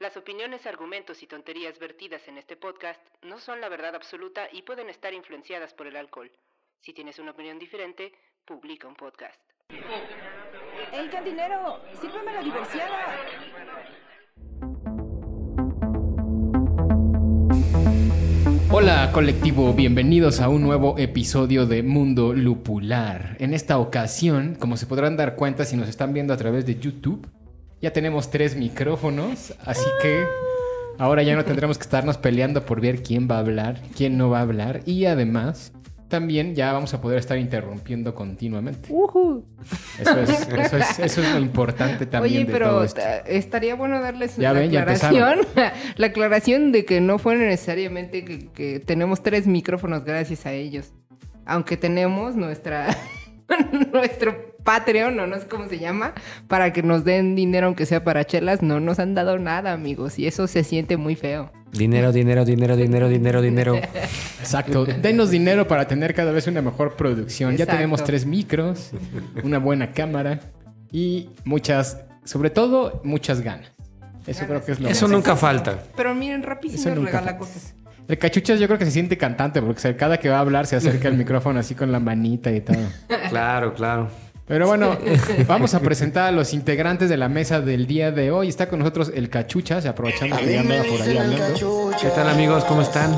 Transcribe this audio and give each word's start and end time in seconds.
Las 0.00 0.16
opiniones, 0.16 0.64
argumentos 0.64 1.24
y 1.24 1.26
tonterías 1.26 1.76
vertidas 1.80 2.28
en 2.28 2.38
este 2.38 2.54
podcast 2.54 3.00
no 3.22 3.40
son 3.40 3.60
la 3.60 3.68
verdad 3.68 3.96
absoluta 3.96 4.46
y 4.52 4.62
pueden 4.62 4.88
estar 4.88 5.12
influenciadas 5.12 5.74
por 5.74 5.88
el 5.88 5.96
alcohol. 5.96 6.30
Si 6.78 6.92
tienes 6.92 7.18
una 7.18 7.32
opinión 7.32 7.58
diferente, 7.58 8.12
publica 8.44 8.86
un 8.86 8.94
podcast. 8.94 9.40
¡Ey, 10.92 11.08
cantinero! 11.08 11.80
¡Sírveme 12.00 12.32
la 12.32 12.42
diversiada! 12.42 13.16
Hola 18.70 19.10
colectivo, 19.12 19.72
bienvenidos 19.72 20.40
a 20.40 20.48
un 20.48 20.62
nuevo 20.62 20.96
episodio 20.98 21.66
de 21.66 21.82
Mundo 21.82 22.34
Lupular. 22.34 23.36
En 23.40 23.52
esta 23.52 23.78
ocasión, 23.78 24.54
como 24.54 24.76
se 24.76 24.86
podrán 24.86 25.16
dar 25.16 25.34
cuenta 25.34 25.64
si 25.64 25.76
nos 25.76 25.88
están 25.88 26.14
viendo 26.14 26.32
a 26.32 26.36
través 26.36 26.66
de 26.66 26.78
YouTube, 26.78 27.26
ya 27.80 27.92
tenemos 27.92 28.30
tres 28.30 28.56
micrófonos, 28.56 29.54
así 29.64 29.84
que 30.02 30.24
ahora 30.98 31.22
ya 31.22 31.36
no 31.36 31.44
tendremos 31.44 31.78
que 31.78 31.82
estarnos 31.82 32.16
peleando 32.18 32.64
por 32.66 32.80
ver 32.80 33.02
quién 33.02 33.28
va 33.30 33.36
a 33.36 33.40
hablar, 33.40 33.80
quién 33.96 34.16
no 34.16 34.30
va 34.30 34.38
a 34.38 34.42
hablar 34.42 34.80
y 34.84 35.04
además 35.06 35.72
también 36.08 36.54
ya 36.54 36.72
vamos 36.72 36.94
a 36.94 37.02
poder 37.02 37.18
estar 37.18 37.36
interrumpiendo 37.36 38.14
continuamente. 38.14 38.88
Eso, 40.00 40.20
es, 40.20 40.30
eso, 40.48 40.76
es, 40.78 40.98
eso 40.98 41.22
es 41.22 41.32
lo 41.34 41.38
importante 41.38 42.06
también. 42.06 42.34
Oye, 42.38 42.44
de 42.46 42.52
pero 42.52 42.70
todo 42.70 42.84
esto. 42.84 43.00
ta- 43.02 43.18
estaría 43.18 43.74
bueno 43.74 44.00
darles 44.00 44.36
Ya 44.38 44.54
la 44.54 44.60
ven, 44.60 44.74
aclaración. 44.74 45.40
la 45.96 46.06
aclaración 46.06 46.72
de 46.72 46.86
que 46.86 47.02
no 47.02 47.18
fue 47.18 47.36
necesariamente 47.36 48.24
que, 48.24 48.48
que 48.48 48.80
tenemos 48.80 49.22
tres 49.22 49.46
micrófonos 49.46 50.02
gracias 50.04 50.46
a 50.46 50.52
ellos. 50.52 50.92
Aunque 51.44 51.76
tenemos 51.76 52.36
nuestra 52.36 52.88
nuestro 53.92 54.56
Patreon, 54.72 55.18
o 55.18 55.26
no 55.26 55.40
sé 55.40 55.46
cómo 55.46 55.66
se 55.66 55.78
llama, 55.78 56.12
para 56.46 56.74
que 56.74 56.82
nos 56.82 57.02
den 57.02 57.34
dinero 57.34 57.68
aunque 57.68 57.86
sea 57.86 58.04
para 58.04 58.26
chelas, 58.26 58.60
no 58.60 58.80
nos 58.80 58.98
han 58.98 59.14
dado 59.14 59.38
nada, 59.38 59.72
amigos, 59.72 60.18
y 60.18 60.26
eso 60.26 60.46
se 60.46 60.62
siente 60.62 60.98
muy 60.98 61.16
feo. 61.16 61.50
Dinero, 61.72 62.12
dinero, 62.12 62.44
dinero, 62.44 62.76
dinero, 62.76 63.08
dinero, 63.08 63.40
dinero. 63.40 63.74
Exacto. 64.40 64.84
Denos 64.84 65.30
dinero 65.30 65.66
para 65.66 65.88
tener 65.88 66.12
cada 66.12 66.32
vez 66.32 66.46
una 66.48 66.60
mejor 66.60 66.96
producción. 66.96 67.56
Ya 67.56 67.64
tenemos 67.64 68.04
tres 68.04 68.26
micros, 68.26 68.90
una 69.42 69.58
buena 69.58 69.92
cámara 69.92 70.38
y 70.92 71.30
muchas, 71.46 72.02
sobre 72.24 72.50
todo, 72.50 73.00
muchas 73.04 73.40
ganas. 73.40 73.70
Eso 74.26 74.44
creo 74.46 74.62
que 74.62 74.72
es 74.72 74.80
lo 74.80 74.90
Eso 74.90 75.06
más- 75.06 75.12
nunca 75.12 75.34
falta. 75.34 75.78
Pero 75.96 76.14
miren, 76.14 76.42
nunca 76.42 76.58
regala 76.84 77.10
falta. 77.12 77.38
cosas. 77.38 77.74
El 78.06 78.18
cachuchas 78.18 78.60
yo 78.60 78.66
creo 78.66 78.78
que 78.78 78.84
se 78.84 78.90
siente 78.90 79.16
cantante 79.16 79.60
porque 79.62 79.96
cada 79.96 80.18
que 80.18 80.28
va 80.28 80.36
a 80.36 80.40
hablar 80.40 80.66
se 80.66 80.76
acerca 80.76 81.08
al 81.08 81.14
micrófono 81.18 81.58
así 81.58 81.74
con 81.74 81.90
la 81.90 82.00
manita 82.00 82.50
y 82.50 82.60
todo. 82.60 82.76
Claro, 83.30 83.72
claro. 83.72 84.08
Pero 84.48 84.66
bueno, 84.66 84.96
vamos 85.46 85.74
a 85.74 85.80
presentar 85.80 86.28
a 86.28 86.32
los 86.32 86.54
integrantes 86.54 87.10
de 87.10 87.18
la 87.18 87.28
mesa 87.28 87.60
del 87.60 87.86
día 87.86 88.10
de 88.10 88.30
hoy. 88.30 88.48
Está 88.48 88.68
con 88.68 88.78
nosotros 88.78 89.12
el 89.14 89.28
cachuchas, 89.28 89.84
aprovechando 89.84 90.36
que 90.38 90.52
ya 90.54 90.60
andaba 90.60 90.84
por 90.84 91.02
ahí 91.02 91.18
hablando. 91.18 91.90
¿Qué 92.00 92.08
tal 92.08 92.28
amigos? 92.30 92.64
¿Cómo 92.64 92.80
están? 92.80 93.14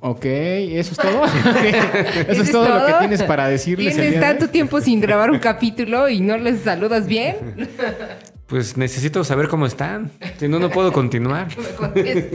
Ok, 0.00 0.24
¿eso 0.24 0.92
es 0.92 0.98
todo? 0.98 1.24
¿Eso 1.24 2.30
es 2.30 2.38
es 2.40 2.50
todo, 2.50 2.68
lo 2.68 2.84
que 2.84 2.90
todo? 2.92 2.98
tienes 3.00 3.22
para 3.22 3.48
decirles 3.48 3.94
Tienes 3.94 4.12
día 4.12 4.20
de 4.20 4.26
tanto 4.26 4.48
tiempo 4.48 4.80
sin 4.80 5.00
grabar 5.00 5.30
un 5.30 5.38
capítulo 5.38 6.08
y 6.08 6.20
no 6.20 6.36
les 6.36 6.60
saludas 6.60 7.06
bien. 7.06 7.36
Pues 8.46 8.76
necesito 8.76 9.24
saber 9.24 9.48
cómo 9.48 9.64
están. 9.64 10.10
Si 10.38 10.48
no, 10.48 10.58
no 10.58 10.68
puedo 10.68 10.92
continuar. 10.92 11.48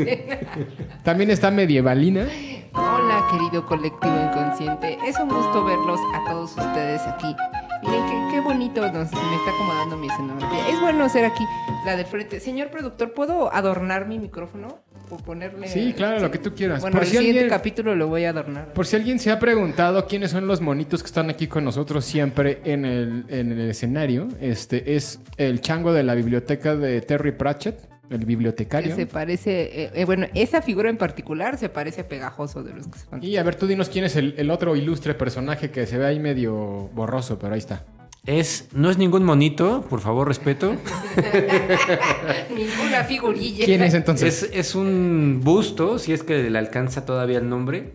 También 1.03 1.29
está 1.29 1.51
Medievalina. 1.51 2.25
Hola, 2.73 3.27
querido 3.31 3.63
colectivo 3.67 4.15
inconsciente. 4.27 4.97
Es 5.07 5.19
un 5.19 5.29
gusto 5.29 5.63
verlos 5.63 5.99
a 6.15 6.31
todos 6.31 6.49
ustedes 6.57 7.01
aquí. 7.03 7.35
Miren 7.83 8.05
qué, 8.07 8.35
qué 8.35 8.41
bonito 8.41 8.81
nos, 8.81 9.11
me 9.11 9.35
está 9.35 9.51
acomodando 9.53 9.97
mi 9.97 10.07
escenografía. 10.07 10.69
Es 10.69 10.79
bueno 10.81 11.07
ser 11.09 11.25
aquí 11.25 11.43
la 11.85 11.95
del 11.95 12.05
frente. 12.05 12.39
Señor 12.39 12.69
productor, 12.69 13.13
¿puedo 13.13 13.53
adornar 13.53 14.07
mi 14.07 14.19
micrófono? 14.19 14.79
O 15.11 15.17
ponerle. 15.17 15.67
Sí, 15.67 15.93
claro, 15.93 16.19
lo 16.19 16.29
que 16.29 16.37
tú 16.37 16.53
quieras. 16.53 16.81
Bueno, 16.81 16.93
Por 16.97 17.01
el 17.03 17.09
si 17.09 17.17
siguiente 17.17 17.39
alguien- 17.41 17.57
capítulo 17.57 17.95
lo 17.95 18.07
voy 18.07 18.25
a 18.25 18.29
adornar. 18.29 18.73
Por 18.73 18.85
si 18.85 18.95
alguien 18.95 19.17
se 19.17 19.31
ha 19.31 19.39
preguntado 19.39 20.05
quiénes 20.05 20.29
son 20.29 20.45
los 20.45 20.61
monitos 20.61 21.01
que 21.01 21.07
están 21.07 21.31
aquí 21.31 21.47
con 21.47 21.63
nosotros 21.63 22.05
siempre 22.05 22.61
en 22.63 22.85
el, 22.85 23.25
en 23.29 23.51
el 23.53 23.69
escenario, 23.71 24.27
este 24.39 24.95
es 24.95 25.19
el 25.37 25.61
chango 25.61 25.93
de 25.93 26.03
la 26.03 26.13
biblioteca 26.13 26.75
de 26.75 27.01
Terry 27.01 27.31
Pratchett, 27.31 27.79
el 28.09 28.25
bibliotecario. 28.25 28.95
Se 28.95 29.05
parece. 29.05 29.83
eh, 29.83 29.91
eh, 29.93 30.05
bueno, 30.05 30.27
esa 30.33 30.61
figura 30.61 30.89
en 30.89 30.97
particular 30.97 31.57
se 31.57 31.69
parece 31.69 32.01
a 32.01 32.07
Pegajoso 32.07 32.63
de 32.63 32.73
los 32.73 32.87
que 32.87 32.99
se 32.99 33.05
van. 33.09 33.23
Y 33.23 33.37
a 33.37 33.43
ver, 33.43 33.55
tú 33.55 33.67
dinos 33.67 33.89
quién 33.89 34.05
es 34.05 34.15
el, 34.15 34.35
el 34.37 34.49
otro 34.51 34.75
ilustre 34.75 35.13
personaje 35.13 35.71
que 35.71 35.85
se 35.85 35.97
ve 35.97 36.05
ahí 36.05 36.19
medio 36.19 36.89
borroso, 36.93 37.37
pero 37.39 37.53
ahí 37.53 37.59
está. 37.59 37.85
Es, 38.25 38.67
no 38.73 38.89
es 38.89 38.97
ningún 38.97 39.23
monito, 39.23 39.85
por 39.89 40.01
favor, 40.01 40.27
respeto. 40.27 40.75
Ninguna 42.55 43.03
figurilla. 43.05 43.65
¿Quién 43.65 43.81
es 43.81 43.93
entonces? 43.93 44.43
Es, 44.43 44.51
es 44.53 44.75
un 44.75 45.41
busto, 45.43 45.99
si 45.99 46.13
es 46.13 46.23
que 46.23 46.49
le 46.49 46.59
alcanza 46.59 47.05
todavía 47.05 47.39
el 47.39 47.49
nombre, 47.49 47.93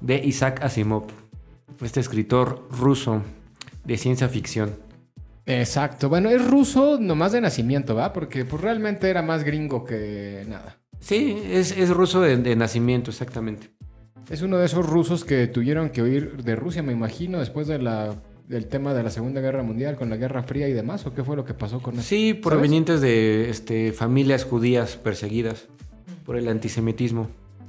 de 0.00 0.16
Isaac 0.24 0.62
Asimov. 0.62 1.04
Este 1.82 2.00
escritor 2.00 2.66
ruso 2.70 3.22
de 3.84 3.96
ciencia 3.98 4.28
ficción. 4.28 4.76
Exacto. 5.46 6.08
Bueno, 6.08 6.28
es 6.28 6.44
ruso 6.44 6.98
nomás 7.00 7.32
de 7.32 7.40
nacimiento, 7.40 7.94
¿va? 7.94 8.12
Porque 8.12 8.44
pues, 8.44 8.60
realmente 8.60 9.08
era 9.08 9.22
más 9.22 9.44
gringo 9.44 9.84
que 9.84 10.44
nada. 10.48 10.78
Sí, 10.98 11.40
es, 11.50 11.76
es 11.76 11.90
ruso 11.90 12.20
de, 12.20 12.36
de 12.36 12.56
nacimiento, 12.56 13.10
exactamente. 13.10 13.70
Es 14.28 14.42
uno 14.42 14.58
de 14.58 14.66
esos 14.66 14.84
rusos 14.84 15.24
que 15.24 15.46
tuvieron 15.46 15.90
que 15.90 16.02
huir 16.02 16.42
de 16.42 16.56
Rusia, 16.56 16.82
me 16.82 16.92
imagino, 16.92 17.38
después 17.38 17.68
de 17.68 17.78
la, 17.78 18.16
del 18.48 18.66
tema 18.66 18.92
de 18.92 19.04
la 19.04 19.10
Segunda 19.10 19.40
Guerra 19.40 19.62
Mundial, 19.62 19.96
con 19.96 20.10
la 20.10 20.16
Guerra 20.16 20.42
Fría 20.42 20.68
y 20.68 20.72
demás, 20.72 21.06
¿o 21.06 21.14
qué 21.14 21.22
fue 21.22 21.36
lo 21.36 21.44
que 21.44 21.54
pasó 21.54 21.80
con 21.80 21.94
eso? 21.94 22.02
Sí, 22.02 22.34
provenientes 22.34 23.00
de 23.00 23.50
este, 23.50 23.92
familias 23.92 24.44
judías 24.44 24.96
perseguidas 24.96 25.68
por 26.24 26.36
el 26.36 26.48
antisemitismo. 26.48 27.28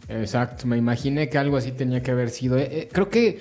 Exacto, 0.10 0.66
me 0.66 0.78
imaginé 0.78 1.30
que 1.30 1.38
algo 1.38 1.58
así 1.58 1.72
tenía 1.74 2.02
que 2.02 2.12
haber 2.12 2.30
sido. 2.30 2.58
Eh, 2.58 2.70
eh, 2.72 2.90
creo 2.92 3.10
que, 3.10 3.40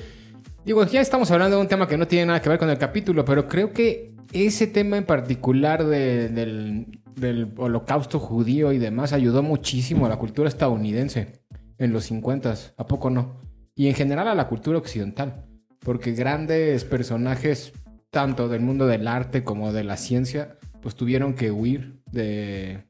digo, 0.64 0.84
ya 0.84 1.00
estamos 1.00 1.30
hablando 1.30 1.56
de 1.56 1.62
un 1.62 1.68
tema 1.68 1.86
que 1.86 1.96
no 1.96 2.06
tiene 2.06 2.26
nada 2.26 2.42
que 2.42 2.48
ver 2.48 2.58
con 2.58 2.68
el 2.68 2.76
capítulo, 2.76 3.24
pero 3.24 3.46
creo 3.46 3.72
que 3.72 4.15
ese 4.32 4.66
tema 4.66 4.96
en 4.96 5.04
particular 5.04 5.84
de- 5.84 6.28
del, 6.28 7.00
del 7.14 7.52
holocausto 7.56 8.18
judío 8.18 8.72
y 8.72 8.78
demás 8.78 9.12
ayudó 9.12 9.42
muchísimo 9.42 10.06
a 10.06 10.08
la 10.08 10.16
cultura 10.16 10.48
estadounidense 10.48 11.40
en 11.78 11.92
los 11.92 12.04
50, 12.04 12.54
¿a 12.76 12.86
poco 12.86 13.10
no? 13.10 13.40
Y 13.74 13.88
en 13.88 13.94
general 13.94 14.28
a 14.28 14.34
la 14.34 14.48
cultura 14.48 14.78
occidental, 14.78 15.44
porque 15.80 16.12
grandes 16.12 16.84
personajes, 16.84 17.72
tanto 18.10 18.48
del 18.48 18.60
mundo 18.62 18.86
del 18.86 19.06
arte 19.06 19.44
como 19.44 19.72
de 19.72 19.84
la 19.84 19.96
ciencia, 19.96 20.58
pues 20.80 20.94
tuvieron 20.94 21.34
que 21.34 21.50
huir 21.50 22.00
de, 22.10 22.84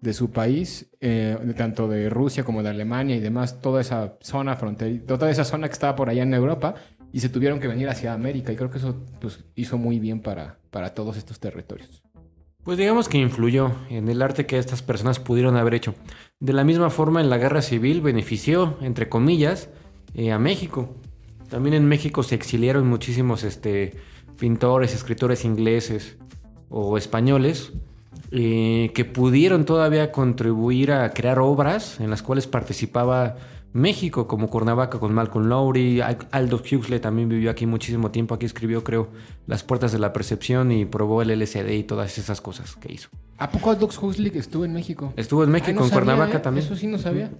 de 0.00 0.12
su 0.12 0.30
país, 0.30 0.90
eh, 1.00 1.36
tanto 1.56 1.86
de 1.88 2.10
Rusia 2.10 2.42
como 2.42 2.62
de 2.62 2.70
Alemania 2.70 3.14
y 3.16 3.20
demás, 3.20 3.60
toda 3.60 3.80
esa 3.80 4.16
zona 4.20 4.56
fronteriza, 4.56 5.06
toda 5.06 5.30
esa 5.30 5.44
zona 5.44 5.68
que 5.68 5.74
estaba 5.74 5.94
por 5.94 6.08
allá 6.08 6.22
en 6.24 6.34
Europa, 6.34 6.74
y 7.12 7.20
se 7.20 7.28
tuvieron 7.28 7.60
que 7.60 7.68
venir 7.68 7.88
hacia 7.88 8.12
América, 8.12 8.50
y 8.52 8.56
creo 8.56 8.70
que 8.70 8.78
eso 8.78 9.04
pues, 9.20 9.44
hizo 9.54 9.78
muy 9.78 10.00
bien 10.00 10.20
para, 10.20 10.58
para 10.74 10.92
todos 10.92 11.16
estos 11.16 11.38
territorios. 11.38 12.02
Pues 12.64 12.78
digamos 12.78 13.08
que 13.08 13.18
influyó 13.18 13.70
en 13.90 14.08
el 14.08 14.20
arte 14.22 14.44
que 14.44 14.58
estas 14.58 14.82
personas 14.82 15.20
pudieron 15.20 15.56
haber 15.56 15.74
hecho. 15.74 15.94
De 16.40 16.52
la 16.52 16.64
misma 16.64 16.90
forma, 16.90 17.20
en 17.20 17.30
la 17.30 17.38
guerra 17.38 17.62
civil 17.62 18.00
benefició, 18.00 18.76
entre 18.80 19.08
comillas, 19.08 19.68
eh, 20.14 20.32
a 20.32 20.40
México. 20.40 20.96
También 21.48 21.74
en 21.74 21.86
México 21.86 22.24
se 22.24 22.34
exiliaron 22.34 22.88
muchísimos 22.88 23.44
este, 23.44 23.92
pintores, 24.36 24.94
escritores 24.96 25.44
ingleses 25.44 26.16
o 26.70 26.98
españoles 26.98 27.72
eh, 28.36 28.90
que 28.94 29.04
pudieron 29.04 29.64
todavía 29.64 30.10
contribuir 30.10 30.90
a 30.92 31.10
crear 31.10 31.38
obras 31.38 32.00
en 32.00 32.10
las 32.10 32.22
cuales 32.22 32.48
participaba 32.48 33.36
México, 33.72 34.26
como 34.26 34.48
Cuernavaca 34.50 34.98
con 34.98 35.14
Malcolm 35.14 35.48
Lowry, 35.48 36.00
Al- 36.00 36.18
Aldous 36.32 36.72
Huxley 36.72 36.98
también 37.00 37.28
vivió 37.28 37.50
aquí 37.50 37.66
muchísimo 37.66 38.10
tiempo, 38.10 38.34
aquí 38.34 38.46
escribió 38.46 38.82
creo 38.84 39.08
Las 39.46 39.62
Puertas 39.62 39.92
de 39.92 39.98
la 40.00 40.12
Percepción 40.12 40.70
y 40.72 40.84
probó 40.84 41.22
el 41.22 41.30
LSD 41.30 41.70
y 41.72 41.82
todas 41.84 42.18
esas 42.18 42.40
cosas 42.40 42.74
que 42.76 42.92
hizo. 42.92 43.08
¿A 43.38 43.50
poco 43.50 43.70
Aldous 43.70 43.98
Huxley 44.00 44.30
estuvo 44.34 44.64
en 44.64 44.72
México? 44.72 45.12
Estuvo 45.16 45.44
en 45.44 45.50
México, 45.50 45.70
Ah, 45.70 45.74
no 45.74 45.84
en 45.84 45.88
sabía, 45.90 46.04
Cuernavaca 46.04 46.36
¿eh? 46.38 46.40
también. 46.40 46.66
Eso 46.66 46.76
sí 46.76 46.86
no 46.86 46.98
sabía. 46.98 47.30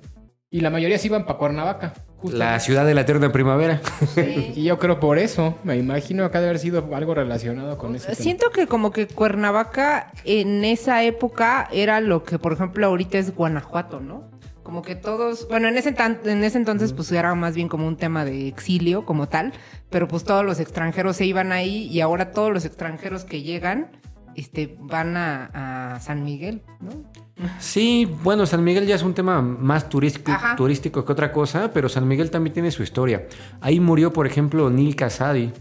Y 0.51 0.61
la 0.61 0.71
mayoría 0.71 0.99
se 0.99 1.09
iban 1.09 1.25
para 1.27 1.39
Cuernavaca. 1.39 1.95
La 2.33 2.59
ciudad 2.61 2.87
de 2.87 2.95
la 2.95 3.03
eterna 3.03 3.31
primavera. 3.33 3.81
Y 4.17 4.65
yo 4.65 4.79
creo 4.79 5.01
por 5.01 5.19
eso, 5.19 5.59
me 5.65 5.77
imagino 5.77 6.31
que 6.31 6.39
ha 6.39 6.41
de 6.41 6.49
haber 6.49 6.59
sido 6.59 6.89
algo 6.95 7.15
relacionado 7.15 7.77
con 7.77 7.97
tema. 7.97 8.15
Siento 8.15 8.51
que 8.51 8.67
como 8.67 8.91
que 8.91 9.07
Cuernavaca 9.07 10.13
en 10.25 10.65
esa 10.65 11.03
época 11.03 11.69
era 11.73 12.01
lo 12.01 12.25
que, 12.25 12.39
por 12.39 12.53
ejemplo, 12.53 12.87
ahorita 12.87 13.19
es 13.19 13.35
Guanajuato, 13.35 14.01
¿no? 14.01 14.31
Como 14.63 14.81
que 14.83 14.95
todos, 14.95 15.47
bueno, 15.49 15.69
en 15.69 15.77
ese, 15.77 15.95
en 16.25 16.45
ese 16.45 16.57
entonces 16.57 16.95
pues 16.95 17.13
era 17.13 17.35
más 17.35 17.55
bien 17.55 17.69
como 17.69 17.87
un 17.87 17.97
tema 17.97 18.25
de 18.25 18.49
exilio 18.49 19.05
como 19.05 19.29
tal, 19.29 19.53
pero 19.91 20.09
pues 20.09 20.25
todos 20.25 20.45
los 20.45 20.59
extranjeros 20.59 21.17
se 21.17 21.27
iban 21.27 21.53
ahí 21.53 21.87
y 21.89 22.01
ahora 22.01 22.33
todos 22.33 22.51
los 22.51 22.65
extranjeros 22.65 23.25
que 23.25 23.43
llegan 23.43 23.91
este, 24.37 24.77
van 24.81 25.17
a, 25.17 25.95
a 25.95 26.01
San 26.01 26.25
Miguel, 26.25 26.63
¿no? 26.81 27.24
Sí, 27.59 28.09
bueno, 28.23 28.47
San 28.47 28.63
Miguel 28.63 28.87
ya 28.87 28.95
es 28.95 29.03
un 29.03 29.15
tema 29.15 29.43
más 29.43 29.89
turístico, 29.89 30.31
Ajá. 30.33 30.57
turístico 30.57 31.05
que 31.05 31.13
otra 31.13 31.33
cosa, 31.33 31.73
pero 31.73 31.89
San 31.89 32.07
Miguel 32.07 32.31
también 32.31 32.55
tiene 32.55 32.71
su 32.71 32.83
historia. 32.83 33.27
Ahí 33.61 33.81
murió, 33.81 34.13
por 34.13 34.27
ejemplo, 34.27 34.71
Neil 34.71 34.95
Casadi 34.95 35.53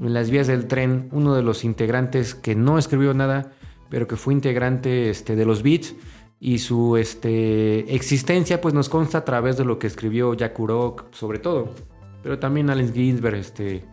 en 0.00 0.14
las 0.14 0.30
vías 0.30 0.46
del 0.46 0.66
tren, 0.66 1.08
uno 1.12 1.34
de 1.34 1.42
los 1.42 1.64
integrantes 1.64 2.34
que 2.34 2.54
no 2.54 2.78
escribió 2.78 3.14
nada, 3.14 3.52
pero 3.88 4.06
que 4.06 4.16
fue 4.16 4.34
integrante 4.34 5.10
este, 5.10 5.34
de 5.34 5.44
los 5.44 5.62
Beats. 5.62 5.94
Y 6.40 6.58
su 6.58 6.96
este, 6.96 7.92
existencia 7.96 8.60
pues 8.60 8.72
nos 8.72 8.88
consta 8.88 9.18
a 9.18 9.24
través 9.24 9.56
de 9.56 9.64
lo 9.64 9.80
que 9.80 9.88
escribió 9.88 10.34
Jack 10.34 10.56
Kerouac, 10.56 11.12
sobre 11.12 11.40
todo. 11.40 11.74
Pero 12.22 12.38
también 12.38 12.70
Allen 12.70 12.92
Ginsberg, 12.92 13.34
este... 13.36 13.84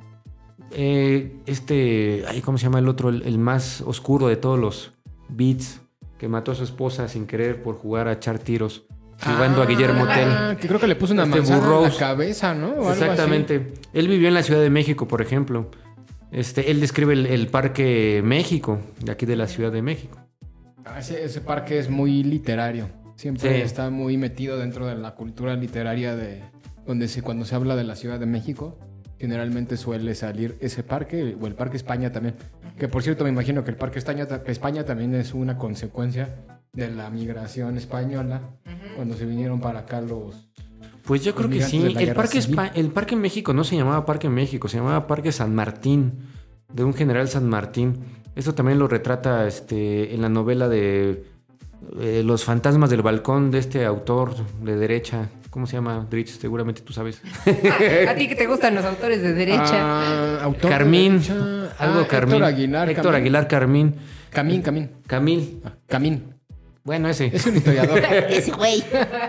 eh, 0.71 1.41
este... 1.47 2.23
ay, 2.27 2.41
¿Cómo 2.41 2.59
se 2.59 2.65
llama 2.65 2.77
el 2.79 2.87
otro? 2.87 3.09
El, 3.09 3.23
el 3.23 3.39
más 3.39 3.81
oscuro 3.81 4.27
de 4.27 4.35
todos 4.35 4.59
los 4.59 4.93
Beats, 5.27 5.81
que 6.17 6.27
mató 6.27 6.51
a 6.51 6.55
su 6.55 6.63
esposa 6.63 7.07
sin 7.07 7.25
querer 7.27 7.61
por 7.61 7.75
jugar 7.75 8.07
a 8.07 8.13
echar 8.13 8.39
tiros, 8.39 8.85
jugando 9.23 9.61
a 9.61 9.65
Guillermo 9.65 10.05
Tell. 10.07 10.29
Ah, 10.29 10.57
que 10.59 10.67
creo 10.67 10.79
que 10.79 10.87
le 10.87 10.95
puso 10.95 11.13
una 11.13 11.23
Este 11.23 11.37
manzana 11.37 11.77
en 11.77 11.83
la 11.83 11.97
cabeza, 11.97 12.53
¿no? 12.53 12.67
O 12.67 12.71
algo 12.71 12.89
así. 12.89 13.03
Exactamente. 13.03 13.73
Él 13.93 14.07
vivió 14.07 14.27
en 14.27 14.33
la 14.33 14.43
Ciudad 14.43 14.61
de 14.61 14.69
México, 14.69 15.07
por 15.07 15.21
ejemplo. 15.21 15.69
Este, 16.31 16.71
él 16.71 16.81
describe 16.81 17.13
el, 17.13 17.25
el 17.27 17.47
Parque 17.47 18.21
México, 18.23 18.79
de 19.01 19.11
aquí 19.11 19.25
de 19.25 19.35
la 19.35 19.47
Ciudad 19.47 19.71
de 19.71 19.81
México. 19.81 20.17
Ah, 20.85 20.99
Ese, 20.99 21.23
ese 21.23 21.41
parque 21.41 21.79
es 21.79 21.89
muy 21.89 22.23
literario. 22.23 22.89
Siempre 23.15 23.55
Sí. 23.55 23.61
está 23.61 23.89
muy 23.89 24.17
metido 24.17 24.57
dentro 24.57 24.85
de 24.87 24.95
la 24.95 25.15
cultura 25.15 25.55
literaria 25.55 26.15
de 26.15 26.43
donde 26.85 27.07
se, 27.07 27.21
cuando 27.21 27.45
se 27.45 27.55
habla 27.55 27.75
de 27.75 27.83
la 27.85 27.95
Ciudad 27.95 28.19
de 28.19 28.25
México, 28.25 28.77
generalmente 29.19 29.77
suele 29.77 30.15
salir 30.15 30.57
ese 30.59 30.83
parque 30.83 31.37
o 31.39 31.47
el 31.47 31.53
Parque 31.55 31.77
España 31.77 32.11
también. 32.11 32.35
Que 32.77 32.87
por 32.87 33.03
cierto 33.03 33.23
me 33.23 33.29
imagino 33.29 33.63
que 33.63 33.71
el 33.71 33.77
Parque 33.77 33.99
España, 33.99 34.27
España 34.47 34.83
también 34.83 35.15
es 35.15 35.33
una 35.33 35.57
consecuencia 35.57 36.35
de 36.73 36.89
la 36.91 37.09
migración 37.09 37.77
española 37.77 38.41
cuando 38.95 39.15
se 39.15 39.25
vinieron 39.25 39.61
para 39.61 39.79
acá 39.79 40.01
los... 40.01 40.49
Pues 41.03 41.23
yo 41.23 41.35
creo 41.35 41.49
que 41.49 41.61
sí. 41.61 41.93
parque. 42.15 42.39
Espa- 42.39 42.71
el 42.73 42.89
parque 42.89 43.15
México 43.15 43.53
no 43.53 43.63
se 43.63 43.77
llamaba 43.77 44.05
Parque 44.05 44.27
México, 44.27 44.67
se 44.67 44.77
llamaba 44.77 45.05
Parque 45.05 45.31
San 45.31 45.53
Martín, 45.53 46.13
de 46.73 46.83
un 46.83 46.93
general 46.95 47.27
San 47.29 47.47
Martín. 47.47 47.99
Esto 48.35 48.55
también 48.55 48.79
lo 48.79 48.87
retrata 48.87 49.47
este, 49.47 50.13
en 50.15 50.21
la 50.21 50.29
novela 50.29 50.67
de 50.67 51.23
eh, 52.01 52.23
Los 52.25 52.43
fantasmas 52.43 52.89
del 52.89 53.03
balcón 53.03 53.51
de 53.51 53.59
este 53.59 53.85
autor 53.85 54.33
de 54.63 54.75
derecha. 54.75 55.29
¿Cómo 55.55 55.65
se 55.67 55.77
llama, 55.77 56.05
Drich? 56.11 56.37
Seguramente 56.37 56.81
tú 56.81 56.91
sabes. 56.91 57.21
A 58.09 58.13
ti 58.13 58.27
que 58.27 58.35
te 58.35 58.45
gustan 58.45 58.75
los 58.75 58.83
autores 58.83 59.21
de 59.21 59.33
derecha. 59.33 59.71
Ah, 59.71 60.39
autor 60.41 60.63
de 60.63 60.69
Carmín. 60.69 61.13
derecha. 61.13 61.33
Algo 61.79 62.01
Ah, 62.01 62.07
Carmín. 62.09 62.33
Héctor 62.35 62.43
Aguilar. 62.43 62.89
Héctor 62.89 63.03
Camín. 63.05 63.21
Aguilar 63.21 63.47
Carmín. 63.47 63.95
Camín, 64.31 64.61
Camín. 64.61 64.89
Camil. 65.07 65.61
Ah, 65.63 65.71
Camín. 65.87 66.33
Bueno, 66.83 67.07
ese. 67.07 67.31
Es 67.33 67.45
un 67.47 67.55
historiador. 67.55 67.99
Ese 68.29 68.51
güey. 68.51 68.83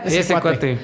ese 0.04 0.18
Ese, 0.18 0.34
cuate. 0.40 0.78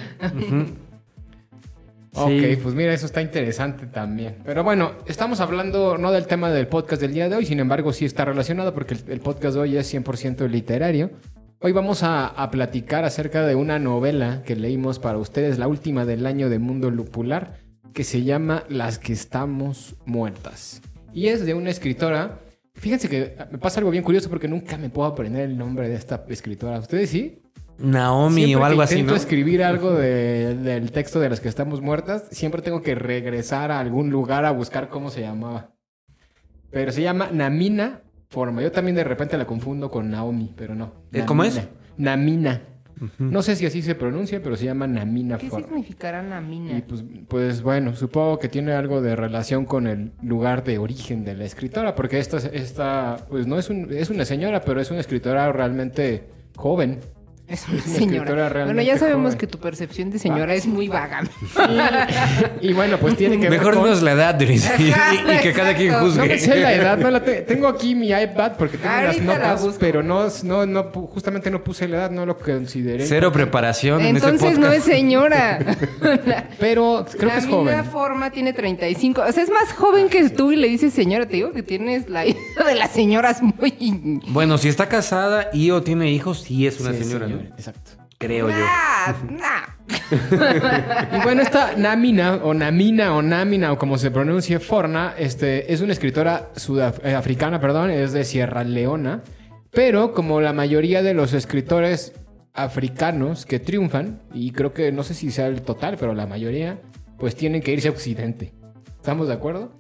Ok, 2.14 2.28
Sí. 2.30 2.58
pues 2.62 2.74
mira, 2.76 2.94
eso 2.94 3.06
está 3.06 3.20
interesante 3.20 3.86
también. 3.88 4.36
Pero 4.44 4.62
bueno, 4.62 4.92
estamos 5.06 5.40
hablando 5.40 5.98
no 5.98 6.12
del 6.12 6.28
tema 6.28 6.52
del 6.52 6.68
podcast 6.68 7.02
del 7.02 7.14
día 7.14 7.28
de 7.28 7.34
hoy, 7.34 7.46
sin 7.46 7.58
embargo 7.58 7.92
sí 7.92 8.04
está 8.04 8.24
relacionado 8.24 8.72
porque 8.74 8.94
el, 8.94 9.00
el 9.08 9.18
podcast 9.20 9.54
de 9.56 9.60
hoy 9.62 9.76
es 9.76 9.92
100% 9.92 10.48
literario. 10.48 11.10
Hoy 11.64 11.72
vamos 11.72 12.02
a, 12.02 12.26
a 12.26 12.50
platicar 12.50 13.04
acerca 13.04 13.46
de 13.46 13.54
una 13.54 13.78
novela 13.78 14.42
que 14.44 14.56
leímos 14.56 14.98
para 14.98 15.18
ustedes, 15.18 15.58
la 15.58 15.68
última 15.68 16.04
del 16.04 16.26
año 16.26 16.48
de 16.48 16.58
Mundo 16.58 16.90
Lupular, 16.90 17.58
que 17.94 18.02
se 18.04 18.24
llama 18.24 18.64
Las 18.68 18.98
que 18.98 19.12
estamos 19.12 19.94
muertas. 20.04 20.82
Y 21.12 21.28
es 21.28 21.46
de 21.46 21.54
una 21.54 21.70
escritora. 21.70 22.40
Fíjense 22.74 23.08
que 23.08 23.36
me 23.52 23.58
pasa 23.58 23.78
algo 23.78 23.90
bien 23.92 24.02
curioso 24.02 24.28
porque 24.28 24.48
nunca 24.48 24.76
me 24.76 24.90
puedo 24.90 25.08
aprender 25.08 25.42
el 25.48 25.56
nombre 25.56 25.88
de 25.88 25.94
esta 25.94 26.24
escritora. 26.28 26.80
¿Ustedes 26.80 27.10
sí? 27.10 27.42
Naomi 27.78 28.44
Siempre 28.46 28.62
o 28.62 28.64
algo 28.66 28.82
así, 28.82 29.02
¿no? 29.02 29.14
escribir 29.14 29.62
algo 29.62 29.92
de- 29.92 30.56
del 30.56 30.90
texto 30.90 31.20
de 31.20 31.30
las 31.30 31.40
que 31.40 31.48
estamos 31.48 31.80
muertas, 31.80 32.24
siempre 32.30 32.62
tengo 32.62 32.82
que 32.82 32.94
regresar 32.94 33.70
a 33.70 33.78
algún 33.78 34.10
lugar 34.10 34.44
a 34.44 34.50
buscar 34.50 34.88
cómo 34.88 35.10
se 35.10 35.20
llamaba. 35.20 35.70
Pero 36.70 36.90
se 36.92 37.02
llama 37.02 37.28
Namina 37.32 38.02
Forma. 38.32 38.62
Yo 38.62 38.72
también 38.72 38.96
de 38.96 39.04
repente 39.04 39.36
la 39.36 39.46
confundo 39.46 39.90
con 39.90 40.10
Naomi, 40.10 40.52
pero 40.56 40.74
no. 40.74 40.90
Eh, 41.12 41.22
¿cómo 41.26 41.44
es? 41.44 41.60
Namina. 41.98 42.62
No 43.18 43.42
sé 43.42 43.56
si 43.56 43.66
así 43.66 43.82
se 43.82 43.94
pronuncia, 43.96 44.40
pero 44.42 44.56
se 44.56 44.64
llama 44.64 44.86
Namina 44.86 45.36
¿Qué 45.36 45.48
Forma. 45.50 45.66
significará 45.66 46.22
Namina? 46.22 46.78
Y 46.78 46.82
pues, 46.82 47.04
pues 47.26 47.60
bueno, 47.62 47.94
supongo 47.96 48.38
que 48.38 48.48
tiene 48.48 48.72
algo 48.72 49.00
de 49.02 49.16
relación 49.16 49.64
con 49.64 49.86
el 49.88 50.12
lugar 50.22 50.62
de 50.62 50.78
origen 50.78 51.24
de 51.24 51.34
la 51.34 51.44
escritora, 51.44 51.94
porque 51.96 52.18
esta, 52.20 52.36
esta 52.38 53.16
pues 53.28 53.46
no 53.48 53.58
es, 53.58 53.68
un- 53.70 53.92
es 53.92 54.08
una 54.10 54.24
señora, 54.24 54.60
pero 54.60 54.80
es 54.80 54.90
una 54.92 55.00
escritora 55.00 55.50
realmente 55.52 56.28
joven. 56.56 57.00
Es 57.48 57.68
una 57.68 57.78
es 57.80 57.86
una 57.86 57.94
señora. 57.96 58.64
Bueno, 58.64 58.80
ya 58.80 58.96
sabemos 58.96 59.24
joven. 59.32 59.38
que 59.38 59.46
tu 59.46 59.58
percepción 59.58 60.10
de 60.10 60.18
señora 60.18 60.54
es 60.54 60.66
muy 60.66 60.88
vaga. 60.88 61.20
Y, 62.62 62.68
y 62.68 62.72
bueno, 62.72 62.96
pues 62.98 63.14
tiene 63.16 63.36
que 63.38 63.50
ver 63.50 63.58
Mejor 63.58 63.74
con... 63.74 63.84
dinos 63.84 64.00
la 64.00 64.12
edad, 64.12 64.34
Dris, 64.36 64.70
y, 64.78 64.84
y 64.88 65.38
que 65.42 65.52
cada 65.52 65.74
quien 65.74 65.88
Exacto. 65.88 66.06
No 66.06 66.12
juzgue. 66.22 66.28
me 66.28 66.38
sé 66.38 66.56
la 66.56 66.72
edad, 66.72 66.96
no 66.98 67.10
la 67.10 67.22
te- 67.22 67.42
tengo 67.42 67.68
aquí 67.68 67.94
mi 67.94 68.08
iPad 68.08 68.52
porque 68.56 68.78
tengo 68.78 68.94
las 68.94 69.04
Ahorita 69.16 69.38
la 69.38 69.54
notas, 69.54 69.76
pero 69.78 70.02
no, 70.02 70.28
no, 70.44 70.64
no, 70.64 70.84
justamente 70.84 71.50
no 71.50 71.62
puse 71.62 71.86
la 71.88 71.96
edad, 71.98 72.10
no 72.10 72.24
lo 72.24 72.38
consideré. 72.38 73.04
Cero 73.06 73.30
preparación 73.32 74.00
en 74.00 74.16
este 74.16 74.28
Entonces 74.30 74.58
no 74.58 74.72
es 74.72 74.84
señora. 74.84 75.58
Pero 76.58 77.04
creo 77.18 77.30
que 77.32 77.38
es 77.38 77.46
joven. 77.46 77.84
Forma 77.84 78.30
tiene 78.30 78.52
35. 78.52 79.22
O 79.28 79.32
sea, 79.32 79.42
es 79.42 79.50
más 79.50 79.72
joven 79.74 80.08
que 80.08 80.28
tú 80.30 80.52
y 80.52 80.56
le 80.56 80.68
dices 80.68 80.94
señora. 80.94 81.26
Te 81.26 81.36
digo 81.36 81.52
que 81.52 81.62
tienes 81.62 82.08
la 82.08 82.24
edad 82.24 82.66
de 82.66 82.74
las 82.76 82.90
señoras 82.92 83.42
muy... 83.42 84.20
Bueno, 84.28 84.56
si 84.58 84.68
está 84.68 84.88
casada 84.88 85.50
y 85.52 85.70
o 85.70 85.82
tiene 85.82 86.10
hijos, 86.10 86.40
sí 86.42 86.66
es 86.66 86.80
una 86.80 86.92
Sí, 86.92 87.04
señora, 87.04 87.26
Exacto. 87.50 87.92
Creo 88.18 88.48
yo. 88.48 88.64
Nah. 89.30 89.72
Y 91.18 91.22
bueno, 91.24 91.42
esta 91.42 91.74
Namina, 91.76 92.36
o 92.36 92.54
Namina, 92.54 93.16
o 93.16 93.22
Namina, 93.22 93.72
o 93.72 93.78
como 93.78 93.98
se 93.98 94.10
pronuncia 94.10 94.60
Forna, 94.60 95.14
este, 95.18 95.72
es 95.72 95.80
una 95.80 95.92
escritora 95.92 96.50
sudafricana, 96.54 97.60
perdón, 97.60 97.90
es 97.90 98.12
de 98.12 98.24
Sierra 98.24 98.62
Leona. 98.62 99.22
Pero 99.70 100.12
como 100.12 100.40
la 100.40 100.52
mayoría 100.52 101.02
de 101.02 101.14
los 101.14 101.32
escritores 101.32 102.12
africanos 102.54 103.46
que 103.46 103.58
triunfan, 103.58 104.20
y 104.32 104.52
creo 104.52 104.72
que 104.72 104.92
no 104.92 105.02
sé 105.02 105.14
si 105.14 105.30
sea 105.30 105.46
el 105.46 105.62
total, 105.62 105.96
pero 105.98 106.14
la 106.14 106.26
mayoría, 106.26 106.78
pues 107.18 107.34
tienen 107.34 107.62
que 107.62 107.72
irse 107.72 107.88
a 107.88 107.92
Occidente. 107.92 108.52
¿Estamos 108.98 109.28
de 109.28 109.34
acuerdo? 109.34 109.72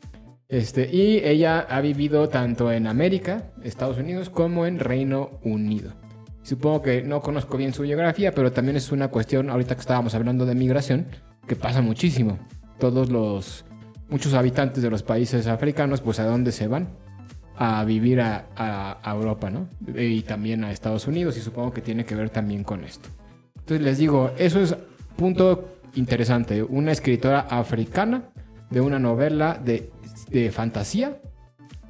Este, 0.48 0.88
y 0.90 1.18
ella 1.24 1.60
ha 1.60 1.80
vivido 1.80 2.28
tanto 2.28 2.72
en 2.72 2.86
América, 2.86 3.52
Estados 3.62 3.98
Unidos, 3.98 4.30
como 4.30 4.66
en 4.66 4.78
Reino 4.78 5.38
Unido. 5.42 5.92
Supongo 6.42 6.82
que 6.82 7.02
no 7.02 7.20
conozco 7.20 7.56
bien 7.56 7.72
su 7.72 7.82
biografía, 7.82 8.32
pero 8.32 8.50
también 8.52 8.76
es 8.76 8.90
una 8.92 9.08
cuestión, 9.08 9.48
ahorita 9.50 9.74
que 9.76 9.80
estábamos 9.80 10.14
hablando 10.14 10.44
de 10.44 10.54
migración, 10.54 11.06
que 11.46 11.56
pasa 11.56 11.80
muchísimo. 11.82 12.38
Todos 12.78 13.10
los, 13.10 13.64
muchos 14.08 14.34
habitantes 14.34 14.82
de 14.82 14.90
los 14.90 15.02
países 15.02 15.46
africanos, 15.46 16.00
pues 16.00 16.18
a 16.18 16.24
dónde 16.26 16.50
se 16.52 16.66
van? 16.66 16.88
A 17.56 17.84
vivir 17.84 18.20
a, 18.20 18.46
a- 18.56 19.12
Europa, 19.14 19.50
¿no? 19.50 19.68
Y 19.96 20.22
también 20.22 20.64
a 20.64 20.72
Estados 20.72 21.06
Unidos, 21.06 21.36
y 21.36 21.40
supongo 21.40 21.72
que 21.72 21.80
tiene 21.80 22.04
que 22.04 22.14
ver 22.16 22.30
también 22.30 22.64
con 22.64 22.82
esto. 22.82 23.08
Entonces 23.60 23.84
les 23.84 23.98
digo, 23.98 24.32
eso 24.36 24.60
es 24.60 24.74
punto 25.16 25.76
interesante. 25.94 26.62
Una 26.62 26.90
escritora 26.90 27.40
africana 27.40 28.24
de 28.70 28.80
una 28.80 28.98
novela 28.98 29.60
de, 29.64 29.90
de 30.30 30.50
fantasía 30.50 31.18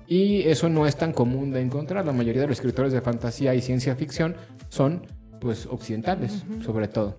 y 0.06 0.42
eso 0.42 0.68
no 0.68 0.86
es 0.86 0.96
tan 0.96 1.12
común 1.12 1.50
de 1.52 1.60
encontrar. 1.60 2.04
La 2.04 2.12
mayoría 2.12 2.42
de 2.42 2.48
los 2.48 2.58
escritores 2.58 2.92
de 2.92 3.00
fantasía 3.00 3.54
y 3.54 3.62
ciencia 3.62 3.94
ficción 3.96 4.36
son, 4.68 5.06
pues, 5.40 5.66
occidentales, 5.66 6.44
sobre 6.64 6.88
todo. 6.88 7.18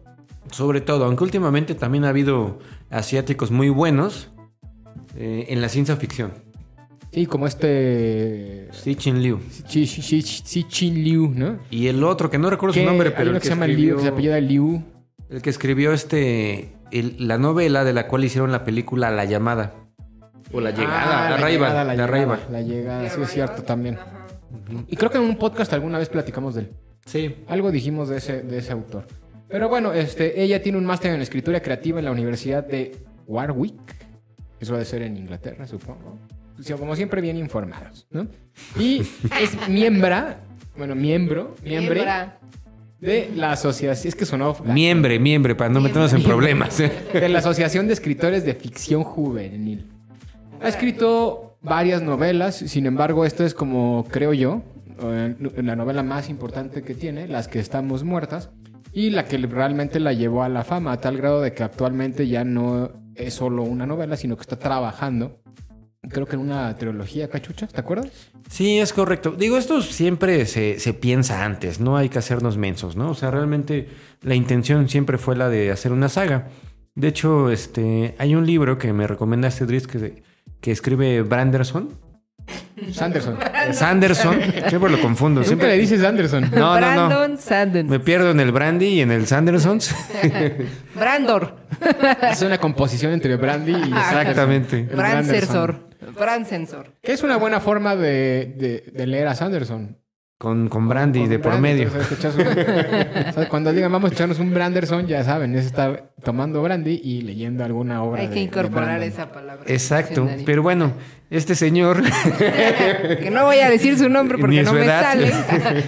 Sobre 0.52 0.82
todo, 0.82 1.06
aunque 1.06 1.24
últimamente 1.24 1.74
también 1.76 2.04
ha 2.06 2.10
habido 2.10 2.60
asiáticos 2.90 3.50
muy 3.52 3.70
buenos 3.70 4.30
eh, 5.16 5.46
en 5.50 5.62
la 5.62 5.70
ciencia 5.70 5.96
ficción. 5.96 6.32
Sí, 7.12 7.28
como 7.28 7.46
este... 7.46 8.68
Sí, 8.72 8.96
Chin 8.96 9.22
Liu. 9.22 9.40
Chi- 9.68 9.86
Chi- 9.86 10.24
Chi- 10.24 10.64
Chin 10.68 11.04
Liu, 11.04 11.32
¿no? 11.36 11.60
Y 11.70 11.88
el 11.88 12.04
otro, 12.04 12.30
que 12.30 12.40
no 12.40 12.50
recuerdo 12.50 12.74
su 12.74 12.84
nombre, 12.84 13.10
hay 13.10 13.14
pero 13.16 13.30
uno 13.30 13.38
el 13.38 13.42
que 13.42 13.44
que, 13.44 13.48
se 13.50 13.54
llama 13.56 13.66
escribió, 13.68 13.88
Liu, 13.90 13.98
que 13.98 14.02
se 14.04 14.08
apellida 14.10 14.40
Liu. 14.40 14.84
el 15.30 15.42
que 15.42 15.50
escribió 15.52 15.94
este 15.94 16.74
el- 16.92 17.16
la 17.28 17.38
novela 17.38 17.84
de 17.84 17.94
la 17.94 18.08
cual 18.08 18.24
hicieron 18.24 18.52
la 18.52 18.64
película 18.64 19.12
La 19.12 19.26
llamada. 19.26 19.76
O 20.54 20.62
La 20.62 20.72
llegada, 20.72 21.02
Ah, 21.04 21.30
la, 21.32 21.38
la 21.38 21.46
Arrival, 21.46 21.52
llegada, 21.52 21.84
la 21.84 21.96
la 21.96 22.08
llegada, 22.08 22.40
la 22.52 22.62
llegada, 22.62 23.10
sí 23.10 23.22
es 23.22 23.30
cierto 23.32 23.64
también. 23.64 23.98
Y 24.88 24.96
creo 24.96 25.10
que 25.12 25.18
en 25.18 25.24
un 25.24 25.36
podcast 25.36 25.74
alguna 25.74 25.98
vez 25.98 26.10
platicamos 26.10 26.56
de 26.56 26.62
él. 26.62 26.72
Sí. 27.06 27.36
Algo 27.48 27.72
dijimos 27.72 28.08
de 28.10 28.18
ese, 28.18 28.42
de 28.44 28.60
ese 28.60 28.72
autor. 28.72 29.08
Pero 29.50 29.68
bueno, 29.68 29.92
este, 29.94 30.42
ella 30.42 30.62
tiene 30.62 30.78
un 30.78 30.86
máster 30.86 31.14
en 31.14 31.22
escritura 31.22 31.60
creativa 31.62 32.00
en 32.00 32.06
la 32.06 32.12
Universidad 32.12 32.66
de 32.66 32.96
Warwick. 33.28 33.96
Eso 34.60 34.74
debe 34.74 34.86
ser 34.86 35.02
en 35.02 35.18
Inglaterra, 35.18 35.68
supongo. 35.68 36.18
O 36.58 36.64
sea, 36.64 36.78
como 36.78 36.96
siempre, 36.96 37.20
bien 37.20 37.38
informados, 37.38 38.08
¿no? 38.12 38.28
Y 38.80 39.00
es 39.42 39.68
miembro, 39.68 40.16
bueno, 40.78 40.96
miembro, 40.96 41.56
miembro 41.64 42.02
de 43.00 43.30
la 43.36 43.52
asociación, 43.52 44.08
es 44.08 44.16
que 44.16 44.26
sonó... 44.26 44.56
Miembre, 44.64 45.20
miembre, 45.20 45.56
para 45.56 45.70
no 45.70 45.82
meternos 45.82 46.14
en 46.14 46.24
problemas. 46.24 46.78
de 46.78 47.28
la 47.28 47.40
Asociación 47.40 47.88
de 47.88 47.94
Escritores 47.94 48.46
de 48.46 48.54
Ficción 48.54 49.04
Juvenil. 49.04 49.93
Ha 50.64 50.70
escrito 50.70 51.58
varias 51.62 52.02
novelas, 52.02 52.56
sin 52.56 52.86
embargo, 52.86 53.26
esto 53.26 53.44
es 53.44 53.54
como, 53.54 54.06
creo 54.10 54.32
yo, 54.32 54.64
eh, 55.02 55.36
la 55.58 55.76
novela 55.76 56.04
más 56.04 56.30
importante 56.30 56.84
que 56.84 56.96
tiene, 56.96 57.28
Las 57.28 57.50
que 57.50 57.60
estamos 57.60 58.06
muertas, 58.06 58.50
y 58.94 59.10
la 59.10 59.26
que 59.26 59.38
realmente 59.40 60.00
la 60.00 60.14
llevó 60.14 60.42
a 60.42 60.48
la 60.48 60.64
fama, 60.64 60.94
a 60.94 61.02
tal 61.02 61.18
grado 61.18 61.42
de 61.42 61.54
que 61.54 61.64
actualmente 61.64 62.30
ya 62.30 62.46
no 62.46 62.92
es 63.16 63.34
solo 63.34 63.64
una 63.64 63.86
novela, 63.86 64.16
sino 64.16 64.38
que 64.38 64.44
está 64.44 64.58
trabajando, 64.58 65.42
creo 66.08 66.26
que 66.28 66.36
en 66.38 66.42
una 66.42 66.74
trilogía, 66.78 67.30
cachucha, 67.30 67.68
¿te 67.68 67.82
acuerdas? 67.82 68.32
Sí, 68.50 68.80
es 68.80 68.94
correcto. 68.94 69.32
Digo, 69.32 69.58
esto 69.58 69.82
siempre 69.82 70.46
se, 70.46 70.80
se 70.80 70.94
piensa 70.94 71.44
antes, 71.44 71.82
no 71.82 71.98
hay 71.98 72.08
que 72.08 72.20
hacernos 72.20 72.56
mensos, 72.56 72.96
¿no? 72.96 73.10
O 73.10 73.16
sea, 73.16 73.32
realmente 73.32 73.90
la 74.22 74.36
intención 74.36 74.88
siempre 74.88 75.18
fue 75.18 75.36
la 75.36 75.50
de 75.50 75.72
hacer 75.72 75.92
una 75.92 76.08
saga. 76.08 76.48
De 76.96 77.10
hecho, 77.10 77.52
este, 77.52 78.16
hay 78.18 78.36
un 78.36 78.46
libro 78.46 78.78
que 78.78 78.94
me 78.94 79.08
recomendaste, 79.08 79.66
Dries, 79.66 79.88
que, 79.88 80.24
que 80.62 80.72
escribe 80.72 81.22
Branderson. 81.22 82.02
Sanderson. 82.92 83.38
Sanderson, 83.72 84.38
siempre 84.68 84.90
lo 84.92 85.00
confundo. 85.00 85.44
Siempre 85.44 85.46
Siempre 85.46 85.68
le 85.70 85.78
dices 85.78 86.04
Anderson. 86.04 86.52
No, 86.52 86.80
no, 86.80 86.96
no. 86.96 87.08
Brandon 87.08 87.38
Sanden. 87.38 87.88
Me 87.88 88.00
pierdo 88.02 88.32
en 88.32 88.40
el 88.42 88.52
Brandy 88.52 88.86
y 88.88 89.02
en 89.02 89.12
el 89.12 89.28
Sandersons. 89.28 89.96
Brandor. 90.96 91.56
Es 92.30 92.42
una 92.42 92.58
composición 92.58 93.14
entre 93.14 93.38
Brandy 93.38 93.72
y 93.74 93.84
Exactamente. 93.94 94.80
El 94.80 94.86
Brand 94.88 94.98
Branderson. 95.26 95.40
sensor. 95.40 95.90
Brand 96.20 96.46
sensor. 96.46 96.94
Que 97.02 97.14
es 97.14 97.24
una 97.24 97.38
buena 97.38 97.60
forma 97.62 97.96
de, 97.96 98.54
de- 98.58 98.92
de 98.94 99.08
leer 99.08 99.28
a 99.28 99.36
Sanderson. 99.36 99.98
Con, 100.44 100.68
con 100.68 100.90
Brandy 100.90 101.22
Con 101.22 101.30
de 101.30 101.40
por 101.40 101.52
Brandy, 101.54 101.62
medio. 101.70 101.84
entonces, 101.88 102.10
te 102.10 102.16
echas 102.16 102.36
un- 102.36 102.42
o 103.30 103.34
sea, 103.34 103.48
cuando 103.48 103.72
digan 103.72 103.90
vamos 103.94 104.12
a 104.12 104.14
echarnos 104.14 104.40
un 104.40 104.54
Branderson, 104.54 105.08
ya 105.08 105.24
saben, 105.24 105.56
es 105.56 105.66
estar 105.66 106.10
tomando 106.22 106.62
Brandy 106.62 107.00
y 107.02 107.22
leyendo 107.22 107.64
alguna 107.64 108.04
obra 108.04 108.24
Hay 108.24 108.28
que 108.28 108.34
de 108.36 108.40
incorporar 108.42 109.02
esa 109.04 109.32
palabra. 109.32 109.64
Exacto. 109.68 110.28
Pero 110.46 110.62
bueno, 110.62 110.92
este 111.34 111.56
señor 111.56 112.04
que 112.38 113.30
no 113.32 113.46
voy 113.46 113.58
a 113.58 113.70
decir 113.70 113.98
su 113.98 114.08
nombre 114.08 114.38
porque 114.38 114.62
no 114.62 114.74
me 114.74 114.86
edad. 114.86 115.02
sale. 115.02 115.34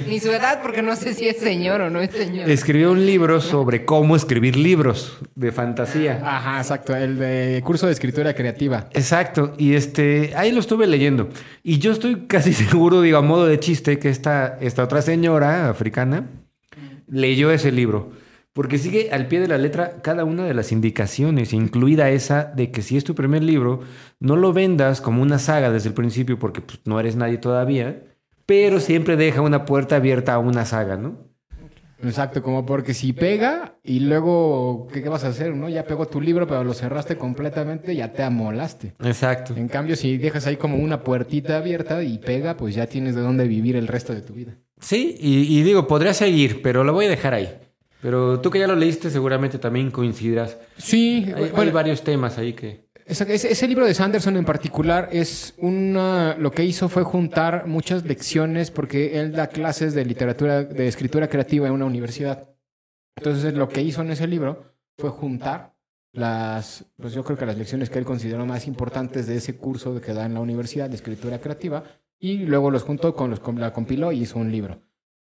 Ni 0.08 0.20
su 0.20 0.32
edad 0.32 0.62
porque 0.62 0.82
no 0.82 0.96
sé 0.96 1.14
si 1.14 1.28
es 1.28 1.38
señor 1.38 1.82
o 1.82 1.90
no 1.92 2.02
es 2.02 2.10
señor. 2.12 2.50
escribió 2.50 2.92
un 2.92 3.06
libro 3.06 3.40
sobre 3.42 3.86
cómo 3.86 4.16
escribir 4.16 4.58
libros 4.58 5.18
de 5.36 5.52
fantasía. 5.52 6.20
Ajá, 6.24 6.58
exacto, 6.58 6.96
el 6.96 7.20
de 7.20 7.62
curso 7.64 7.86
de 7.86 7.94
escritura 7.94 8.34
creativa. 8.34 8.90
Exacto, 8.94 9.54
y 9.58 9.76
este, 9.76 10.34
ahí 10.36 10.52
lo 10.52 10.60
estuve 10.60 10.88
leyendo. 10.88 11.30
Y 11.64 11.78
yo 11.78 11.92
estoy 11.92 12.26
casi 12.28 12.54
seguro, 12.54 13.02
digo, 13.02 13.20
a 13.20 13.22
modo 13.22 13.46
de 13.46 13.60
chiste, 13.60 14.00
que 14.00 14.10
esta, 14.10 14.58
esta 14.62 14.84
otra 14.84 15.04
señora 15.04 15.70
africana 15.70 16.26
leyó 17.08 17.52
ese 17.52 17.72
libro. 17.72 18.25
Porque 18.56 18.78
sigue 18.78 19.10
al 19.12 19.28
pie 19.28 19.42
de 19.42 19.50
la 19.50 19.58
letra 19.58 20.02
cada 20.02 20.24
una 20.24 20.46
de 20.46 20.54
las 20.54 20.72
indicaciones, 20.72 21.52
incluida 21.52 22.10
esa 22.12 22.46
de 22.46 22.72
que 22.72 22.82
si 22.82 22.96
es 22.96 23.04
tu 23.04 23.14
primer 23.14 23.44
libro, 23.44 23.82
no 24.22 24.38
lo 24.38 24.54
vendas 24.54 25.02
como 25.02 25.22
una 25.22 25.40
saga 25.40 25.72
desde 25.72 25.90
el 25.90 25.94
principio, 25.94 26.40
porque 26.40 26.62
pues, 26.62 26.80
no 26.86 26.98
eres 26.98 27.18
nadie 27.18 27.38
todavía, 27.38 28.04
pero 28.46 28.80
siempre 28.80 29.18
deja 29.18 29.42
una 29.42 29.66
puerta 29.66 29.98
abierta 29.98 30.34
a 30.34 30.40
una 30.40 30.64
saga, 30.64 30.96
¿no? 30.96 31.18
Exacto, 32.02 32.42
como 32.42 32.66
porque 32.66 32.94
si 32.94 33.12
pega 33.12 33.78
y 33.84 34.00
luego, 34.00 34.88
¿qué, 34.94 35.04
qué 35.04 35.10
vas 35.10 35.26
a 35.26 35.30
hacer? 35.30 35.54
no? 35.54 35.68
Ya 35.68 35.84
pegó 35.84 36.06
tu 36.06 36.22
libro, 36.22 36.48
pero 36.48 36.64
lo 36.64 36.74
cerraste 36.74 37.18
completamente, 37.18 37.94
ya 37.94 38.14
te 38.14 38.24
amolaste. 38.24 38.94
Exacto. 39.04 39.54
En 39.58 39.68
cambio, 39.68 39.98
si 39.98 40.18
dejas 40.18 40.48
ahí 40.48 40.56
como 40.56 40.78
una 40.78 41.04
puertita 41.04 41.58
abierta 41.58 42.02
y 42.04 42.20
pega, 42.20 42.56
pues 42.56 42.74
ya 42.74 42.88
tienes 42.88 43.16
de 43.16 43.22
dónde 43.22 43.50
vivir 43.50 43.76
el 43.76 43.88
resto 43.88 44.14
de 44.14 44.22
tu 44.22 44.34
vida. 44.34 44.54
Sí, 44.80 45.18
y, 45.20 45.60
y 45.60 45.64
digo, 45.64 45.88
podría 45.88 46.14
seguir, 46.14 46.62
pero 46.62 46.86
lo 46.86 46.94
voy 46.94 47.08
a 47.08 47.10
dejar 47.10 47.34
ahí. 47.34 47.50
Pero 48.02 48.40
tú 48.40 48.52
que 48.52 48.60
ya 48.60 48.68
lo 48.68 48.76
leíste, 48.76 49.10
seguramente 49.10 49.58
también 49.58 49.90
coincidirás. 49.92 50.58
Sí, 50.78 51.34
Hay, 51.56 51.72
varios 51.72 52.04
temas 52.04 52.38
ahí 52.38 52.54
que... 52.54 52.86
ese, 53.06 53.34
ese- 53.34 53.52
ese 53.52 53.68
libro 53.68 53.86
de 53.86 53.94
Sanderson 53.94 54.38
en 54.38 54.46
particular 54.46 55.10
es 55.12 55.54
una... 55.58 56.36
Lo 56.38 56.52
que 56.52 56.64
hizo 56.64 56.88
fue 56.90 57.04
juntar 57.04 57.66
muchas 57.68 58.04
lecciones 58.06 58.70
porque 58.70 59.20
él 59.20 59.32
da 59.32 59.48
clases 59.48 59.94
de 59.96 60.06
literatura, 60.06 60.64
de 60.64 60.88
escritura 60.88 61.28
creativa 61.30 61.68
en 61.68 61.74
una 61.74 61.86
universidad. 61.86 62.50
Entonces 63.18 63.54
lo 63.56 63.70
que 63.70 63.82
hizo 63.82 64.02
en 64.02 64.12
ese 64.12 64.28
libro 64.28 64.74
fue 64.98 65.10
juntar 65.10 65.74
las, 66.12 66.86
pues 66.98 67.14
yo 67.14 67.24
creo 67.24 67.38
que 67.38 67.46
las 67.46 67.58
lecciones 67.58 67.90
que 67.90 68.00
él 68.00 68.06
consideró 68.06 68.46
más 68.46 68.68
importantes 68.68 69.26
de 69.28 69.36
ese 69.38 69.58
curso 69.58 70.00
que 70.00 70.14
da 70.14 70.26
en 70.26 70.34
la 70.34 70.40
universidad 70.42 70.90
de 70.90 70.96
escritura 70.96 71.40
creativa 71.40 71.84
y 72.20 72.40
luego 72.46 72.72
los 72.72 72.84
juntó 72.84 73.16
con 73.16 73.30
los 73.32 73.40
con- 73.40 73.60
la 73.60 73.74
compiló 73.74 74.12
y 74.12 74.22
hizo 74.22 74.40
un 74.40 74.52
libro. 74.52 74.80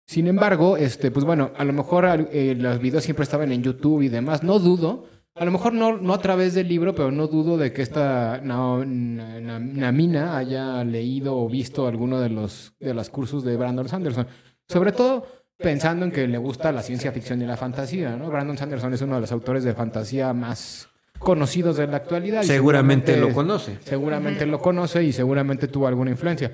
Sin 0.05 0.27
embargo, 0.27 0.77
este, 0.77 1.09
pues 1.11 1.25
bueno, 1.25 1.51
a 1.57 1.63
lo 1.63 1.73
mejor 1.73 2.05
eh, 2.31 2.55
los 2.57 2.79
videos 2.79 3.03
siempre 3.03 3.23
estaban 3.23 3.51
en 3.51 3.63
YouTube 3.63 4.01
y 4.01 4.09
demás. 4.09 4.43
No 4.43 4.59
dudo, 4.59 5.05
a 5.35 5.45
lo 5.45 5.51
mejor 5.51 5.73
no, 5.73 5.97
no 5.97 6.13
a 6.13 6.19
través 6.19 6.53
del 6.53 6.67
libro, 6.67 6.93
pero 6.93 7.11
no 7.11 7.27
dudo 7.27 7.57
de 7.57 7.71
que 7.71 7.81
esta 7.81 8.41
Na- 8.43 8.83
Na- 8.85 9.39
Na- 9.39 9.59
Namina 9.59 10.37
haya 10.37 10.83
leído 10.83 11.37
o 11.37 11.47
visto 11.47 11.87
alguno 11.87 12.19
de 12.19 12.29
los, 12.29 12.73
de 12.79 12.93
los 12.93 13.09
cursos 13.09 13.43
de 13.45 13.55
Brandon 13.55 13.87
Sanderson. 13.87 14.27
Sobre 14.67 14.91
todo 14.91 15.25
pensando 15.57 16.05
en 16.05 16.11
que 16.11 16.27
le 16.27 16.37
gusta 16.39 16.71
la 16.71 16.81
ciencia 16.81 17.11
ficción 17.11 17.41
y 17.41 17.45
la 17.45 17.55
fantasía, 17.55 18.17
¿no? 18.17 18.29
Brandon 18.29 18.57
Sanderson 18.57 18.93
es 18.93 19.01
uno 19.03 19.15
de 19.15 19.21
los 19.21 19.31
autores 19.31 19.63
de 19.63 19.73
fantasía 19.73 20.33
más 20.33 20.89
conocidos 21.19 21.77
de 21.77 21.87
la 21.87 21.97
actualidad. 21.97 22.41
Seguramente 22.43 23.15
lo 23.15 23.31
conoce. 23.33 23.77
Seguramente 23.81 24.45
lo 24.47 24.59
conoce 24.59 25.03
y 25.03 25.13
seguramente 25.13 25.67
tuvo 25.67 25.87
alguna 25.87 26.09
influencia. 26.11 26.51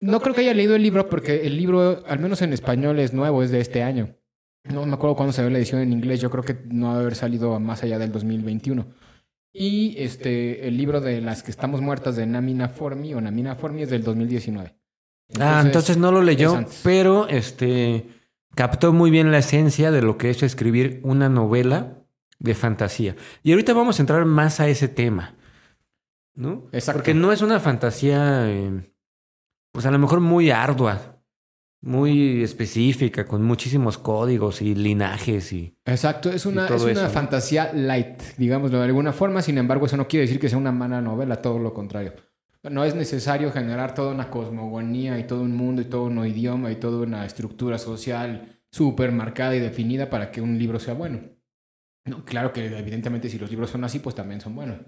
No 0.00 0.20
creo 0.20 0.34
que 0.34 0.42
haya 0.42 0.54
leído 0.54 0.74
el 0.74 0.82
libro 0.82 1.08
porque 1.08 1.46
el 1.46 1.56
libro, 1.56 2.02
al 2.06 2.18
menos 2.18 2.42
en 2.42 2.52
español, 2.52 2.98
es 2.98 3.12
nuevo, 3.12 3.42
es 3.42 3.50
de 3.50 3.60
este 3.60 3.82
año. 3.82 4.16
No 4.64 4.86
me 4.86 4.94
acuerdo 4.94 5.16
cuándo 5.16 5.32
salió 5.32 5.50
la 5.50 5.58
edición 5.58 5.80
en 5.80 5.92
inglés, 5.92 6.20
yo 6.20 6.30
creo 6.30 6.42
que 6.42 6.56
no 6.66 6.90
debe 6.90 7.02
haber 7.02 7.14
salido 7.14 7.58
más 7.60 7.82
allá 7.82 7.98
del 7.98 8.12
2021. 8.12 8.86
Y 9.52 9.94
este, 9.98 10.66
el 10.66 10.76
libro 10.76 11.00
de 11.00 11.20
las 11.20 11.42
que 11.42 11.50
estamos 11.50 11.80
muertas 11.80 12.16
de 12.16 12.26
Namina 12.26 12.68
Formi 12.68 13.14
o 13.14 13.20
Namina 13.20 13.54
Formi 13.54 13.82
es 13.82 13.90
del 13.90 14.02
2019. 14.02 14.74
ah, 15.38 15.62
entonces 15.64 15.96
no 15.96 16.10
lo 16.10 16.22
leyó, 16.22 16.58
es 16.58 16.80
pero 16.82 17.28
este 17.28 18.06
captó 18.54 18.92
muy 18.92 19.10
bien 19.10 19.30
la 19.30 19.38
esencia 19.38 19.90
de 19.90 20.02
lo 20.02 20.18
que 20.18 20.30
es 20.30 20.42
escribir 20.42 21.00
una 21.04 21.28
novela 21.28 22.04
de 22.38 22.54
fantasía. 22.54 23.16
Y 23.42 23.52
ahorita 23.52 23.72
vamos 23.74 23.98
a 23.98 24.02
entrar 24.02 24.24
más 24.24 24.60
a 24.60 24.68
ese 24.68 24.88
tema, 24.88 25.36
¿no? 26.34 26.68
Exacto. 26.72 26.98
Porque 26.98 27.14
no 27.14 27.32
es 27.32 27.42
una 27.42 27.60
fantasía, 27.60 28.50
eh, 28.50 28.92
pues 29.74 29.86
a 29.86 29.90
lo 29.90 29.98
mejor 29.98 30.20
muy 30.20 30.52
ardua, 30.52 31.20
muy 31.80 32.44
específica, 32.44 33.26
con 33.26 33.42
muchísimos 33.42 33.98
códigos 33.98 34.62
y 34.62 34.72
linajes 34.72 35.52
y... 35.52 35.76
Exacto, 35.84 36.30
es 36.30 36.46
una, 36.46 36.66
es 36.68 36.80
una 36.80 36.92
eso, 36.92 37.02
¿no? 37.02 37.10
fantasía 37.10 37.72
light, 37.72 38.22
digámoslo 38.38 38.78
de 38.78 38.84
alguna 38.84 39.12
forma. 39.12 39.42
Sin 39.42 39.58
embargo, 39.58 39.86
eso 39.86 39.96
no 39.96 40.06
quiere 40.06 40.26
decir 40.26 40.38
que 40.38 40.48
sea 40.48 40.58
una 40.58 40.70
mala 40.70 41.00
novela, 41.00 41.42
todo 41.42 41.58
lo 41.58 41.74
contrario. 41.74 42.12
No 42.62 42.84
es 42.84 42.94
necesario 42.94 43.50
generar 43.50 43.96
toda 43.96 44.14
una 44.14 44.30
cosmogonía 44.30 45.18
y 45.18 45.26
todo 45.26 45.42
un 45.42 45.56
mundo 45.56 45.82
y 45.82 45.86
todo 45.86 46.04
un 46.04 46.24
idioma 46.24 46.70
y 46.70 46.76
toda 46.76 46.98
una 46.98 47.26
estructura 47.26 47.76
social 47.76 48.60
súper 48.70 49.10
marcada 49.10 49.56
y 49.56 49.58
definida 49.58 50.08
para 50.08 50.30
que 50.30 50.40
un 50.40 50.56
libro 50.56 50.78
sea 50.78 50.94
bueno. 50.94 51.18
No, 52.04 52.24
claro 52.24 52.52
que 52.52 52.66
evidentemente 52.66 53.28
si 53.28 53.40
los 53.40 53.50
libros 53.50 53.70
son 53.70 53.82
así, 53.82 53.98
pues 53.98 54.14
también 54.14 54.40
son 54.40 54.54
buenos. 54.54 54.78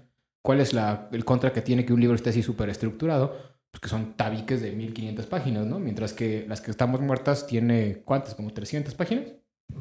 ¿Cuál 0.41 0.61
es 0.61 0.71
la, 0.71 1.09
el 1.11 1.25
contra 1.25 1.51
que 1.51 1.61
tiene 1.61 1.83
que 1.83 1.91
un 1.91 1.99
libro 1.99 2.15
esté 2.15 2.29
así 2.29 2.41
súper 2.41 2.69
estructurado? 2.69 3.56
Pues 3.71 3.81
que 3.81 3.89
son 3.89 4.13
tabiques 4.13 4.61
de 4.61 4.71
1500 4.71 5.25
páginas, 5.27 5.65
¿no? 5.65 5.79
Mientras 5.79 6.13
que 6.13 6.45
las 6.47 6.61
que 6.61 6.71
estamos 6.71 7.01
muertas 7.01 7.47
tiene, 7.47 8.01
¿cuántas? 8.05 8.35
¿Como 8.35 8.53
300 8.53 8.95
páginas? 8.95 9.25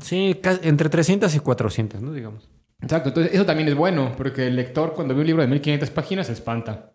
Sí, 0.01 0.41
entre 0.63 0.89
300 0.89 1.35
y 1.35 1.39
400, 1.39 2.03
¿no? 2.03 2.13
Digamos. 2.13 2.49
Exacto, 2.81 3.09
entonces 3.09 3.33
eso 3.33 3.47
también 3.47 3.69
es 3.69 3.75
bueno, 3.75 4.13
porque 4.17 4.49
el 4.49 4.57
lector 4.57 4.93
cuando 4.95 5.15
ve 5.15 5.21
un 5.21 5.27
libro 5.27 5.43
de 5.43 5.49
1500 5.49 5.91
páginas 5.91 6.27
se 6.27 6.35
espanta. 6.35 6.95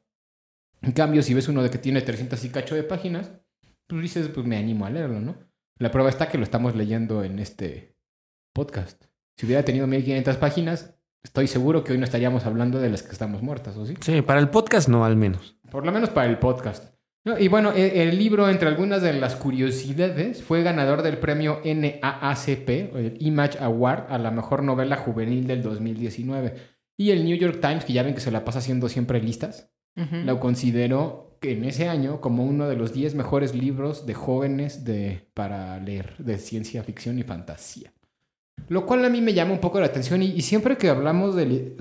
En 0.81 0.91
cambio, 0.91 1.23
si 1.23 1.33
ves 1.33 1.47
uno 1.47 1.63
de 1.63 1.69
que 1.69 1.77
tiene 1.77 2.01
300 2.01 2.43
y 2.43 2.49
cacho 2.49 2.75
de 2.75 2.83
páginas, 2.83 3.31
pues 3.87 4.01
dices, 4.01 4.29
pues 4.29 4.45
me 4.45 4.57
animo 4.57 4.85
a 4.85 4.89
leerlo, 4.89 5.19
¿no? 5.19 5.35
La 5.77 5.91
prueba 5.91 6.09
está 6.09 6.27
que 6.27 6.37
lo 6.37 6.43
estamos 6.43 6.75
leyendo 6.75 7.23
en 7.23 7.39
este 7.39 7.95
podcast. 8.53 9.03
Si 9.37 9.45
hubiera 9.45 9.63
tenido 9.63 9.87
1500 9.87 10.37
páginas, 10.37 10.95
estoy 11.23 11.47
seguro 11.47 11.83
que 11.83 11.93
hoy 11.93 11.97
no 11.97 12.03
estaríamos 12.03 12.45
hablando 12.45 12.79
de 12.79 12.89
las 12.89 13.03
que 13.03 13.11
estamos 13.11 13.41
muertas, 13.41 13.77
¿o 13.77 13.85
sí? 13.85 13.95
Sí, 14.01 14.21
para 14.21 14.39
el 14.39 14.49
podcast 14.49 14.89
no, 14.89 15.05
al 15.05 15.15
menos. 15.15 15.57
Por 15.71 15.85
lo 15.85 15.91
menos 15.91 16.09
para 16.09 16.29
el 16.29 16.37
podcast. 16.37 16.93
No, 17.23 17.37
y 17.39 17.47
bueno, 17.47 17.71
e- 17.71 18.03
el 18.03 18.17
libro, 18.17 18.49
entre 18.49 18.67
algunas 18.67 19.01
de 19.01 19.13
las 19.13 19.35
curiosidades, 19.35 20.43
fue 20.43 20.63
ganador 20.63 21.01
del 21.01 21.17
premio 21.17 21.61
NAACP, 21.63 22.69
el 22.95 23.15
Image 23.19 23.57
Award, 23.59 24.05
a 24.09 24.17
la 24.17 24.31
mejor 24.31 24.63
novela 24.63 24.97
juvenil 24.97 25.47
del 25.47 25.61
2019. 25.63 26.55
Y 26.97 27.11
el 27.11 27.23
New 27.23 27.37
York 27.37 27.59
Times, 27.61 27.85
que 27.85 27.93
ya 27.93 28.03
ven 28.03 28.13
que 28.15 28.21
se 28.21 28.31
la 28.31 28.43
pasa 28.43 28.59
haciendo 28.59 28.89
siempre 28.89 29.21
listas, 29.21 29.71
lo 29.95 30.39
consideró 30.39 31.37
que 31.41 31.51
en 31.53 31.65
ese 31.65 31.89
año 31.89 32.21
como 32.21 32.43
uno 32.45 32.67
de 32.69 32.75
los 32.75 32.93
10 32.93 33.15
mejores 33.15 33.53
libros 33.55 34.05
de 34.05 34.13
jóvenes 34.13 34.83
de, 34.85 35.29
para 35.33 35.79
leer 35.79 36.15
de 36.17 36.37
ciencia 36.37 36.83
ficción 36.83 37.17
y 37.19 37.23
fantasía. 37.23 37.93
Lo 38.67 38.85
cual 38.85 39.03
a 39.03 39.09
mí 39.09 39.19
me 39.21 39.33
llama 39.33 39.51
un 39.51 39.59
poco 39.59 39.79
la 39.79 39.87
atención 39.87 40.21
y, 40.23 40.41
siempre 40.41 40.77
que 40.77 40.89
hablamos 40.89 41.35
de... 41.35 41.75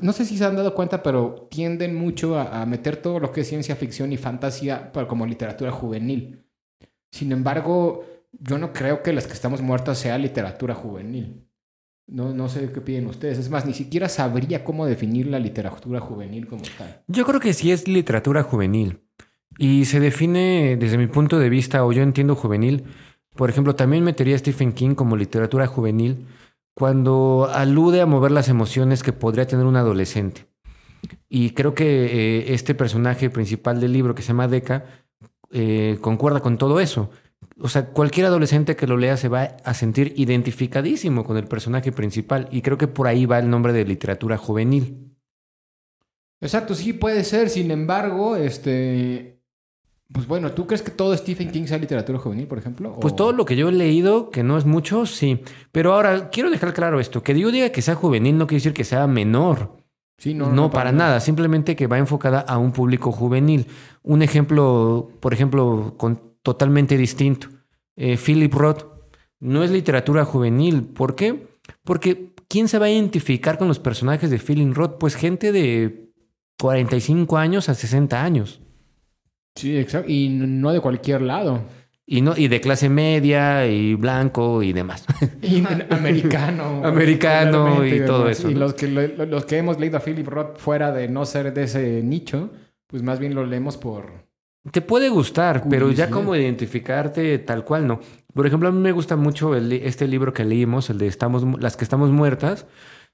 no 0.00 0.12
sé 0.12 0.24
si 0.24 0.38
se 0.38 0.44
han 0.44 0.54
dado 0.54 0.74
cuenta, 0.74 1.02
pero 1.02 1.48
tienden 1.50 1.96
mucho 1.96 2.38
a, 2.38 2.64
meter 2.66 2.96
todo 2.96 3.18
lo 3.18 3.32
que 3.32 3.40
es 3.40 3.48
ciencia 3.48 3.74
ficción 3.74 4.12
y 4.12 4.16
fantasía 4.16 4.92
como 5.08 5.26
literatura 5.26 5.72
juvenil. 5.72 6.44
Sin 7.10 7.32
embargo, 7.32 8.04
yo 8.32 8.58
no 8.58 8.72
creo 8.72 9.02
que 9.02 9.12
las 9.12 9.26
que 9.26 9.32
estamos 9.32 9.60
muertas 9.60 9.98
sea 9.98 10.18
literatura 10.18 10.74
juvenil. 10.74 11.42
No, 12.06 12.32
no 12.32 12.48
sé 12.48 12.70
qué 12.70 12.80
piden 12.80 13.06
ustedes. 13.08 13.38
Es 13.38 13.50
más, 13.50 13.66
ni 13.66 13.74
siquiera 13.74 14.08
sabría 14.08 14.62
cómo 14.62 14.86
definir 14.86 15.26
la 15.26 15.40
literatura 15.40 15.98
juvenil 15.98 16.46
como 16.46 16.62
tal. 16.78 17.02
Yo 17.08 17.24
creo 17.24 17.40
que 17.40 17.52
sí 17.52 17.72
es 17.72 17.88
literatura 17.88 18.44
juvenil. 18.44 19.00
Y 19.58 19.86
se 19.86 20.00
define, 20.00 20.76
desde 20.78 20.98
mi 20.98 21.06
punto 21.06 21.38
de 21.38 21.48
vista, 21.48 21.84
o 21.84 21.92
yo 21.92 22.02
entiendo 22.02 22.36
juvenil, 22.36 22.84
por 23.36 23.50
ejemplo, 23.50 23.74
también 23.74 24.04
metería 24.04 24.34
a 24.34 24.38
Stephen 24.38 24.72
King 24.72 24.94
como 24.94 25.16
literatura 25.16 25.66
juvenil 25.66 26.26
cuando 26.74 27.48
alude 27.52 28.00
a 28.00 28.06
mover 28.06 28.32
las 28.32 28.48
emociones 28.48 29.02
que 29.02 29.12
podría 29.12 29.46
tener 29.46 29.64
un 29.64 29.76
adolescente. 29.76 30.46
Y 31.28 31.50
creo 31.50 31.74
que 31.74 31.84
eh, 32.06 32.54
este 32.54 32.74
personaje 32.74 33.30
principal 33.30 33.80
del 33.80 33.92
libro, 33.92 34.14
que 34.14 34.22
se 34.22 34.28
llama 34.28 34.48
Deca, 34.48 34.84
eh, 35.50 35.98
concuerda 36.00 36.40
con 36.40 36.58
todo 36.58 36.80
eso. 36.80 37.10
O 37.58 37.68
sea, 37.68 37.86
cualquier 37.86 38.26
adolescente 38.26 38.76
que 38.76 38.86
lo 38.86 38.96
lea 38.96 39.16
se 39.16 39.28
va 39.28 39.56
a 39.64 39.74
sentir 39.74 40.12
identificadísimo 40.16 41.24
con 41.24 41.36
el 41.36 41.46
personaje 41.46 41.92
principal. 41.92 42.48
Y 42.50 42.60
creo 42.60 42.76
que 42.76 42.88
por 42.88 43.06
ahí 43.06 43.24
va 43.24 43.38
el 43.38 43.48
nombre 43.48 43.72
de 43.72 43.84
literatura 43.84 44.36
juvenil. 44.36 45.16
Exacto, 46.40 46.74
sí 46.74 46.92
puede 46.92 47.24
ser. 47.24 47.48
Sin 47.48 47.70
embargo, 47.70 48.36
este. 48.36 49.35
Pues 50.12 50.26
bueno, 50.28 50.52
¿tú 50.52 50.66
crees 50.66 50.82
que 50.82 50.92
todo 50.92 51.16
Stephen 51.16 51.50
King 51.50 51.64
sea 51.66 51.78
literatura 51.78 52.18
juvenil, 52.18 52.46
por 52.46 52.58
ejemplo? 52.58 52.96
Pues 53.00 53.12
¿O- 53.12 53.16
todo 53.16 53.32
lo 53.32 53.44
que 53.44 53.56
yo 53.56 53.68
he 53.68 53.72
leído, 53.72 54.30
que 54.30 54.42
no 54.44 54.56
es 54.56 54.64
mucho, 54.64 55.04
sí. 55.04 55.40
Pero 55.72 55.92
ahora, 55.94 56.30
quiero 56.30 56.50
dejar 56.50 56.72
claro 56.74 57.00
esto. 57.00 57.22
Que 57.22 57.38
yo 57.38 57.50
diga 57.50 57.70
que 57.70 57.82
sea 57.82 57.96
juvenil 57.96 58.38
no 58.38 58.46
quiere 58.46 58.58
decir 58.58 58.72
que 58.72 58.84
sea 58.84 59.06
menor. 59.06 59.76
Sí, 60.18 60.32
No, 60.32 60.70
para 60.70 60.92
nada. 60.92 61.20
Simplemente 61.20 61.76
que 61.76 61.88
va 61.88 61.98
enfocada 61.98 62.40
a 62.40 62.56
un 62.56 62.72
público 62.72 63.12
juvenil. 63.12 63.66
Un 64.02 64.22
ejemplo, 64.22 65.10
por 65.20 65.34
ejemplo, 65.34 65.94
con, 65.98 66.20
totalmente 66.42 66.96
distinto. 66.96 67.48
Eh, 67.96 68.16
Philip 68.16 68.54
Roth 68.54 68.84
no 69.40 69.62
es 69.64 69.70
literatura 69.70 70.24
juvenil. 70.24 70.84
¿Por 70.84 71.16
qué? 71.16 71.48
Porque 71.84 72.32
¿quién 72.48 72.68
se 72.68 72.78
va 72.78 72.86
a 72.86 72.90
identificar 72.90 73.58
con 73.58 73.68
los 73.68 73.78
personajes 73.78 74.30
de 74.30 74.38
Philip 74.38 74.72
Roth? 74.74 74.96
Pues 74.98 75.16
gente 75.16 75.52
de 75.52 76.10
45 76.60 77.36
años 77.36 77.68
a 77.68 77.74
60 77.74 78.22
años. 78.22 78.62
Sí, 79.56 79.76
exacto. 79.76 80.10
Y 80.10 80.28
no 80.28 80.72
de 80.72 80.80
cualquier 80.80 81.22
lado. 81.22 81.62
Y, 82.08 82.20
no, 82.20 82.34
y 82.36 82.46
de 82.46 82.60
clase 82.60 82.88
media 82.88 83.66
y 83.66 83.94
blanco 83.94 84.62
y 84.62 84.72
demás. 84.72 85.04
Y 85.42 85.64
americano. 85.90 86.80
Americano 86.84 87.84
y 87.84 88.00
todo 88.06 88.28
eso, 88.28 88.48
Y 88.48 88.54
¿no? 88.54 88.60
los 88.60 88.74
que, 88.74 88.86
lo- 88.86 89.26
los 89.26 89.44
que 89.44 89.58
hemos 89.58 89.80
leído 89.80 89.96
a 89.96 90.00
Philip 90.00 90.28
Roth 90.28 90.56
fuera 90.58 90.92
de 90.92 91.08
no 91.08 91.26
ser 91.26 91.52
de 91.52 91.64
ese 91.64 92.02
nicho, 92.04 92.50
pues 92.86 93.02
más 93.02 93.18
bien 93.18 93.34
lo 93.34 93.44
leemos 93.44 93.76
por... 93.76 94.24
Te 94.70 94.82
puede 94.82 95.08
gustar, 95.08 95.64
pero 95.68 95.90
ya 95.92 96.10
como 96.10 96.34
identificarte 96.34 97.38
tal 97.38 97.64
cual 97.64 97.86
no. 97.86 98.00
Por 98.34 98.46
ejemplo, 98.46 98.68
a 98.68 98.72
mí 98.72 98.78
me 98.80 98.90
gusta 98.92 99.16
mucho 99.16 99.54
el 99.54 99.72
este 99.72 100.06
libro 100.08 100.32
que 100.32 100.44
leímos, 100.44 100.90
el 100.90 100.98
de 100.98 101.06
estamos, 101.06 101.44
Las 101.60 101.76
que 101.76 101.84
estamos 101.84 102.10
muertas, 102.10 102.66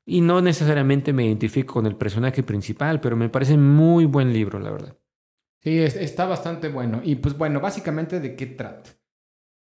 y 0.07 0.23
no 0.23 0.41
necesariamente 0.41 1.13
me 1.13 1.27
identifico 1.27 1.75
con 1.75 1.87
el 1.87 1.95
personaje 1.97 2.43
principal, 2.43 3.01
pero 3.01 3.17
me 3.17 3.29
parece 3.29 3.57
muy 3.59 4.07
buen 4.07 4.33
libro, 4.33 4.59
la 4.61 4.71
verdad. 4.71 4.97
Sí, 5.63 5.79
es- 5.79 5.97
está 5.97 6.27
bastante 6.27 6.69
bueno. 6.69 7.01
Y 7.05 7.17
pues 7.17 7.37
bueno, 7.37 7.61
básicamente 7.61 8.21
de 8.21 8.35
qué 8.35 8.47
trata. 8.47 8.91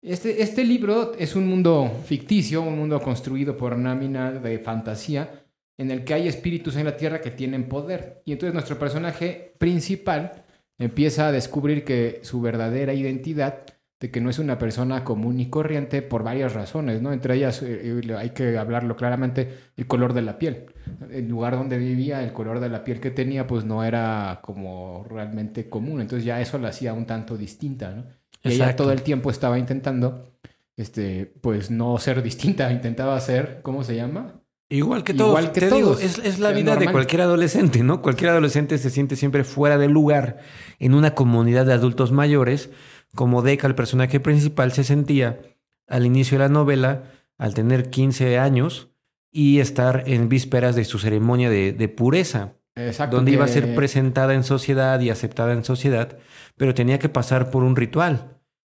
Este, 0.03 0.43
este 0.43 0.65
libro 0.65 1.15
es 1.19 1.35
un 1.35 1.47
mundo 1.47 1.91
ficticio, 2.05 2.63
un 2.63 2.77
mundo 2.79 3.01
construido 3.01 3.57
por 3.57 3.77
Námina 3.79 4.33
de 4.33 4.59
fantasía, 4.59 5.45
en 5.79 5.91
el 5.91 6.05
que 6.05 6.15
hay 6.15 6.29
espíritus 6.29 6.77
en 6.77 6.85
la 6.85 6.97
Tierra 6.97 7.21
que 7.21 7.31
tienen 7.31 7.69
poder. 7.69 8.23
Y 8.27 8.33
entonces 8.33 8.53
nuestro 8.55 8.79
personaje 8.79 9.55
principal 9.59 10.45
empieza 10.79 11.29
a 11.29 11.33
descubrir 11.33 11.85
que 11.85 12.21
su 12.23 12.41
verdadera 12.41 12.93
identidad, 12.93 13.65
de 14.01 14.11
que 14.11 14.21
no 14.21 14.29
es 14.29 14.39
una 14.39 14.59
persona 14.59 15.05
común 15.05 15.41
y 15.41 15.49
corriente 15.49 16.03
por 16.03 16.23
varias 16.25 16.53
razones, 16.53 17.01
¿no? 17.01 17.13
Entre 17.13 17.37
ellas, 17.37 17.63
eh, 17.63 18.01
eh, 18.05 18.15
hay 18.17 18.31
que 18.31 18.59
hablarlo 18.59 18.97
claramente, 18.97 19.55
el 19.77 19.87
color 19.87 20.13
de 20.13 20.23
la 20.23 20.39
piel. 20.39 20.67
El 21.11 21.29
lugar 21.29 21.57
donde 21.57 21.79
vivía, 21.79 22.23
el 22.23 22.33
color 22.33 22.61
de 22.61 22.69
la 22.69 22.85
piel 22.85 23.01
que 23.01 23.11
tenía, 23.11 23.47
pues 23.47 23.65
no 23.65 23.85
era 23.85 24.41
como 24.43 25.05
realmente 25.09 25.69
común. 25.69 26.01
Entonces 26.01 26.25
ya 26.25 26.41
eso 26.41 26.59
la 26.59 26.69
hacía 26.69 26.93
un 26.93 27.07
tanto 27.07 27.37
distinta, 27.37 27.95
¿no? 27.95 28.05
Y 28.43 28.55
ella 28.55 28.77
todo 28.77 28.93
el 28.93 29.03
tiempo 29.03 29.31
estaba 29.31 29.59
intentando, 29.59 30.35
este, 30.77 31.33
pues 31.41 31.71
no 31.71 31.97
ser 31.99 32.23
distinta, 32.23 32.71
intentaba 32.73 33.19
ser, 33.21 33.61
¿cómo 33.63 33.85
se 33.85 33.97
llama? 33.97 34.41
Igual 34.69 35.05
que 35.05 35.13
Igual 35.13 35.45
todos. 35.45 35.51
que 35.51 35.61
te 35.61 35.67
digo, 35.67 35.91
todos. 35.91 36.03
es, 36.03 36.19
es 36.19 36.41
la 36.41 36.51
vida 36.51 36.77
de 36.77 36.91
cualquier 36.91 37.23
adolescente, 37.23 37.83
¿no? 37.83 38.03
Cualquier 38.03 38.31
adolescente 38.31 38.77
se 38.79 38.91
siente 38.91 39.15
siempre 39.15 39.45
fuera 39.45 39.79
de 39.79 39.89
lugar 39.89 40.39
en 40.79 40.95
una 40.95 41.15
comunidad 41.15 41.65
de 41.65 41.75
adultos 41.75 42.13
mayores, 42.13 42.71
como 43.15 43.43
Deca, 43.43 43.67
el 43.67 43.75
personaje 43.75 44.21
principal, 44.21 44.73
se 44.73 44.85
sentía 44.85 45.41
al 45.87 46.07
inicio 46.07 46.39
de 46.39 46.45
la 46.45 46.49
novela, 46.49 47.05
al 47.39 47.55
tener 47.55 47.91
15 47.91 48.39
años 48.39 48.91
y 49.31 49.61
estar 49.61 50.05
en 50.07 50.29
vísperas 50.29 50.77
de 50.77 50.85
su 50.85 50.99
ceremonia 50.99 51.51
de, 51.51 51.73
de 51.73 51.89
pureza, 51.89 52.55
Exacto. 52.77 53.17
donde 53.17 53.33
iba 53.33 53.45
a 53.45 53.49
ser 53.49 53.75
presentada 53.75 54.35
en 54.35 54.45
sociedad 54.45 55.01
y 55.01 55.11
aceptada 55.11 55.53
en 55.53 55.65
sociedad, 55.65 56.19
pero 56.57 56.75
tenía 56.75 56.99
que 56.99 57.09
pasar 57.09 57.51
por 57.51 57.63
un 57.63 57.77
ritual. 57.77 58.31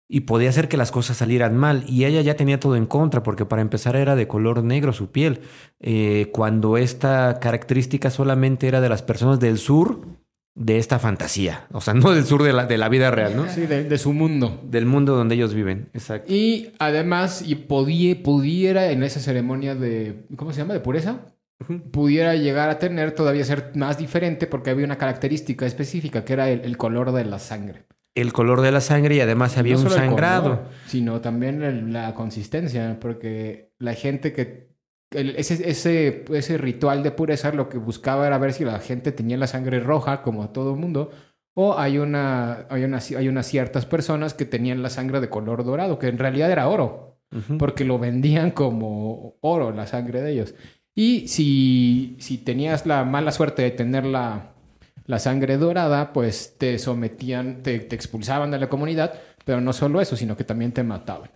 Y 0.09 0.21
podía 0.21 0.53
ser 0.53 0.69
que 0.69 0.77
las 0.77 0.93
cosas 0.93 1.17
salieran 1.17 1.57
mal. 1.57 1.83
Y 1.89 2.05
ella 2.05 2.21
ya 2.21 2.37
tenía 2.37 2.61
todo 2.61 2.77
en 2.77 2.87
contra, 2.87 3.25
porque 3.25 3.45
para 3.45 3.61
empezar 3.61 3.97
era 3.97 4.15
de 4.15 4.29
color 4.29 4.63
negro 4.63 4.93
su 4.93 5.11
piel. 5.11 5.41
Eh, 5.81 6.31
cuando 6.33 6.77
esta 6.77 7.41
característica 7.41 8.11
solamente 8.11 8.69
era 8.69 8.81
de 8.81 8.89
las 8.89 9.03
personas 9.03 9.41
del 9.41 9.59
sur 9.59 10.07
de 10.57 10.79
esta 10.79 10.99
fantasía. 10.99 11.67
O 11.71 11.81
sea, 11.81 11.95
no 11.95 12.11
del 12.13 12.25
sur 12.25 12.43
de 12.43 12.53
la, 12.53 12.67
de 12.67 12.77
la 12.79 12.89
vida 12.89 13.11
real, 13.13 13.37
¿no? 13.37 13.49
Sí, 13.49 13.67
de, 13.67 13.85
de 13.85 13.99
su 13.99 14.13
mundo. 14.13 14.61
Del 14.65 14.87
mundo 14.87 15.15
donde 15.15 15.35
ellos 15.37 15.55
viven. 15.55 15.91
Exacto. 15.95 16.33
Y 16.33 16.73
además, 16.81 17.43
y 17.47 17.55
podía, 17.55 18.21
pudiera 18.23 18.91
en 18.91 19.03
esa 19.05 19.21
ceremonia 19.21 19.75
de, 19.75 20.25
¿cómo 20.37 20.53
se 20.53 20.59
llama? 20.63 20.75
De 20.75 20.81
pureza, 20.81 21.21
pudiera 21.91 22.35
llegar 22.35 22.69
a 22.71 22.79
tener 22.79 23.13
todavía 23.13 23.45
ser 23.45 23.73
más 23.75 23.99
diferente 23.99 24.47
porque 24.47 24.71
había 24.71 24.85
una 24.85 24.99
característica 24.99 25.65
específica 25.67 26.25
que 26.25 26.33
era 26.33 26.51
el, 26.51 26.61
el 26.63 26.77
color 26.77 27.13
de 27.13 27.25
la 27.25 27.39
sangre. 27.39 27.85
El 28.15 28.33
color 28.33 28.63
de 28.63 28.73
la 28.73 28.81
sangre 28.81 29.15
y 29.17 29.21
además 29.21 29.59
había 29.59 29.75
No 29.75 29.83
un 29.83 29.91
sangrado. 29.91 30.43
color, 30.43 30.63
sino 30.87 31.21
también 31.21 31.63
el- 31.63 31.93
la 31.93 32.15
consistencia, 32.15 32.97
porque 33.01 33.73
la 33.79 33.93
gente 33.95 34.33
que... 34.33 34.75
el- 35.11 35.37
ese, 35.37 35.69
ese, 35.71 36.25
ese 36.33 36.59
ritual 36.59 37.03
de 37.03 37.11
pureza 37.13 37.53
lo 37.53 37.69
que 37.69 37.79
buscaba 37.79 38.27
era 38.27 38.39
ver 38.39 38.53
si 38.53 38.65
la 38.65 38.79
gente 38.81 39.13
tenía 39.13 39.37
la 39.37 39.47
sangre 39.47 39.81
roja, 39.81 40.23
como 40.23 40.51
todo 40.51 40.73
el 40.75 40.81
mundo, 40.81 41.11
o 41.55 41.79
hay, 41.79 41.99
una, 41.99 42.67
hay, 42.71 42.85
una, 42.85 42.99
hay 43.17 43.29
unas 43.29 43.47
ciertas 43.47 43.87
personas 43.87 44.35
que 44.35 44.45
tenían 44.45 44.83
la 44.83 44.91
sangre 44.91 45.21
de 45.21 45.31
color 45.31 45.65
dorado, 45.65 45.99
que 45.99 46.09
en 46.09 46.19
realidad 46.19 46.51
era 46.51 46.69
oro, 46.69 47.19
porque 47.59 47.85
lo 47.85 47.99
vendían 47.99 48.51
como 48.51 49.37
oro, 49.41 49.73
la 49.73 49.87
sangre 49.87 50.23
de 50.23 50.33
ellos. 50.33 50.55
Y 50.95 51.29
si, 51.29 52.17
si 52.21 52.39
tenías 52.39 52.87
la 52.87 53.05
mala 53.05 53.31
suerte 53.33 53.63
de 53.63 53.71
tener 53.71 54.05
la, 54.07 54.55
la 55.07 55.19
sangre 55.19 55.57
dorada, 55.59 56.13
pues 56.13 56.57
te 56.59 56.79
sometían, 56.79 57.63
te, 57.63 57.79
te 57.81 57.95
expulsaban 57.97 58.51
de 58.51 58.59
la 58.59 58.69
comunidad, 58.69 59.15
pero 59.45 59.61
no 59.61 59.73
solo 59.73 60.01
eso, 60.01 60.17
sino 60.17 60.37
que 60.37 60.45
también 60.45 60.73
te 60.73 60.83
mataban. 60.83 61.31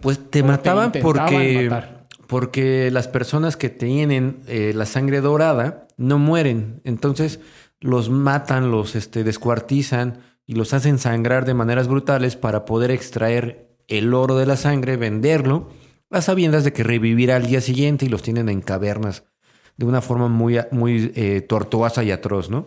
Pues 0.00 0.30
te 0.30 0.42
O 0.42 0.44
mataban 0.46 0.90
porque, 0.92 1.64
matar. 1.68 2.03
Porque 2.34 2.90
las 2.90 3.06
personas 3.06 3.56
que 3.56 3.70
tienen 3.70 4.40
eh, 4.48 4.72
la 4.74 4.86
sangre 4.86 5.20
dorada 5.20 5.86
no 5.96 6.18
mueren. 6.18 6.80
Entonces 6.82 7.38
los 7.78 8.10
matan, 8.10 8.72
los 8.72 8.96
este, 8.96 9.22
descuartizan 9.22 10.18
y 10.44 10.56
los 10.56 10.74
hacen 10.74 10.98
sangrar 10.98 11.44
de 11.44 11.54
maneras 11.54 11.86
brutales 11.86 12.34
para 12.34 12.64
poder 12.64 12.90
extraer 12.90 13.68
el 13.86 14.12
oro 14.12 14.36
de 14.36 14.46
la 14.46 14.56
sangre, 14.56 14.96
venderlo, 14.96 15.70
a 16.10 16.20
sabiendas 16.22 16.64
de 16.64 16.72
que 16.72 16.82
revivirá 16.82 17.36
al 17.36 17.46
día 17.46 17.60
siguiente 17.60 18.06
y 18.06 18.08
los 18.08 18.22
tienen 18.22 18.48
en 18.48 18.62
cavernas 18.62 19.22
de 19.76 19.86
una 19.86 20.00
forma 20.00 20.26
muy, 20.26 20.58
muy 20.72 21.12
eh, 21.14 21.40
tortuosa 21.40 22.02
y 22.02 22.10
atroz, 22.10 22.50
¿no? 22.50 22.66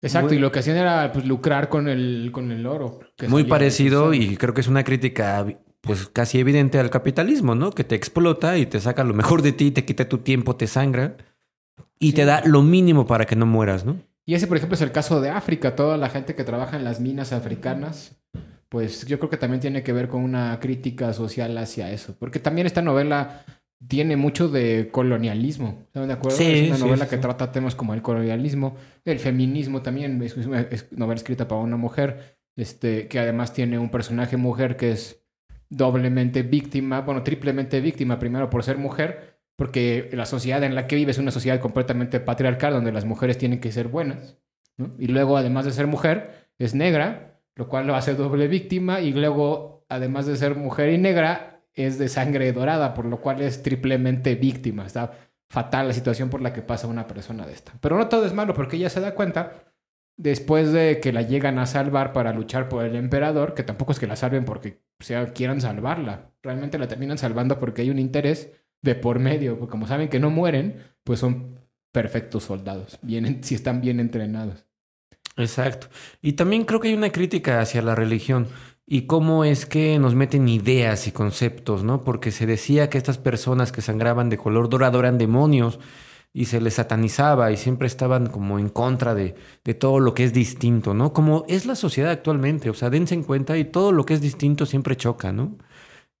Exacto, 0.00 0.28
Muy- 0.28 0.38
y 0.38 0.40
lo 0.40 0.50
que 0.50 0.60
hacían 0.60 0.78
era 0.78 1.12
pues, 1.12 1.26
lucrar 1.26 1.68
con 1.68 1.88
el, 1.88 2.30
con 2.32 2.50
el 2.52 2.66
oro. 2.66 3.00
Muy 3.28 3.44
parecido 3.44 4.14
y 4.14 4.38
creo 4.38 4.54
que 4.54 4.62
es 4.62 4.68
una 4.68 4.82
crítica 4.82 5.44
pues 5.80 6.08
casi 6.08 6.38
evidente 6.38 6.78
al 6.78 6.90
capitalismo, 6.90 7.54
¿no? 7.54 7.70
Que 7.70 7.84
te 7.84 7.94
explota 7.94 8.58
y 8.58 8.66
te 8.66 8.80
saca 8.80 9.04
lo 9.04 9.14
mejor 9.14 9.42
de 9.42 9.52
ti, 9.52 9.70
te 9.70 9.84
quita 9.84 10.08
tu 10.08 10.18
tiempo, 10.18 10.56
te 10.56 10.66
sangra 10.66 11.16
y 11.98 12.10
Sí. 12.10 12.16
te 12.16 12.24
da 12.24 12.42
lo 12.44 12.62
mínimo 12.62 13.06
para 13.06 13.26
que 13.26 13.36
no 13.36 13.46
mueras, 13.46 13.84
¿no? 13.84 13.96
Y 14.26 14.34
ese, 14.34 14.46
por 14.46 14.56
ejemplo, 14.58 14.74
es 14.74 14.82
el 14.82 14.92
caso 14.92 15.20
de 15.20 15.30
África. 15.30 15.74
Toda 15.74 15.96
la 15.96 16.10
gente 16.10 16.34
que 16.34 16.44
trabaja 16.44 16.76
en 16.76 16.84
las 16.84 17.00
minas 17.00 17.32
africanas, 17.32 18.20
pues 18.68 19.06
yo 19.06 19.18
creo 19.18 19.30
que 19.30 19.38
también 19.38 19.60
tiene 19.60 19.82
que 19.82 19.92
ver 19.94 20.08
con 20.08 20.22
una 20.22 20.58
crítica 20.60 21.12
social 21.14 21.56
hacia 21.56 21.90
eso. 21.90 22.14
Porque 22.18 22.38
también 22.38 22.66
esta 22.66 22.82
novela 22.82 23.44
tiene 23.86 24.16
mucho 24.16 24.48
de 24.48 24.90
colonialismo. 24.92 25.84
¿Están 25.86 26.08
de 26.08 26.12
acuerdo? 26.14 26.36
Sí, 26.36 26.44
es 26.44 26.68
una 26.68 26.76
sí, 26.76 26.84
novela 26.84 27.04
sí, 27.04 27.10
que 27.10 27.18
trata 27.18 27.52
temas 27.52 27.74
como 27.74 27.94
el 27.94 28.02
colonialismo, 28.02 28.76
el 29.06 29.18
feminismo 29.18 29.80
también. 29.80 30.20
Es 30.22 30.36
una 30.36 30.66
novela 30.90 31.16
escrita 31.16 31.48
para 31.48 31.62
una 31.62 31.76
mujer, 31.78 32.36
este, 32.56 33.08
que 33.08 33.18
además 33.20 33.54
tiene 33.54 33.78
un 33.78 33.88
personaje 33.90 34.36
mujer 34.36 34.76
que 34.76 34.92
es 34.92 35.22
doblemente 35.70 36.42
víctima, 36.42 37.00
bueno, 37.02 37.22
triplemente 37.22 37.80
víctima, 37.80 38.18
primero 38.18 38.50
por 38.50 38.64
ser 38.64 38.78
mujer, 38.78 39.38
porque 39.56 40.08
la 40.12 40.26
sociedad 40.26 40.62
en 40.62 40.74
la 40.74 40.86
que 40.86 40.96
vive 40.96 41.10
es 41.10 41.18
una 41.18 41.30
sociedad 41.30 41.60
completamente 41.60 42.20
patriarcal, 42.20 42.72
donde 42.72 42.92
las 42.92 43.04
mujeres 43.04 43.38
tienen 43.38 43.60
que 43.60 43.72
ser 43.72 43.88
buenas. 43.88 44.38
Y 44.98 45.08
luego, 45.08 45.36
además 45.36 45.64
de 45.64 45.72
ser 45.72 45.86
mujer, 45.86 46.50
es 46.58 46.74
negra, 46.74 47.40
lo 47.56 47.68
cual 47.68 47.86
lo 47.86 47.96
hace 47.96 48.14
doble 48.14 48.46
víctima, 48.46 49.00
y 49.00 49.12
luego 49.12 49.84
además 49.88 50.26
de 50.26 50.36
ser 50.36 50.54
mujer 50.54 50.90
y 50.90 50.98
negra, 50.98 51.62
es 51.74 51.98
de 51.98 52.08
sangre 52.08 52.52
dorada, 52.52 52.94
por 52.94 53.04
lo 53.04 53.20
cual 53.20 53.40
es 53.40 53.62
triplemente 53.62 54.34
víctima. 54.34 54.86
Está 54.86 55.12
fatal 55.48 55.88
la 55.88 55.94
situación 55.94 56.28
por 56.28 56.40
la 56.40 56.52
que 56.52 56.62
pasa 56.62 56.86
una 56.86 57.06
persona 57.06 57.46
de 57.46 57.52
esta. 57.52 57.72
Pero 57.80 57.96
no 57.96 58.08
todo 58.08 58.26
es 58.26 58.34
malo, 58.34 58.54
porque 58.54 58.76
ella 58.76 58.90
se 58.90 59.00
da 59.00 59.14
cuenta 59.14 59.67
después 60.18 60.72
de 60.72 61.00
que 61.00 61.12
la 61.12 61.22
llegan 61.22 61.58
a 61.58 61.64
salvar 61.64 62.12
para 62.12 62.34
luchar 62.34 62.68
por 62.68 62.84
el 62.84 62.96
emperador, 62.96 63.54
que 63.54 63.62
tampoco 63.62 63.92
es 63.92 63.98
que 63.98 64.06
la 64.06 64.16
salven 64.16 64.44
porque 64.44 64.82
sea, 65.00 65.32
quieran 65.32 65.62
salvarla. 65.62 66.32
Realmente 66.42 66.78
la 66.78 66.88
terminan 66.88 67.16
salvando 67.16 67.58
porque 67.58 67.82
hay 67.82 67.90
un 67.90 67.98
interés 67.98 68.50
de 68.82 68.94
por 68.94 69.20
medio. 69.20 69.58
Porque 69.58 69.70
como 69.70 69.86
saben 69.86 70.08
que 70.08 70.20
no 70.20 70.28
mueren, 70.28 70.82
pues 71.04 71.20
son 71.20 71.60
perfectos 71.92 72.44
soldados, 72.44 72.98
si 73.40 73.54
están 73.54 73.80
bien 73.80 74.00
entrenados. 74.00 74.66
Exacto. 75.36 75.86
Y 76.20 76.32
también 76.32 76.64
creo 76.64 76.80
que 76.80 76.88
hay 76.88 76.94
una 76.94 77.12
crítica 77.12 77.60
hacia 77.60 77.80
la 77.80 77.94
religión 77.94 78.48
y 78.84 79.02
cómo 79.02 79.44
es 79.44 79.66
que 79.66 79.98
nos 80.00 80.16
meten 80.16 80.48
ideas 80.48 81.06
y 81.06 81.12
conceptos, 81.12 81.84
¿no? 81.84 82.02
Porque 82.02 82.32
se 82.32 82.44
decía 82.44 82.90
que 82.90 82.98
estas 82.98 83.18
personas 83.18 83.70
que 83.70 83.82
sangraban 83.82 84.30
de 84.30 84.38
color 84.38 84.68
dorado 84.68 84.98
eran 84.98 85.16
demonios 85.16 85.78
y 86.32 86.46
se 86.46 86.60
les 86.60 86.74
satanizaba 86.74 87.50
y 87.52 87.56
siempre 87.56 87.86
estaban 87.86 88.28
como 88.28 88.58
en 88.58 88.68
contra 88.68 89.14
de, 89.14 89.34
de, 89.64 89.74
todo 89.74 90.00
lo 90.00 90.14
que 90.14 90.24
es 90.24 90.32
distinto, 90.32 90.94
¿no? 90.94 91.12
Como 91.12 91.44
es 91.48 91.66
la 91.66 91.74
sociedad 91.74 92.10
actualmente, 92.12 92.70
o 92.70 92.74
sea, 92.74 92.90
dense 92.90 93.14
en 93.14 93.24
cuenta 93.24 93.56
y 93.58 93.64
todo 93.64 93.92
lo 93.92 94.04
que 94.06 94.14
es 94.14 94.20
distinto 94.20 94.66
siempre 94.66 94.96
choca, 94.96 95.32
¿no? 95.32 95.56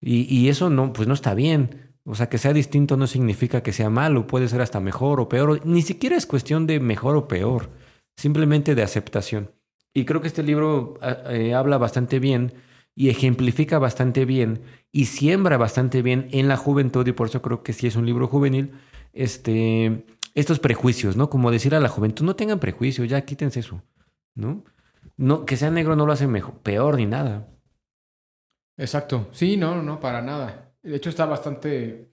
Y, 0.00 0.22
y 0.34 0.48
eso 0.48 0.70
no, 0.70 0.92
pues 0.92 1.08
no 1.08 1.14
está 1.14 1.34
bien. 1.34 1.88
O 2.04 2.14
sea, 2.14 2.30
que 2.30 2.38
sea 2.38 2.54
distinto 2.54 2.96
no 2.96 3.06
significa 3.06 3.62
que 3.62 3.74
sea 3.74 3.90
malo, 3.90 4.26
puede 4.26 4.48
ser 4.48 4.62
hasta 4.62 4.80
mejor 4.80 5.20
o 5.20 5.28
peor, 5.28 5.60
ni 5.66 5.82
siquiera 5.82 6.16
es 6.16 6.24
cuestión 6.24 6.66
de 6.66 6.80
mejor 6.80 7.16
o 7.16 7.28
peor, 7.28 7.68
simplemente 8.16 8.74
de 8.74 8.82
aceptación. 8.82 9.52
Y 9.92 10.06
creo 10.06 10.22
que 10.22 10.28
este 10.28 10.42
libro 10.42 10.98
eh, 11.02 11.52
habla 11.52 11.76
bastante 11.76 12.18
bien 12.18 12.54
y 12.94 13.10
ejemplifica 13.10 13.78
bastante 13.78 14.24
bien 14.24 14.62
y 14.90 15.04
siembra 15.04 15.58
bastante 15.58 16.00
bien 16.00 16.28
en 16.32 16.48
la 16.48 16.56
juventud, 16.56 17.06
y 17.06 17.12
por 17.12 17.28
eso 17.28 17.42
creo 17.42 17.62
que 17.62 17.74
sí 17.74 17.86
es 17.86 17.96
un 17.96 18.06
libro 18.06 18.26
juvenil, 18.26 18.72
este, 19.12 20.06
estos 20.34 20.58
prejuicios, 20.58 21.16
¿no? 21.16 21.30
Como 21.30 21.50
decir 21.50 21.74
a 21.74 21.80
la 21.80 21.88
juventud, 21.88 22.24
no 22.24 22.36
tengan 22.36 22.60
prejuicios, 22.60 23.08
ya 23.08 23.24
quítense 23.24 23.60
eso, 23.60 23.82
¿no? 24.34 24.64
No, 25.16 25.44
que 25.44 25.56
sea 25.56 25.70
negro 25.70 25.96
no 25.96 26.06
lo 26.06 26.12
hace 26.12 26.26
mejor, 26.26 26.58
peor 26.60 26.96
ni 26.96 27.06
nada. 27.06 27.48
Exacto. 28.76 29.28
Sí, 29.32 29.56
no, 29.56 29.82
no, 29.82 30.00
para 30.00 30.22
nada. 30.22 30.72
De 30.82 30.96
hecho, 30.96 31.10
está 31.10 31.26
bastante, 31.26 32.12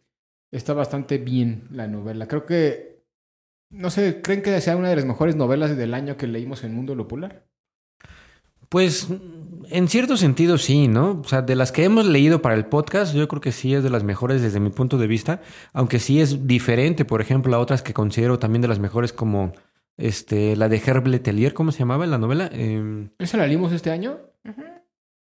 está 0.52 0.74
bastante 0.74 1.20
bien 1.20 1.68
la 1.72 1.88
novela. 1.88 2.28
Creo 2.28 2.46
que, 2.46 3.04
no 3.70 3.90
sé, 3.92 4.22
¿creen 4.22 4.42
que 4.42 4.60
sea 4.60 4.76
una 4.76 4.90
de 4.90 4.96
las 4.96 5.06
mejores 5.06 5.36
novelas 5.36 5.78
del 5.78 5.94
año 5.94 6.18
que 6.18 6.28
leímos 6.28 6.64
en 6.64 6.74
Mundo 6.74 6.98
Popular? 6.98 7.46
Pues 8.76 9.08
en 9.70 9.88
cierto 9.88 10.18
sentido 10.18 10.58
sí, 10.58 10.90
¿no? 10.90 11.22
O 11.22 11.24
sea, 11.24 11.42
de 11.42 11.56
las 11.56 11.72
que 11.72 11.86
hemos 11.86 12.06
leído 12.06 12.42
para 12.42 12.56
el 12.56 12.66
podcast, 12.66 13.16
yo 13.16 13.26
creo 13.30 13.40
que 13.40 13.54
sí 13.54 13.74
es 13.74 13.84
de 13.84 13.90
las 13.90 14.04
mejores 14.04 14.42
desde 14.42 14.60
mi 14.60 14.70
punto 14.70 14.98
de 14.98 15.08
vista, 15.08 15.42
aunque 15.72 15.98
sí 15.98 16.20
es 16.20 16.46
diferente, 16.46 17.06
por 17.06 17.22
ejemplo, 17.22 17.56
a 17.56 17.60
otras 17.60 17.82
que 17.82 17.94
considero 17.94 18.38
también 18.38 18.62
de 18.62 18.68
las 18.68 18.80
mejores 18.80 19.14
como 19.14 19.54
este, 19.96 20.58
la 20.58 20.68
de 20.68 20.82
Herb 20.86 21.08
Letelier, 21.08 21.54
¿cómo 21.54 21.72
se 21.72 21.80
llamaba 21.80 22.06
la 22.06 22.18
novela? 22.18 22.50
Eh... 22.52 23.08
¿Esa 23.18 23.38
la 23.38 23.48
leímos 23.48 23.72
este 23.72 23.92
año? 23.92 24.18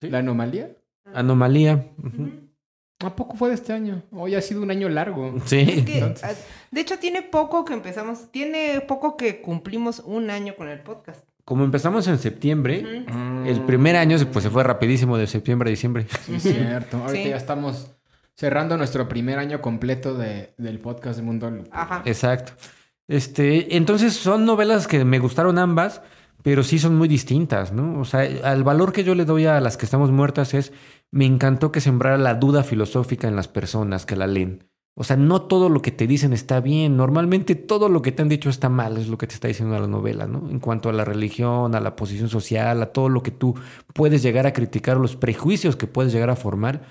¿Sí? 0.02 0.10
¿La 0.10 0.18
anomalía? 0.18 0.76
Anomalía. 1.06 1.94
Uh 1.98 2.08
-huh. 2.08 2.50
¿A 3.06 3.16
poco 3.16 3.38
fue 3.38 3.48
de 3.48 3.56
este 3.56 3.72
año? 3.72 4.04
Hoy 4.12 4.36
ha 4.36 4.42
sido 4.42 4.62
un 4.62 4.70
año 4.70 4.90
largo. 4.90 5.36
Sí. 5.46 5.60
Es 5.60 5.86
que, 5.86 6.14
de 6.72 6.82
hecho, 6.82 7.00
tiene 7.00 7.22
poco 7.22 7.64
que 7.64 7.72
empezamos, 7.74 8.30
tiene 8.34 8.82
poco 8.82 9.16
que 9.16 9.40
cumplimos 9.40 10.00
un 10.00 10.30
año 10.30 10.58
con 10.58 10.68
el 10.68 10.82
podcast. 10.82 11.29
Como 11.50 11.64
empezamos 11.64 12.08
en 12.08 12.20
septiembre, 12.20 12.86
uh 12.86 13.12
-huh. 13.12 13.48
el 13.48 13.62
primer 13.62 13.96
año 13.96 14.18
pues, 14.32 14.44
se 14.44 14.52
fue 14.52 14.64
rapidísimo 14.64 15.18
de 15.18 15.26
septiembre 15.26 15.70
a 15.70 15.72
diciembre. 15.72 16.06
Sí, 16.24 16.40
cierto. 16.40 16.98
Ahorita 16.98 17.24
sí. 17.24 17.30
ya 17.30 17.38
estamos 17.38 17.96
cerrando 18.36 18.78
nuestro 18.78 19.10
primer 19.10 19.40
año 19.40 19.60
completo 19.60 20.14
de, 20.14 20.54
del 20.60 20.80
podcast 20.80 21.18
de 21.18 21.26
Mundo 21.26 21.50
Lupo. 21.50 21.68
Ajá. 21.74 22.04
Exacto. 22.06 22.52
Este, 23.08 23.76
entonces 23.78 24.14
son 24.14 24.46
novelas 24.46 24.86
que 24.86 25.04
me 25.04 25.18
gustaron 25.18 25.58
ambas, 25.58 26.04
pero 26.44 26.62
sí 26.62 26.78
son 26.78 26.96
muy 26.96 27.08
distintas, 27.08 27.74
¿no? 27.74 28.00
O 28.00 28.06
sea, 28.06 28.26
el 28.26 28.64
valor 28.64 28.94
que 28.94 29.04
yo 29.04 29.16
le 29.16 29.26
doy 29.26 29.48
a 29.48 29.60
las 29.60 29.76
que 29.76 29.86
estamos 29.86 30.12
muertas 30.12 30.54
es 30.54 30.72
me 31.10 31.26
encantó 31.26 31.72
que 31.72 31.82
sembrara 31.82 32.20
la 32.20 32.36
duda 32.36 32.62
filosófica 32.62 33.28
en 33.28 33.36
las 33.36 33.48
personas 33.48 34.06
que 34.06 34.16
la 34.16 34.28
leen. 34.28 34.70
O 34.96 35.04
sea, 35.04 35.16
no 35.16 35.44
todo 35.44 35.70
lo 35.70 35.82
que 35.82 35.92
te 35.92 36.08
dicen 36.08 36.34
está 36.34 36.60
bien. 36.60 36.98
Normalmente 36.98 37.56
todo 37.56 37.88
lo 37.88 38.02
que 38.02 38.12
te 38.12 38.22
han 38.22 38.30
dicho 38.30 38.50
está 38.50 38.68
mal, 38.70 38.98
es 38.98 39.08
lo 39.08 39.18
que 39.18 39.28
te 39.28 39.34
está 39.34 39.48
diciendo 39.48 39.80
la 39.80 39.88
novela, 39.88 40.28
¿no? 40.28 40.50
En 40.50 40.60
cuanto 40.60 40.90
a 40.90 40.94
la 40.94 41.06
religión, 41.06 41.74
a 41.74 41.80
la 41.80 41.96
posición 41.96 42.30
social, 42.30 42.82
a 42.82 42.92
todo 42.92 43.08
lo 43.10 43.24
que 43.24 43.32
tú 43.32 43.56
puedes 43.94 44.22
llegar 44.22 44.46
a 44.46 44.54
criticar, 44.54 44.98
los 44.98 45.16
prejuicios 45.16 45.76
que 45.76 45.88
puedes 45.88 46.12
llegar 46.12 46.30
a 46.30 46.36
formar, 46.36 46.82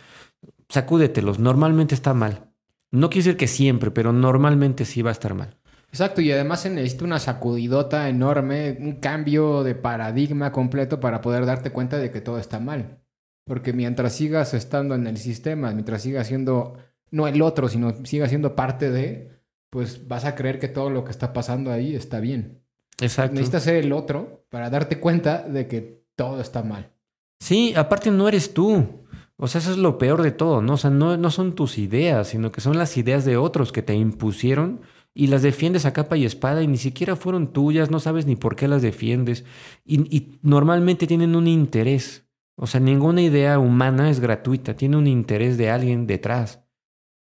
sacúdetelos. 0.68 1.38
Normalmente 1.38 1.94
está 1.94 2.14
mal. 2.14 2.50
No 2.90 3.10
quiere 3.10 3.24
decir 3.24 3.36
que 3.36 3.46
siempre, 3.46 3.90
pero 3.90 4.12
normalmente 4.12 4.84
sí 4.86 5.02
va 5.02 5.10
a 5.10 5.12
estar 5.12 5.34
mal. 5.34 5.58
Exacto, 5.90 6.20
y 6.20 6.30
además 6.30 6.60
se 6.60 6.70
necesita 6.70 7.04
una 7.04 7.18
sacudidota 7.18 8.08
enorme, 8.08 8.76
un 8.80 8.96
cambio 8.96 9.62
de 9.62 9.74
paradigma 9.74 10.52
completo 10.52 11.00
para 11.00 11.20
poder 11.20 11.46
darte 11.46 11.70
cuenta 11.70 11.98
de 11.98 12.10
que 12.10 12.20
todo 12.20 12.38
está 12.38 12.60
mal. 12.60 13.02
Porque 13.44 13.72
mientras 13.72 14.12
sigas 14.14 14.52
estando 14.52 14.94
en 14.94 15.06
el 15.06 15.16
sistema, 15.16 15.72
mientras 15.72 16.02
sigas 16.02 16.26
siendo, 16.26 16.76
no 17.10 17.28
el 17.28 17.42
otro, 17.42 17.68
sino 17.68 18.04
sigas 18.04 18.30
siendo 18.30 18.54
parte 18.54 18.90
de, 18.90 19.30
pues 19.70 20.08
vas 20.08 20.24
a 20.24 20.34
creer 20.34 20.58
que 20.58 20.68
todo 20.68 20.90
lo 20.90 21.04
que 21.04 21.10
está 21.10 21.32
pasando 21.32 21.70
ahí 21.70 21.94
está 21.94 22.20
bien. 22.20 22.62
Exacto. 23.00 23.34
Necesitas 23.34 23.62
ser 23.62 23.76
el 23.76 23.92
otro 23.92 24.44
para 24.50 24.70
darte 24.70 24.98
cuenta 24.98 25.42
de 25.42 25.66
que 25.68 26.04
todo 26.16 26.40
está 26.40 26.62
mal. 26.62 26.92
Sí, 27.40 27.74
aparte 27.76 28.10
no 28.10 28.28
eres 28.28 28.52
tú. 28.52 29.04
O 29.36 29.46
sea, 29.46 29.60
eso 29.60 29.70
es 29.70 29.76
lo 29.76 29.98
peor 29.98 30.22
de 30.22 30.32
todo, 30.32 30.62
¿no? 30.62 30.74
O 30.74 30.76
sea, 30.76 30.90
no, 30.90 31.16
no 31.16 31.30
son 31.30 31.54
tus 31.54 31.78
ideas, 31.78 32.28
sino 32.28 32.50
que 32.50 32.60
son 32.60 32.76
las 32.76 32.96
ideas 32.96 33.24
de 33.24 33.36
otros 33.36 33.70
que 33.70 33.82
te 33.82 33.94
impusieron 33.94 34.80
y 35.14 35.28
las 35.28 35.42
defiendes 35.42 35.86
a 35.86 35.92
capa 35.92 36.16
y 36.16 36.24
espada 36.24 36.62
y 36.62 36.66
ni 36.66 36.76
siquiera 36.76 37.14
fueron 37.14 37.52
tuyas, 37.52 37.90
no 37.90 38.00
sabes 38.00 38.26
ni 38.26 38.34
por 38.34 38.56
qué 38.56 38.66
las 38.66 38.82
defiendes. 38.82 39.44
Y, 39.84 40.14
y 40.14 40.38
normalmente 40.42 41.06
tienen 41.06 41.36
un 41.36 41.46
interés. 41.46 42.24
O 42.56 42.66
sea, 42.66 42.80
ninguna 42.80 43.22
idea 43.22 43.60
humana 43.60 44.10
es 44.10 44.18
gratuita, 44.18 44.74
tiene 44.74 44.96
un 44.96 45.06
interés 45.06 45.56
de 45.56 45.70
alguien 45.70 46.08
detrás. 46.08 46.64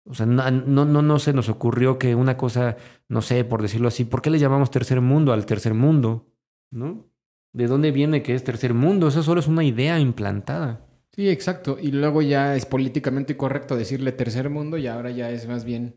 O 0.05 0.13
sea, 0.13 0.25
no, 0.25 0.49
no, 0.51 1.01
no, 1.01 1.19
se 1.19 1.33
nos 1.33 1.47
ocurrió 1.49 1.97
que 1.97 2.13
una 2.15 2.35
cosa, 2.35 2.75
no 3.07 3.21
sé, 3.21 3.45
por 3.45 3.61
decirlo 3.61 3.87
así, 3.87 4.03
¿por 4.03 4.21
qué 4.21 4.29
le 4.29 4.39
llamamos 4.39 4.69
tercer 4.69 4.99
mundo 4.99 5.31
al 5.31 5.45
tercer 5.45 5.73
mundo? 5.73 6.27
¿No? 6.71 7.07
¿De 7.53 7.67
dónde 7.67 7.91
viene 7.91 8.21
que 8.21 8.35
es 8.35 8.43
tercer 8.43 8.73
mundo? 8.73 9.07
Eso 9.07 9.23
solo 9.23 9.39
es 9.39 9.47
una 9.47 9.63
idea 9.63 9.99
implantada. 9.99 10.85
Sí, 11.15 11.29
exacto. 11.29 11.77
Y 11.79 11.91
luego 11.91 12.21
ya 12.21 12.55
es 12.55 12.65
políticamente 12.65 13.37
correcto 13.37 13.77
decirle 13.77 14.11
tercer 14.11 14.49
mundo 14.49 14.77
y 14.77 14.87
ahora 14.87 15.11
ya 15.11 15.29
es 15.29 15.47
más 15.47 15.63
bien 15.63 15.95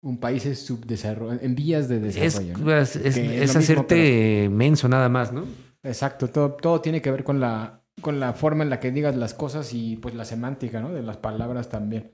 un 0.00 0.18
país 0.18 0.46
en 0.46 0.56
subdesarrollo, 0.56 1.38
en 1.40 1.54
vías 1.54 1.88
de 1.88 2.00
desarrollo. 2.00 2.54
Es, 2.54 2.58
¿no? 2.58 2.72
es, 2.74 2.96
es, 2.96 3.16
es 3.16 3.56
hacerte 3.56 3.94
mismo, 3.94 4.46
pero... 4.46 4.50
menso 4.50 4.88
nada 4.88 5.08
más, 5.08 5.32
¿no? 5.32 5.44
Exacto. 5.82 6.28
Todo, 6.28 6.52
todo 6.54 6.80
tiene 6.80 7.02
que 7.02 7.10
ver 7.10 7.24
con 7.24 7.40
la 7.40 7.78
con 8.00 8.20
la 8.20 8.32
forma 8.32 8.64
en 8.64 8.70
la 8.70 8.80
que 8.80 8.90
digas 8.90 9.16
las 9.16 9.34
cosas 9.34 9.72
y 9.74 9.96
pues 9.96 10.14
la 10.14 10.24
semántica, 10.24 10.80
¿no? 10.80 10.92
De 10.92 11.02
las 11.02 11.16
palabras 11.16 11.68
también. 11.68 12.12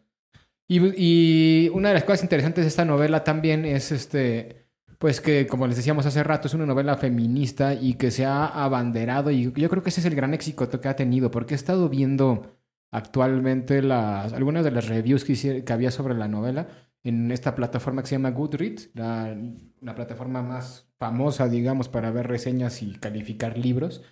Y, 0.66 1.68
una 1.70 1.88
de 1.88 1.94
las 1.94 2.04
cosas 2.04 2.22
interesantes 2.22 2.64
de 2.64 2.68
esta 2.68 2.84
novela 2.84 3.22
también 3.22 3.64
es 3.64 3.92
este, 3.92 4.66
pues 4.98 5.20
que 5.20 5.46
como 5.46 5.66
les 5.66 5.76
decíamos 5.76 6.06
hace 6.06 6.22
rato, 6.22 6.48
es 6.48 6.54
una 6.54 6.66
novela 6.66 6.96
feminista 6.96 7.74
y 7.74 7.94
que 7.94 8.10
se 8.10 8.24
ha 8.24 8.46
abanderado 8.46 9.30
y 9.30 9.52
yo 9.52 9.68
creo 9.68 9.82
que 9.82 9.90
ese 9.90 10.00
es 10.00 10.06
el 10.06 10.14
gran 10.14 10.32
éxito 10.34 10.80
que 10.80 10.88
ha 10.88 10.96
tenido 10.96 11.30
porque 11.30 11.54
he 11.54 11.56
estado 11.56 11.88
viendo 11.88 12.56
actualmente 12.90 13.82
las, 13.82 14.32
algunas 14.32 14.64
de 14.64 14.70
las 14.70 14.88
reviews 14.88 15.24
que, 15.24 15.32
hice, 15.32 15.64
que 15.64 15.72
había 15.72 15.90
sobre 15.90 16.14
la 16.14 16.28
novela 16.28 16.68
en 17.02 17.30
esta 17.30 17.54
plataforma 17.54 18.02
que 18.02 18.08
se 18.08 18.14
llama 18.14 18.30
Goodreads, 18.30 18.90
la 18.94 19.94
plataforma 19.94 20.42
más 20.42 20.88
famosa, 20.98 21.48
digamos, 21.48 21.90
para 21.90 22.10
ver 22.10 22.26
reseñas 22.26 22.82
y 22.82 22.92
calificar 22.94 23.58
libros. 23.58 24.02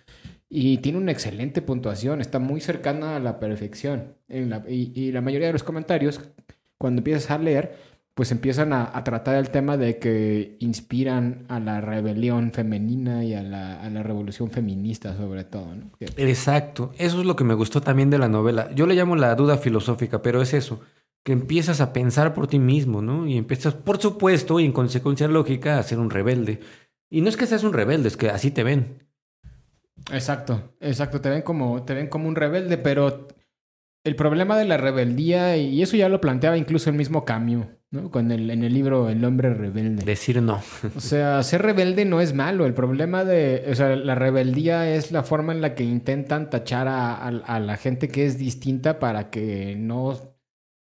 Y 0.55 0.77
tiene 0.77 0.99
una 0.99 1.11
excelente 1.11 1.63
puntuación, 1.63 2.21
está 2.21 2.37
muy 2.37 2.61
cercana 2.61 3.15
a 3.15 3.19
la 3.19 3.39
perfección. 3.39 4.13
Y, 4.29 5.11
la 5.11 5.21
mayoría 5.21 5.47
de 5.47 5.53
los 5.53 5.63
comentarios, 5.63 6.21
cuando 6.77 6.99
empiezas 6.99 7.31
a 7.31 7.39
leer, 7.39 7.75
pues 8.13 8.31
empiezan 8.31 8.71
a, 8.71 9.03
tratar 9.03 9.37
el 9.37 9.49
tema 9.49 9.77
de 9.77 9.97
que 9.97 10.57
inspiran 10.59 11.47
a 11.49 11.59
la 11.59 11.81
rebelión 11.81 12.51
femenina 12.51 13.23
y 13.23 13.33
a 13.33 13.41
la, 13.41 13.81
a 13.81 13.89
la 13.89 14.03
revolución 14.03 14.51
feminista 14.51 15.17
sobre 15.17 15.43
todo. 15.43 15.73
¿no? 15.73 15.89
Exacto, 16.17 16.93
eso 16.99 17.19
es 17.21 17.25
lo 17.25 17.35
que 17.35 17.45
me 17.45 17.55
gustó 17.55 17.81
también 17.81 18.11
de 18.11 18.19
la 18.19 18.29
novela. 18.29 18.69
Yo 18.75 18.85
le 18.85 18.93
llamo 18.93 19.15
la 19.15 19.33
duda 19.33 19.57
filosófica, 19.57 20.21
pero 20.21 20.39
es 20.39 20.53
eso, 20.53 20.81
que 21.23 21.31
empiezas 21.31 21.81
a 21.81 21.93
pensar 21.93 22.35
por 22.35 22.45
ti 22.45 22.59
mismo, 22.59 23.01
¿no? 23.01 23.25
Y 23.25 23.37
empiezas, 23.37 23.73
por 23.73 23.99
supuesto, 23.99 24.59
y 24.59 24.65
en 24.65 24.71
consecuencia 24.71 25.27
lógica, 25.27 25.79
a 25.79 25.83
ser 25.83 25.97
un 25.97 26.11
rebelde. 26.11 26.59
Y 27.09 27.21
no 27.21 27.29
es 27.29 27.37
que 27.37 27.47
seas 27.47 27.63
un 27.63 27.73
rebelde, 27.73 28.07
es 28.07 28.17
que 28.17 28.29
así 28.29 28.51
te 28.51 28.61
ven. 28.61 29.12
Exacto, 30.11 30.73
exacto. 30.81 31.21
Te 31.21 31.29
ven 31.29 31.41
como, 31.41 31.83
te 31.83 31.93
ven 31.93 32.07
como 32.07 32.27
un 32.27 32.35
rebelde, 32.35 32.77
pero 32.77 33.27
el 34.03 34.15
problema 34.15 34.57
de 34.57 34.65
la 34.65 34.77
rebeldía, 34.77 35.55
y 35.57 35.81
eso 35.81 35.95
ya 35.95 36.09
lo 36.09 36.19
planteaba 36.19 36.57
incluso 36.57 36.89
el 36.89 36.95
mismo 36.97 37.23
Camus, 37.23 37.67
¿no? 37.91 38.11
Con 38.11 38.31
el, 38.31 38.49
en 38.49 38.63
el 38.63 38.73
libro 38.73 39.07
El 39.09 39.23
hombre 39.23 39.53
rebelde. 39.53 40.03
Decir 40.03 40.41
no. 40.41 40.61
O 40.95 40.99
sea, 40.99 41.41
ser 41.43 41.61
rebelde 41.61 42.03
no 42.03 42.19
es 42.19 42.33
malo. 42.33 42.65
El 42.65 42.73
problema 42.73 43.23
de, 43.23 43.65
o 43.71 43.75
sea, 43.75 43.95
la 43.95 44.15
rebeldía 44.15 44.93
es 44.93 45.11
la 45.11 45.23
forma 45.23 45.53
en 45.53 45.61
la 45.61 45.73
que 45.73 45.83
intentan 45.85 46.49
tachar 46.49 46.87
a, 46.89 47.15
a- 47.15 47.27
a 47.27 47.59
la 47.61 47.77
gente 47.77 48.09
que 48.09 48.25
es 48.25 48.37
distinta 48.37 48.99
para 48.99 49.29
que 49.29 49.75
no 49.77 50.19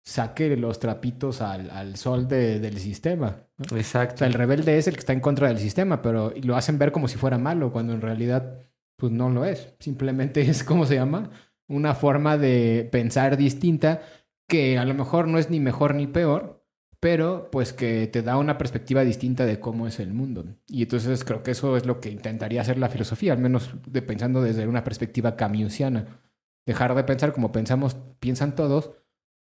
saque 0.05 0.57
los 0.57 0.79
trapitos 0.79 1.43
al, 1.43 1.71
al 1.71 1.97
sol 1.97 2.29
de- 2.29 2.61
del 2.61 2.79
sistema. 2.79 3.37
¿no? 3.59 3.65
O 3.75 3.77
Exacto. 3.79 4.19
sea, 4.19 4.27
el 4.29 4.33
rebelde 4.35 4.79
es 4.79 4.87
el 4.87 4.95
que 4.95 5.01
está 5.01 5.13
en 5.13 5.21
contra 5.21 5.49
del 5.49 5.59
sistema, 5.59 6.01
pero 6.03 6.33
lo 6.43 6.57
hacen 6.57 6.79
ver 6.79 6.93
como 6.93 7.09
si 7.09 7.19
fuera 7.19 7.37
malo, 7.37 7.73
cuando 7.73 7.93
en 7.95 8.01
realidad, 8.01 8.55
pues 8.99 9.13
no 9.13 9.31
lo 9.31 9.45
es. 9.45 9.75
Simplemente 9.79 10.41
es, 10.51 10.65
¿cómo 10.65 10.85
se 10.85 10.97
llama? 10.97 11.31
Una 11.69 11.95
forma 11.95 12.37
de 12.37 12.89
pensar 12.93 13.37
distinta 13.37 14.03
que 14.47 14.79
a 14.79 14.85
lo 14.85 14.95
mejor 14.95 15.29
no 15.29 15.39
es 15.39 15.51
ni 15.51 15.61
mejor 15.61 15.95
ni 15.95 16.07
peor, 16.07 16.65
pero 17.01 17.51
pues 17.51 17.73
que 17.73 18.07
te 18.09 18.23
da 18.23 18.39
una 18.39 18.59
perspectiva 18.59 19.05
distinta 19.05 19.47
de 19.47 19.61
cómo 19.61 19.87
es 19.87 20.01
el 20.01 20.13
mundo. 20.13 20.45
Y 20.67 20.83
entonces 20.83 21.25
creo 21.25 21.43
que 21.43 21.53
eso 21.53 21.77
es 21.77 21.87
lo 21.87 22.01
que 22.01 22.11
intentaría 22.11 22.61
hacer 22.61 22.79
la 22.79 22.89
filosofía, 22.89 23.33
al 23.33 23.39
menos 23.39 23.75
de 23.87 24.03
pensando 24.03 24.43
desde 24.43 24.67
una 24.67 24.85
perspectiva 24.85 25.37
camusiana. 25.37 26.21
Dejar 26.67 26.95
de 26.95 27.05
pensar 27.05 27.33
como 27.33 27.53
pensamos, 27.53 27.97
piensan 28.21 28.55
todos, 28.55 28.91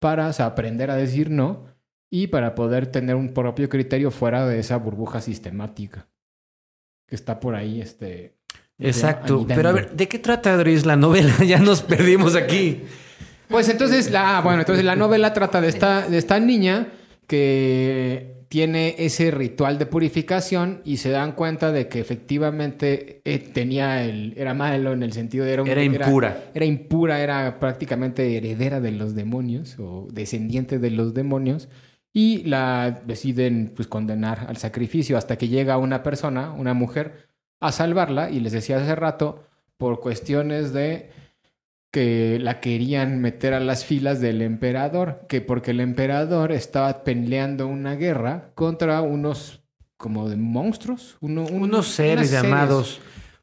para 0.01 0.29
aprender 0.29 0.91
a 0.91 0.97
decir 0.97 1.31
no 1.31 1.67
y 2.11 2.27
para 2.29 2.55
poder 2.55 2.89
tener 2.89 3.17
un 3.17 3.33
propio 3.33 3.69
criterio 3.69 4.11
fuera 4.11 4.47
de 4.47 4.59
esa 4.59 4.77
burbuja 4.77 5.21
sistemática 5.21 6.09
que 7.07 7.15
está 7.15 7.41
por 7.41 7.55
ahí, 7.55 7.81
este. 7.81 8.36
Exacto. 8.79 9.45
Pero 9.49 9.69
a 9.69 9.73
ver, 9.73 9.91
¿de 9.93 10.09
qué 10.09 10.19
trata, 10.19 10.55
Adris, 10.55 10.85
la 10.87 10.97
novela? 10.97 11.33
ya 11.47 11.59
nos 11.59 11.83
perdimos 11.83 12.35
aquí. 12.37 12.83
Pues 13.49 13.69
entonces, 13.69 14.11
la, 14.11 14.39
ah, 14.39 14.41
bueno, 14.43 14.61
entonces 14.61 14.85
la 14.85 14.97
novela 14.97 15.33
trata 15.33 15.61
de 15.61 15.69
esta, 15.69 16.09
de 16.09 16.19
esta 16.19 16.41
niña 16.41 16.89
que 17.27 18.35
tiene 18.49 18.95
ese 18.99 19.31
ritual 19.31 19.79
de 19.79 19.87
purificación 19.87 20.81
y 20.85 20.99
se 20.99 21.11
dan 21.11 21.33
cuenta 21.33 21.73
de 21.73 21.89
que 21.89 21.99
efectivamente 22.01 23.21
eh, 23.25 23.39
tenía 23.39 24.05
el, 24.05 24.35
era 24.37 24.55
malo 24.55 24.93
en 24.93 25.03
el 25.03 25.13
sentido 25.13 25.45
de 25.45 25.53
era, 25.53 25.63
un- 25.63 25.69
Era 25.69 25.83
impura. 25.83 26.45
Era, 26.55 26.65
impura, 26.65 27.21
era 27.21 27.59
prácticamente 27.59 28.37
heredera 28.37 28.81
de 28.81 28.93
los 28.93 29.15
demonios 29.15 29.77
o 29.79 30.07
descendiente 30.13 30.79
de 30.79 30.91
los 30.91 31.13
demonios 31.15 31.69
y 32.13 32.45
la 32.45 33.03
deciden 33.05 33.73
pues 33.75 33.89
condenar 33.89 34.47
al 34.49 34.57
sacrificio 34.57 35.19
hasta 35.19 35.37
que 35.37 35.49
llega 35.49 35.77
una 35.77 36.03
persona, 36.03 36.53
una 36.53 36.73
mujer, 36.73 37.26
a 37.61 37.73
salvarla 37.73 38.31
y 38.31 38.41
les 38.41 38.53
decía 38.53 38.79
hace 38.79 38.95
rato 38.95 39.45
por 39.77 40.01
cuestiones 40.01 40.73
de 40.73 41.11
que 41.93 42.39
la 42.41 42.61
querían 42.61 43.21
meter 43.21 43.55
a 43.55 43.61
las 43.61 43.85
filas 43.85 44.21
del 44.21 44.43
emperador, 44.43 45.25
que 45.29 45.41
porque 45.41 45.71
el 45.71 45.81
emperador 45.81 46.53
estaba 46.53 47.05
peleando 47.05 47.67
una 47.67 47.95
guerra 47.95 48.51
contra 48.55 49.01
unos 49.01 49.63
como 49.97 50.29
de 50.29 50.37
monstruos, 50.37 51.17
uno- 51.21 51.45
un- 51.45 51.63
Unos 51.63 51.87
seres 51.89 52.31
unas 52.31 52.43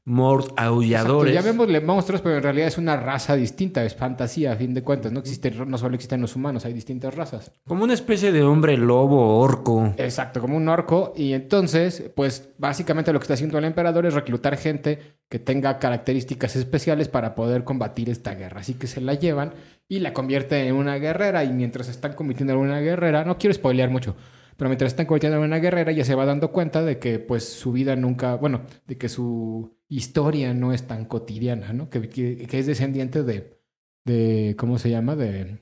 llamados 0.06 0.50
mort 0.50 0.50
Exacto, 0.50 0.62
aulladores. 0.64 1.34
llamémosle 1.34 1.82
monstruos, 1.82 2.22
pero 2.22 2.38
en 2.38 2.44
realidad 2.44 2.68
es 2.68 2.78
una 2.78 2.98
raza 2.98 3.36
distinta, 3.36 3.84
es 3.84 3.96
fantasía 3.96 4.52
a 4.52 4.56
fin 4.56 4.74
de 4.74 4.84
cuentas, 4.84 5.12
no 5.12 5.20
existe, 5.20 5.52
no 5.52 5.78
solo 5.78 5.96
existen 5.96 6.22
los 6.22 6.36
humanos, 6.36 6.66
hay 6.66 6.74
distintas 6.74 7.16
razas. 7.16 7.52
Como 7.66 7.84
una 7.84 7.94
especie 7.94 8.32
de 8.32 8.44
hombre 8.44 8.78
lobo 8.78 9.40
orco. 9.40 9.94
Exacto, 9.98 10.42
como 10.42 10.58
un 10.58 10.68
orco. 10.68 11.14
Y 11.16 11.34
entonces, 11.34 12.12
pues 12.16 12.50
básicamente 12.58 13.14
lo 13.14 13.20
que 13.20 13.24
está 13.24 13.36
haciendo 13.36 13.58
el 13.58 13.66
emperador 13.66 14.06
es 14.06 14.14
reclutar 14.14 14.58
gente 14.58 15.00
que 15.30 15.40
tenga 15.40 15.80
características 15.80 16.56
especiales 16.56 17.08
para 17.08 17.34
poder 17.34 17.64
combatir 17.64 18.10
esta 18.10 18.36
guerra. 18.36 18.62
Así 18.62 18.76
que 18.76 18.88
se 18.88 19.02
la 19.02 19.14
llevan 19.16 19.54
y 19.88 20.00
la 20.00 20.14
convierten 20.14 20.68
en 20.68 20.76
una 20.76 20.98
guerrera. 20.98 21.44
Y 21.44 21.52
mientras 21.54 21.88
están 21.90 22.14
convirtiendo 22.14 22.54
en 22.54 22.60
una 22.60 22.80
guerrera, 22.82 23.24
no 23.24 23.38
quiero 23.38 23.54
spoilear 23.54 23.90
mucho, 23.90 24.16
pero 24.58 24.70
mientras 24.70 24.92
están 24.92 25.06
convirtiendo 25.06 25.38
en 25.38 25.44
una 25.46 25.58
guerrera, 25.58 25.92
ya 25.92 26.06
se 26.06 26.16
va 26.16 26.26
dando 26.26 26.52
cuenta 26.52 26.84
de 26.84 27.00
que 27.00 27.20
pues 27.20 27.48
su 27.48 27.72
vida 27.72 27.96
nunca, 27.96 28.36
bueno, 28.36 28.62
de 28.86 28.98
que 28.98 29.10
su 29.10 29.76
historia 29.96 30.54
no 30.54 30.74
es 30.74 30.88
tan 30.88 31.06
cotidiana, 31.06 31.74
¿no? 31.74 31.90
Que, 31.90 32.48
es 32.52 32.66
descendiente 32.66 33.24
de, 33.24 33.60
de, 34.06 34.56
¿cómo 34.58 34.78
se 34.78 34.90
llama? 34.90 35.16
De, 35.16 35.60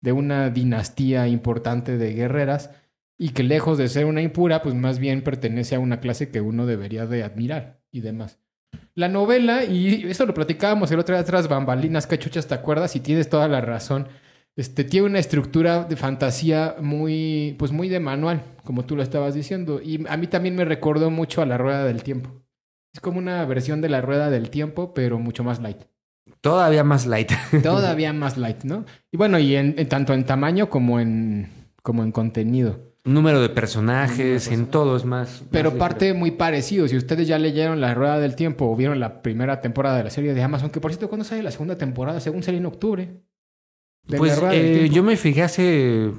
de 0.00 0.12
una 0.12 0.50
dinastía 0.50 1.28
importante 1.28 1.96
de 1.96 2.12
guerreras 2.12 2.70
y 3.18 3.30
que 3.30 3.42
lejos 3.42 3.78
de 3.78 3.88
ser 3.88 4.06
una 4.06 4.22
impura, 4.22 4.62
pues 4.62 4.74
más 4.74 4.98
bien 4.98 5.22
pertenece 5.22 5.76
a 5.76 5.80
una 5.80 6.00
clase 6.00 6.30
que 6.30 6.40
uno 6.40 6.66
debería 6.66 7.06
de 7.06 7.22
admirar 7.22 7.80
y 7.90 8.00
demás. 8.00 8.38
La 8.94 9.08
novela, 9.08 9.64
y 9.64 10.10
esto 10.10 10.26
lo 10.26 10.34
platicábamos 10.34 10.90
el 10.90 10.98
otro 10.98 11.14
día 11.14 11.24
tras 11.24 11.48
bambalinas, 11.48 12.06
cachuchas, 12.06 12.46
¿te 12.46 12.54
acuerdas? 12.54 12.94
Y 12.96 13.00
tienes 13.00 13.28
toda 13.28 13.48
la 13.48 13.60
razón. 13.60 14.08
Este, 14.54 14.84
tiene 14.84 15.06
una 15.06 15.18
estructura 15.18 15.84
de 15.84 15.96
fantasía 15.96 16.76
muy, 16.80 17.54
pues 17.58 17.72
muy 17.72 17.88
de 17.88 18.00
manual, 18.00 18.42
como 18.64 18.84
tú 18.84 18.96
lo 18.96 19.02
estabas 19.02 19.34
diciendo. 19.34 19.80
Y 19.82 20.04
a 20.08 20.16
mí 20.16 20.26
también 20.26 20.56
me 20.56 20.64
recordó 20.64 21.10
mucho 21.10 21.40
a 21.40 21.46
La 21.46 21.56
Rueda 21.56 21.84
del 21.84 22.02
Tiempo. 22.02 22.42
Es 22.92 23.00
como 23.00 23.18
una 23.18 23.44
versión 23.46 23.80
de 23.80 23.88
La 23.88 24.00
Rueda 24.00 24.30
del 24.30 24.50
Tiempo, 24.50 24.92
pero 24.94 25.18
mucho 25.18 25.44
más 25.44 25.60
light. 25.60 25.78
Todavía 26.40 26.84
más 26.84 27.06
light. 27.06 27.32
Todavía 27.62 28.12
más 28.12 28.36
light, 28.36 28.64
¿no? 28.64 28.84
Y 29.10 29.16
bueno, 29.16 29.38
y 29.38 29.56
en, 29.56 29.74
en 29.78 29.88
tanto 29.88 30.12
en 30.12 30.24
tamaño 30.24 30.68
como 30.68 31.00
en, 31.00 31.48
como 31.82 32.02
en 32.02 32.12
contenido. 32.12 32.92
Número 33.04 33.40
de 33.40 33.48
personajes, 33.48 34.18
Número 34.18 34.40
de 34.44 34.54
en 34.54 34.66
todo 34.66 34.96
es 34.96 35.04
más. 35.04 35.42
Pero 35.50 35.70
más 35.70 35.78
parte 35.78 36.14
muy 36.14 36.32
parecido. 36.32 36.86
Si 36.86 36.96
ustedes 36.96 37.26
ya 37.26 37.38
leyeron 37.38 37.80
La 37.80 37.94
Rueda 37.94 38.20
del 38.20 38.36
Tiempo 38.36 38.70
o 38.70 38.76
vieron 38.76 39.00
la 39.00 39.22
primera 39.22 39.60
temporada 39.60 39.96
de 39.96 40.04
la 40.04 40.10
serie 40.10 40.34
de 40.34 40.42
Amazon, 40.42 40.70
que 40.70 40.80
por 40.80 40.92
cierto, 40.92 41.08
¿cuándo 41.08 41.24
sale 41.24 41.42
la 41.42 41.50
segunda 41.50 41.76
temporada? 41.76 42.20
Según 42.20 42.42
salió 42.42 42.60
en 42.60 42.66
octubre. 42.66 43.22
Pues 44.06 44.40
eh, 44.52 44.88
yo 44.92 45.02
me 45.02 45.16
fijé 45.16 45.42
hace, 45.42 46.12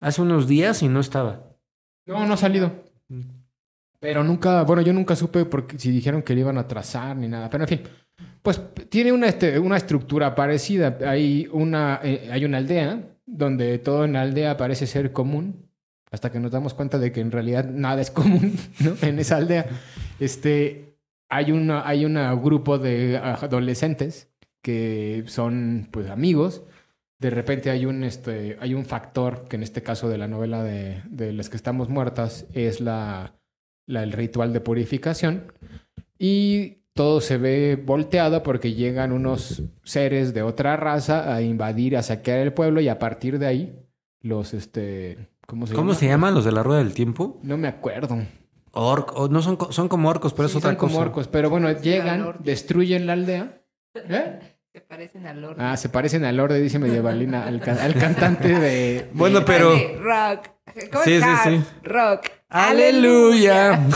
hace 0.00 0.22
unos 0.22 0.46
días 0.46 0.82
y 0.82 0.88
no 0.88 1.00
estaba. 1.00 1.56
No, 2.06 2.24
no 2.26 2.34
ha 2.34 2.36
salido. 2.36 2.72
Pero 4.00 4.22
nunca, 4.22 4.62
bueno, 4.62 4.82
yo 4.82 4.92
nunca 4.92 5.16
supe 5.16 5.44
porque 5.44 5.78
si 5.78 5.90
dijeron 5.90 6.22
que 6.22 6.34
le 6.34 6.40
iban 6.40 6.58
a 6.58 6.68
trazar 6.68 7.16
ni 7.16 7.28
nada. 7.28 7.50
Pero 7.50 7.64
en 7.64 7.68
fin, 7.68 7.82
pues 8.42 8.60
tiene 8.88 9.12
una, 9.12 9.26
este, 9.26 9.58
una 9.58 9.76
estructura 9.76 10.34
parecida. 10.34 10.98
Hay 11.06 11.48
una, 11.52 12.00
eh, 12.02 12.28
hay 12.30 12.44
una 12.44 12.58
aldea 12.58 13.02
donde 13.26 13.78
todo 13.78 14.04
en 14.04 14.14
la 14.14 14.22
aldea 14.22 14.56
parece 14.56 14.86
ser 14.86 15.12
común. 15.12 15.68
Hasta 16.10 16.32
que 16.32 16.40
nos 16.40 16.50
damos 16.50 16.72
cuenta 16.72 16.98
de 16.98 17.12
que 17.12 17.20
en 17.20 17.30
realidad 17.30 17.66
nada 17.66 18.00
es 18.00 18.10
común 18.10 18.56
¿no? 18.80 18.94
en 19.02 19.18
esa 19.18 19.36
aldea. 19.36 19.66
Este, 20.20 20.96
hay 21.28 21.52
una, 21.52 21.86
hay 21.86 22.04
una 22.04 22.32
grupo 22.34 22.78
de 22.78 23.18
adolescentes 23.18 24.30
que 24.62 25.24
son 25.26 25.88
pues 25.90 26.08
amigos. 26.08 26.62
De 27.18 27.30
repente 27.30 27.70
hay 27.70 27.84
un, 27.84 28.04
este, 28.04 28.56
hay 28.60 28.74
un 28.74 28.84
factor 28.86 29.46
que 29.48 29.56
en 29.56 29.64
este 29.64 29.82
caso 29.82 30.08
de 30.08 30.18
la 30.18 30.28
novela 30.28 30.62
de, 30.62 31.02
de 31.10 31.32
las 31.32 31.50
que 31.50 31.56
estamos 31.56 31.88
muertas 31.88 32.46
es 32.54 32.80
la, 32.80 33.38
la- 33.88 34.04
el 34.04 34.12
ritual 34.12 34.52
de 34.52 34.60
purificación. 34.60 35.52
Y 36.18 36.78
todo 36.94 37.20
se 37.20 37.36
ve 37.38 37.80
volteado 37.82 38.42
porque 38.42 38.74
llegan 38.74 39.12
unos 39.12 39.62
seres 39.84 40.34
de 40.34 40.42
otra 40.42 40.76
raza 40.76 41.34
a 41.34 41.42
invadir, 41.42 41.96
a 41.96 42.02
saquear 42.02 42.38
el 42.40 42.52
pueblo 42.52 42.80
y 42.80 42.88
a 42.88 42.98
partir 42.98 43.38
de 43.38 43.46
ahí 43.46 43.78
los, 44.20 44.52
este, 44.54 45.28
¿cómo 45.46 45.66
se 45.66 45.74
¿Cómo 45.74 45.88
llama? 45.90 45.98
se 46.00 46.06
llaman 46.08 46.34
los 46.34 46.44
de 46.44 46.52
la 46.52 46.62
rueda 46.62 46.78
del 46.82 46.94
tiempo? 46.94 47.38
No 47.42 47.56
me 47.56 47.68
acuerdo. 47.68 48.18
Orc, 48.72 49.12
o 49.16 49.28
no 49.28 49.42
son, 49.42 49.58
son 49.70 49.88
como 49.88 50.08
orcos, 50.08 50.34
pero 50.34 50.46
es 50.46 50.52
Sí, 50.52 50.58
otra 50.58 50.70
son 50.70 50.76
como 50.76 50.92
cosa. 50.94 51.02
orcos, 51.06 51.28
pero 51.28 51.50
bueno, 51.50 51.70
llegan, 51.72 52.36
destruyen 52.40 53.06
la 53.06 53.12
aldea. 53.14 53.62
¿Eh? 53.94 54.38
Se 54.72 54.80
parecen 54.82 55.26
al 55.26 55.40
Lord. 55.40 55.56
Ah, 55.58 55.76
se 55.76 55.88
parecen 55.88 56.24
al 56.24 56.36
Lorde, 56.36 56.60
dice 56.60 56.78
Medievalina, 56.78 57.46
al, 57.46 57.58
ca- 57.60 57.82
al 57.82 57.94
cantante 57.94 58.48
de... 58.60 59.08
Bueno, 59.12 59.40
de- 59.40 59.44
pero- 59.46 59.70
rock. 60.00 60.46
¿Cómo 60.92 61.04
Sí, 61.04 61.14
es 61.14 61.24
sí, 61.24 61.30
sí. 61.44 61.64
Rock. 61.82 62.26
¡Aleluya! 62.50 63.86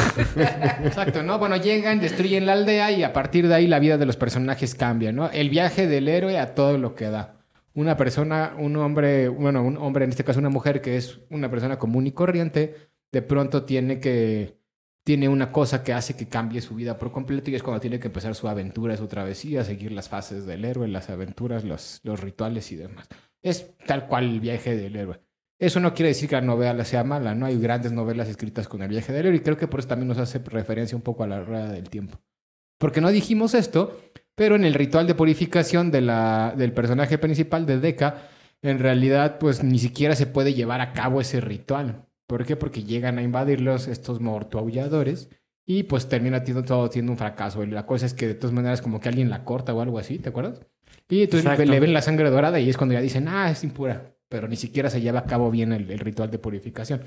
Exacto, 0.85 1.23
¿no? 1.23 1.39
Bueno, 1.39 1.57
llegan, 1.57 2.01
destruyen 2.01 2.45
la 2.45 2.53
aldea 2.53 2.91
y 2.93 3.03
a 3.03 3.15
partir 3.15 3.49
de 3.49 3.55
ahí 3.55 3.67
la 3.67 3.79
vida 3.79 3.97
de 3.97 4.05
los 4.05 4.17
personajes 4.17 4.75
cambia, 4.75 5.11
¿no? 5.11 5.31
El 5.31 5.49
viaje 5.49 5.87
del 5.87 6.07
héroe 6.07 6.39
a 6.39 6.55
todo 6.55 6.77
lo 6.77 6.95
que 6.95 7.07
da. 7.07 7.43
Una 7.73 7.97
persona, 7.97 8.55
un 8.59 8.77
hombre, 8.77 9.29
bueno, 9.29 9.63
un 9.63 9.79
hombre, 9.79 10.05
en 10.05 10.11
este 10.11 10.25
caso 10.25 10.39
una 10.39 10.51
mujer 10.51 10.83
que 10.83 10.99
es 10.99 11.21
una 11.31 11.51
persona 11.51 11.79
común 11.79 12.07
y 12.07 12.13
corriente, 12.13 12.91
de 13.11 13.23
pronto 13.23 13.65
tiene 13.65 14.01
que, 14.01 14.59
tiene 15.03 15.31
una 15.31 15.51
cosa 15.51 15.83
que 15.83 15.95
hace 15.95 16.15
que 16.15 16.29
cambie 16.29 16.61
su 16.61 16.75
vida 16.75 16.99
por 16.99 17.11
completo 17.11 17.51
y 17.51 17.55
es 17.55 17.63
cuando 17.63 17.81
tiene 17.81 17.99
que 17.99 18.09
empezar 18.09 18.35
su 18.35 18.49
aventura, 18.49 18.99
su 18.99 19.07
travesía, 19.07 19.65
seguir 19.65 19.93
las 19.93 20.11
fases 20.11 20.45
del 20.45 20.67
héroe, 20.67 20.89
las 20.89 21.09
aventuras, 21.09 21.65
los, 21.65 22.01
los 22.05 22.21
rituales 22.21 22.71
y 22.71 22.77
demás. 22.77 23.09
Es 23.41 23.75
tal 23.87 24.07
cual 24.07 24.25
el 24.25 24.41
viaje 24.41 24.77
del 24.77 24.95
héroe. 24.95 25.21
Eso 25.63 25.79
no 25.79 25.95
quiere 25.95 26.09
decir 26.09 26.29
que 26.29 26.35
la 26.35 26.41
novela 26.41 26.85
sea 26.85 27.05
mala, 27.05 27.37
¿no? 27.37 27.47
Hay 27.47 27.57
grandes 27.57 27.93
novelas 27.93 28.29
escritas 28.29 28.67
con 28.67 28.83
el 28.83 28.89
viaje 28.89 29.13
del 29.13 29.27
héroe 29.27 29.37
y 29.37 29.41
creo 29.43 29.57
que 29.57 29.69
por 29.69 29.79
eso 29.79 29.91
también 29.91 30.09
nos 30.09 30.19
hace 30.19 30.41
referencia 30.41 30.97
un 30.97 31.03
poco 31.03 31.23
a 31.23 31.29
la 31.29 31.45
rueda 31.45 31.71
del 31.71 31.89
tiempo. 31.89 32.19
Porque 32.79 33.01
no 33.01 33.11
dijimos 33.13 33.55
esto, 33.55 33.97
pero 34.35 34.57
en 34.57 34.65
el 34.65 34.75
ritual 34.75 35.07
de 35.07 35.15
purificación 35.15 35.93
de 35.93 36.01
la, 36.01 36.53
del 36.57 36.73
personaje 36.73 37.17
principal 37.17 37.65
de 37.65 37.79
Deca, 37.79 38.29
en 38.61 38.81
realidad 38.81 39.39
pues 39.39 39.63
ni 39.63 39.79
siquiera 39.79 40.17
se 40.17 40.27
puede 40.27 40.53
llevar 40.53 40.81
a 40.81 40.93
cabo 40.93 41.21
ese 41.21 41.41
ritual. 41.41 42.07
¿Por 42.27 42.45
qué? 42.45 42.57
Porque 42.57 42.83
llegan 42.83 43.19
a 43.19 43.23
invadirlos 43.23 43.87
estos 43.87 44.21
mortoaulladores 44.21 45.29
Y 45.65 45.85
pues 45.85 46.09
termina 46.09 46.43
todo 46.43 46.91
siendo 46.91 47.13
un 47.13 47.19
fracaso. 47.19 47.63
Y 47.63 47.69
la 47.69 47.87
cosa 47.87 48.07
es 48.07 48.15
que 48.15 48.27
de 48.27 48.35
todas 48.35 48.53
maneras 48.53 48.83
como 48.83 48.99
que 48.99 49.09
alguien 49.09 49.31
la 49.31 49.45
corta 49.45 49.73
o 49.73 49.81
algo 49.81 50.01
así, 50.01 50.19
¿te 50.19 50.31
acuerdas? 50.31 50.61
Y 51.09 51.23
entonces 51.23 51.47
Exacto. 51.47 51.71
le 51.71 51.79
ven 51.79 51.93
la 51.93 52.03
sangre 52.03 52.31
dorada 52.31 52.59
y 52.59 52.69
es 52.69 52.77
cuando 52.77 52.95
ya 52.95 53.01
dicen, 53.01 53.29
ah, 53.29 53.49
es 53.49 53.63
impura. 53.63 54.17
Pero 54.33 54.49
ni 54.49 54.57
siquiera 54.57 54.89
se 54.89 55.03
lleva 55.03 55.19
a 55.19 55.25
cabo 55.27 55.51
bien 55.51 55.75
el, 55.75 55.99
ritual 55.99 56.31
de 56.31 56.39
purificación. 56.39 57.03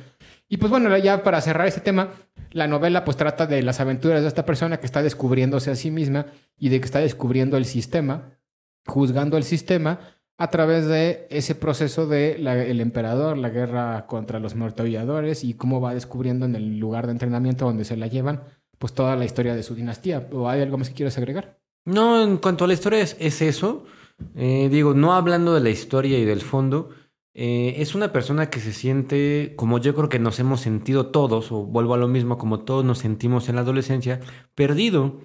Y 0.48 0.58
pues 0.58 0.70
bueno, 0.70 0.96
ya 1.00 1.24
para 1.24 1.42
cerrar 1.42 1.66
este 1.66 1.82
tema, 1.82 2.12
la 2.52 2.68
novela 2.68 3.04
pues 3.04 3.18
trata 3.18 3.48
de 3.48 3.64
las 3.64 3.80
aventuras 3.80 4.22
de 4.22 4.28
esta 4.28 4.46
persona 4.46 4.78
que 4.78 4.86
está 4.86 5.02
descubriéndose 5.02 5.72
a 5.72 5.76
sí 5.76 5.90
misma 5.90 6.28
y 6.56 6.70
de 6.70 6.80
que 6.80 6.86
está 6.86 7.00
descubriendo 7.00 7.58
el 7.58 7.66
sistema, 7.66 8.38
juzgando 8.86 9.38
el 9.38 9.44
sistema 9.44 10.02
a 10.38 10.52
través 10.52 10.86
de 10.86 11.26
ese 11.32 11.56
proceso 11.56 12.06
de 12.06 12.34
el 12.34 12.80
emperador, 12.80 13.40
la 13.40 13.50
guerra 13.50 14.06
contra 14.06 14.40
los 14.40 14.54
mortovilladores 14.54 15.44
y 15.44 15.56
cómo 15.56 15.82
va 15.82 15.96
descubriendo 15.96 16.46
en 16.46 16.56
el 16.56 16.78
lugar 16.78 17.08
de 17.08 17.14
entrenamiento 17.14 17.66
donde 17.66 17.86
se 17.86 17.98
la 17.98 18.06
llevan, 18.06 18.44
pues 18.78 18.94
toda 18.94 19.16
la 19.16 19.26
historia 19.26 19.56
de 19.56 19.64
su 19.64 19.74
dinastía. 19.74 20.28
¿O 20.32 20.48
hay 20.48 20.62
algo 20.62 20.78
más 20.78 20.90
que 20.90 20.96
quieras 20.96 21.18
agregar? 21.18 21.58
No, 21.86 22.22
en 22.22 22.38
cuanto 22.38 22.66
a 22.66 22.68
la 22.68 22.74
historia 22.74 23.00
es, 23.00 23.18
es 23.20 23.42
eso. 23.42 23.86
Eh, 24.36 24.70
digo, 24.70 24.94
no 24.94 25.14
hablando 25.14 25.56
de 25.56 25.62
la 25.62 25.70
historia 25.72 26.20
y 26.20 26.26
del 26.26 26.42
fondo, 26.42 26.90
eh, 27.38 27.82
es 27.82 27.96
una 27.96 28.14
persona 28.14 28.50
que 28.50 28.62
se 28.62 28.72
siente, 28.72 29.54
como 29.58 29.78
yo 29.80 29.94
creo 29.94 30.08
que 30.08 30.20
nos 30.20 30.40
hemos 30.40 30.62
sentido 30.62 31.08
todos, 31.08 31.52
o 31.52 31.66
vuelvo 31.66 31.94
a 31.94 31.98
lo 31.98 32.08
mismo, 32.08 32.38
como 32.38 32.62
todos 32.62 32.86
nos 32.86 33.00
sentimos 33.00 33.50
en 33.50 33.56
la 33.56 33.62
adolescencia, 33.62 34.22
perdido. 34.56 35.20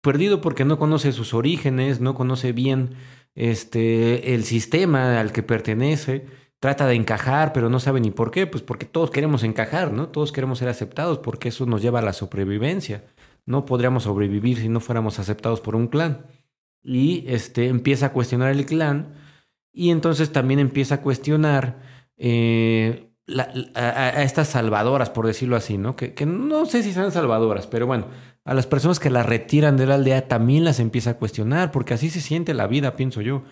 Perdido 0.00 0.40
porque 0.40 0.64
no 0.64 0.78
conoce 0.78 1.12
sus 1.12 1.32
orígenes, 1.32 2.00
no 2.00 2.14
conoce 2.16 2.52
bien 2.52 2.96
este, 3.36 4.34
el 4.34 4.44
sistema 4.44 5.20
al 5.20 5.32
que 5.32 5.44
pertenece, 5.44 6.26
trata 6.58 6.86
de 6.88 6.96
encajar, 6.96 7.52
pero 7.52 7.70
no 7.70 7.78
sabe 7.78 8.00
ni 8.00 8.10
por 8.10 8.32
qué, 8.32 8.48
pues 8.48 8.62
porque 8.64 8.84
todos 8.84 9.10
queremos 9.12 9.44
encajar, 9.44 9.92
¿no? 9.92 10.08
Todos 10.08 10.32
queremos 10.32 10.58
ser 10.58 10.68
aceptados 10.68 11.18
porque 11.20 11.50
eso 11.50 11.66
nos 11.66 11.82
lleva 11.82 12.00
a 12.00 12.02
la 12.02 12.12
sobrevivencia. 12.12 13.04
No 13.46 13.64
podríamos 13.64 14.02
sobrevivir 14.02 14.58
si 14.58 14.68
no 14.68 14.80
fuéramos 14.80 15.20
aceptados 15.20 15.60
por 15.60 15.76
un 15.76 15.86
clan. 15.86 16.26
Y 16.82 17.24
este, 17.28 17.68
empieza 17.68 18.06
a 18.06 18.12
cuestionar 18.12 18.50
el 18.50 18.66
clan 18.66 19.23
y 19.74 19.90
entonces 19.90 20.32
también 20.32 20.60
empieza 20.60 20.96
a 20.96 21.00
cuestionar 21.02 21.80
eh, 22.16 23.10
a, 23.74 24.22
estas 24.22 24.48
salvadoras, 24.48 25.10
por 25.10 25.26
decirlo 25.26 25.56
así, 25.56 25.76
¿no? 25.76 25.96
Que, 25.96 26.14
que 26.14 26.26
no 26.26 26.64
sé 26.64 26.82
si 26.82 26.92
sean 26.92 27.10
salvadoras, 27.10 27.66
pero 27.66 27.86
bueno, 27.86 28.06
a 28.44 28.54
las 28.54 28.66
personas 28.66 29.00
que 29.00 29.10
las 29.10 29.26
retiran 29.26 29.76
de 29.76 29.86
la 29.86 29.96
aldea 29.96 30.28
también 30.28 30.64
las 30.64 30.78
empieza 30.78 31.10
a 31.10 31.18
cuestionar, 31.18 31.72
porque 31.72 31.94
así 31.94 32.08
se 32.08 32.20
siente 32.20 32.54
la 32.54 32.68
vida, 32.68 32.94
pienso 32.94 33.20
yo. 33.20 33.42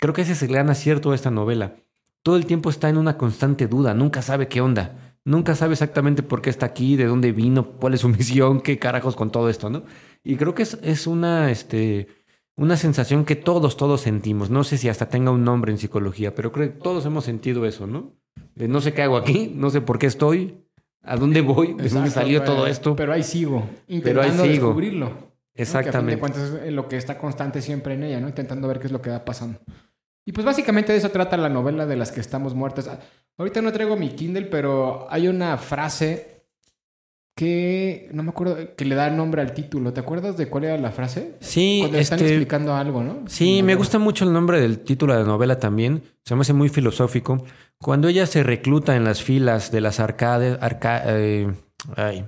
Creo 0.00 0.12
que 0.12 0.22
ese 0.22 0.32
es 0.32 0.42
el 0.42 0.48
gran 0.48 0.68
acierto 0.68 1.10
de 1.10 1.16
esta 1.16 1.30
novela. 1.30 1.76
Todo 2.22 2.36
el 2.36 2.46
tiempo 2.46 2.70
está 2.70 2.88
en 2.88 2.96
una 2.96 3.16
constante 3.16 3.68
duda, 3.68 3.94
nunca 3.94 4.20
sabe 4.20 4.48
qué 4.48 4.60
onda, 4.60 5.16
nunca 5.24 5.54
sabe 5.54 5.74
exactamente 5.74 6.24
por 6.24 6.42
qué 6.42 6.50
está 6.50 6.66
aquí, 6.66 6.96
de 6.96 7.06
dónde 7.06 7.30
vino, 7.32 7.72
cuál 7.72 7.94
es 7.94 8.00
su 8.00 8.08
misión, 8.08 8.60
qué 8.60 8.78
carajos 8.78 9.14
con 9.14 9.30
todo 9.30 9.48
esto, 9.48 9.70
¿no? 9.70 9.84
Y 10.24 10.36
creo 10.36 10.54
que 10.54 10.64
es, 10.64 10.78
es 10.82 11.06
una, 11.06 11.50
este, 11.52 12.08
una 12.58 12.76
sensación 12.76 13.24
que 13.24 13.36
todos, 13.36 13.76
todos 13.76 14.02
sentimos. 14.02 14.50
No 14.50 14.64
sé 14.64 14.76
si 14.76 14.88
hasta 14.88 15.08
tenga 15.08 15.30
un 15.30 15.44
nombre 15.44 15.72
en 15.72 15.78
psicología, 15.78 16.34
pero 16.34 16.52
creo 16.52 16.68
que 16.72 16.78
todos 16.78 17.06
hemos 17.06 17.24
sentido 17.24 17.64
eso, 17.64 17.86
¿no? 17.86 18.12
De 18.54 18.68
no 18.68 18.80
sé 18.80 18.92
qué 18.92 19.02
hago 19.02 19.16
aquí, 19.16 19.52
no 19.54 19.70
sé 19.70 19.80
por 19.80 19.98
qué 19.98 20.06
estoy, 20.06 20.64
a 21.02 21.16
dónde 21.16 21.40
voy, 21.40 21.74
de 21.74 21.88
dónde 21.88 22.10
salió 22.10 22.40
pero- 22.40 22.52
todo 22.54 22.66
esto. 22.66 22.94
Pero 22.96 23.12
ahí 23.12 23.22
sigo, 23.22 23.60
Pero 23.86 24.20
ahí 24.20 24.28
intentando 24.28 24.42
sigo. 24.44 24.66
descubrirlo. 24.66 25.06
¿no? 25.06 25.10
Que 25.10 25.16
a 25.20 25.20
fin 25.22 25.28
de 25.54 25.62
Exactamente. 25.62 26.18
cuentas 26.20 26.52
es 26.64 26.72
lo 26.72 26.86
que 26.88 26.96
está 26.96 27.18
constante 27.18 27.62
siempre 27.62 27.94
en 27.94 28.02
ella, 28.04 28.20
¿no? 28.20 28.28
Intentando 28.28 28.68
ver 28.68 28.78
qué 28.78 28.86
es 28.86 28.92
lo 28.92 29.00
que 29.02 29.10
va 29.10 29.24
pasando. 29.24 29.58
Y 30.24 30.32
pues 30.32 30.44
básicamente 30.44 30.92
de 30.92 30.98
eso 30.98 31.08
trata 31.10 31.36
la 31.36 31.48
novela 31.48 31.86
de 31.86 31.96
las 31.96 32.12
que 32.12 32.20
estamos 32.20 32.54
muertas. 32.54 32.86
Ah, 32.88 33.00
Ahorita 33.38 33.62
no 33.62 33.72
traigo 33.72 33.96
mi 33.96 34.10
Kindle, 34.10 34.46
pero 34.46 35.06
hay 35.10 35.26
una 35.28 35.56
frase 35.58 36.37
que 37.38 38.08
no 38.12 38.24
me 38.24 38.30
acuerdo, 38.30 38.56
que 38.76 38.84
le 38.84 38.96
da 38.96 39.10
nombre 39.10 39.40
al 39.40 39.52
título. 39.54 39.92
¿Te 39.92 40.00
acuerdas 40.00 40.36
de 40.36 40.48
cuál 40.48 40.64
era 40.64 40.76
la 40.76 40.90
frase? 40.90 41.36
Sí, 41.38 41.78
Cuando 41.82 41.98
están 41.98 42.18
este, 42.18 42.30
explicando 42.32 42.74
algo, 42.74 43.04
¿no? 43.04 43.22
Sí, 43.28 43.60
No, 43.60 43.66
me 43.66 43.74
gusta 43.76 44.00
mucho 44.00 44.24
el 44.24 44.32
nombre 44.32 44.60
del 44.60 44.80
título 44.80 45.14
de 45.14 45.20
la 45.20 45.24
novela 45.26 45.60
también. 45.60 46.02
Se 46.24 46.34
me 46.34 46.40
hace 46.40 46.52
muy 46.52 46.68
filosófico. 46.68 47.44
Cuando 47.80 48.08
ella 48.08 48.26
se 48.26 48.42
recluta 48.42 48.96
en 48.96 49.04
las 49.04 49.22
filas 49.22 49.70
de 49.70 49.80
las 49.80 50.00
arcades, 50.00 50.58
arca- 50.60 51.04
eh, 51.06 51.52
ay, 51.94 52.26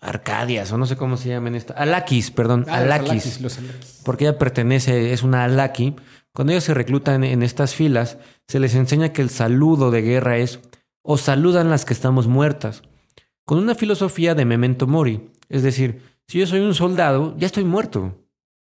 Arcadias, 0.00 0.70
o 0.72 0.78
no 0.78 0.86
sé 0.86 0.96
cómo 0.96 1.16
se 1.16 1.28
llaman 1.28 1.54
esta. 1.56 1.74
Alakis, 1.74 2.30
perdón, 2.30 2.64
Ah, 2.68 2.76
los 2.80 2.84
Alakis. 2.84 3.10
Alakis, 3.10 3.40
los 3.40 3.58
Alakis. 3.58 4.00
Porque 4.04 4.24
ella 4.28 4.38
pertenece, 4.38 5.12
es 5.12 5.22
una 5.24 5.42
Alaki. 5.44 5.96
Cuando 6.32 6.52
ella 6.52 6.60
se 6.60 6.74
recluta 6.74 7.14
en, 7.14 7.24
en 7.24 7.42
estas 7.42 7.74
filas, 7.74 8.18
se 8.48 8.58
les 8.60 8.74
enseña 8.76 9.12
que 9.12 9.22
el 9.22 9.30
saludo 9.30 9.90
de 9.90 10.02
guerra 10.02 10.38
es 10.38 10.60
o 11.04 11.18
saludan 11.18 11.70
las 11.70 11.84
que 11.84 11.92
estamos 11.92 12.26
muertas. 12.28 12.82
Con 13.44 13.58
una 13.58 13.74
filosofía 13.74 14.34
de 14.34 14.44
memento 14.44 14.86
mori. 14.86 15.30
Es 15.48 15.62
decir, 15.62 16.02
si 16.26 16.38
yo 16.38 16.46
soy 16.46 16.60
un 16.60 16.74
soldado, 16.74 17.34
ya 17.36 17.46
estoy 17.46 17.64
muerto. 17.64 18.18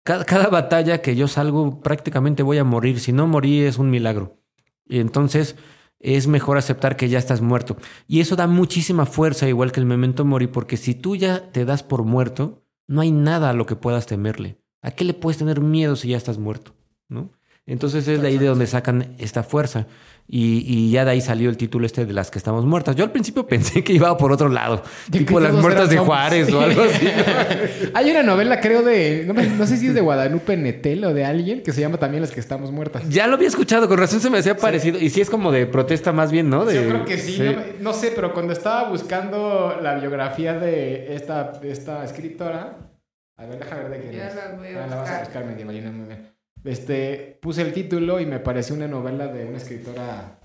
Cada, 0.02 0.24
cada 0.24 0.48
batalla 0.48 1.02
que 1.02 1.16
yo 1.16 1.28
salgo, 1.28 1.80
prácticamente 1.80 2.42
voy 2.42 2.58
a 2.58 2.64
morir. 2.64 3.00
Si 3.00 3.12
no 3.12 3.26
morí, 3.26 3.60
es 3.62 3.78
un 3.78 3.90
milagro. 3.90 4.40
Y 4.88 5.00
entonces 5.00 5.56
es 5.98 6.26
mejor 6.26 6.58
aceptar 6.58 6.96
que 6.96 7.08
ya 7.08 7.18
estás 7.18 7.40
muerto. 7.40 7.76
Y 8.06 8.20
eso 8.20 8.36
da 8.36 8.46
muchísima 8.46 9.06
fuerza, 9.06 9.48
igual 9.48 9.72
que 9.72 9.80
el 9.80 9.86
memento 9.86 10.24
mori, 10.24 10.46
porque 10.46 10.76
si 10.76 10.94
tú 10.94 11.16
ya 11.16 11.50
te 11.50 11.64
das 11.64 11.82
por 11.82 12.04
muerto, 12.04 12.64
no 12.86 13.00
hay 13.00 13.10
nada 13.10 13.50
a 13.50 13.54
lo 13.54 13.66
que 13.66 13.76
puedas 13.76 14.06
temerle. 14.06 14.58
¿A 14.82 14.90
qué 14.92 15.04
le 15.04 15.14
puedes 15.14 15.38
tener 15.38 15.60
miedo 15.60 15.96
si 15.96 16.08
ya 16.08 16.16
estás 16.16 16.38
muerto? 16.38 16.74
¿No? 17.08 17.32
Entonces 17.66 18.06
es 18.06 18.22
de 18.22 18.28
ahí 18.28 18.38
de 18.38 18.46
donde 18.46 18.66
sacan 18.66 19.16
esta 19.18 19.42
fuerza. 19.42 19.88
Y, 20.28 20.64
y 20.66 20.90
ya 20.90 21.04
de 21.04 21.12
ahí 21.12 21.20
salió 21.20 21.48
el 21.50 21.56
título 21.56 21.86
este 21.86 22.04
de 22.04 22.12
las 22.12 22.32
que 22.32 22.38
estamos 22.38 22.64
muertas. 22.66 22.96
Yo 22.96 23.04
al 23.04 23.12
principio 23.12 23.46
pensé 23.46 23.84
que 23.84 23.92
iba 23.92 24.16
por 24.16 24.32
otro 24.32 24.48
lado. 24.48 24.82
De 25.08 25.20
tipo 25.20 25.38
las 25.38 25.52
muertas 25.54 25.88
de. 25.88 25.98
Juárez 25.98 26.52
o 26.52 26.60
algo 26.60 26.82
así. 26.82 27.06
Hay 27.94 28.10
una 28.10 28.22
novela, 28.24 28.60
creo, 28.60 28.82
de. 28.82 29.22
No, 29.26 29.34
me- 29.34 29.46
no 29.46 29.66
sé 29.66 29.76
si 29.76 29.86
es 29.86 29.94
de 29.94 30.00
Guadalupe 30.00 30.56
Netel 30.56 31.04
o 31.04 31.14
de 31.14 31.24
alguien 31.24 31.62
que 31.62 31.72
se 31.72 31.80
llama 31.80 31.98
también 31.98 32.22
Las 32.22 32.32
que 32.32 32.40
estamos 32.40 32.72
muertas. 32.72 33.08
ya 33.08 33.26
lo 33.28 33.34
había 33.36 33.46
escuchado, 33.48 33.86
con 33.88 33.98
razón 33.98 34.20
se 34.20 34.28
me 34.30 34.38
hacía 34.38 34.56
parecido. 34.56 34.98
Y 34.98 35.10
sí 35.10 35.20
es 35.20 35.30
como 35.30 35.52
de 35.52 35.66
protesta 35.66 36.12
más 36.12 36.32
bien, 36.32 36.50
¿no? 36.50 36.64
De, 36.64 36.74
Yo 36.74 36.88
creo 36.88 37.04
que 37.04 37.18
sí, 37.18 37.38
No, 37.38 37.44
me- 37.52 37.64
no 37.80 37.92
sé, 37.92 38.12
pero 38.14 38.34
cuando 38.34 38.52
estaba 38.52 38.88
buscando 38.90 39.78
la 39.80 39.94
biografía 39.94 40.54
de 40.58 41.14
esta, 41.14 41.52
de 41.52 41.70
esta 41.70 42.04
escritora, 42.04 42.78
a 43.36 43.46
ver, 43.46 43.58
déjame 43.60 43.82
ver 43.84 43.90
de 43.92 44.00
quién 44.00 44.12
Ya 44.12 44.26
es. 44.28 44.34
la 44.34 44.56
voy 44.56 44.66
a 44.68 44.70
Ah, 44.84 44.86
la 44.88 44.96
vas 44.96 45.08
a 45.08 45.12
buscar. 45.12 45.20
buscar, 45.24 45.44
Medievalina, 45.46 45.90
muy 45.92 46.06
bien. 46.08 46.35
Este, 46.66 47.38
puse 47.40 47.62
el 47.62 47.72
título 47.72 48.20
y 48.20 48.26
me 48.26 48.40
pareció 48.40 48.74
una 48.74 48.88
novela 48.88 49.28
de 49.28 49.44
una 49.46 49.56
escritora 49.56 50.38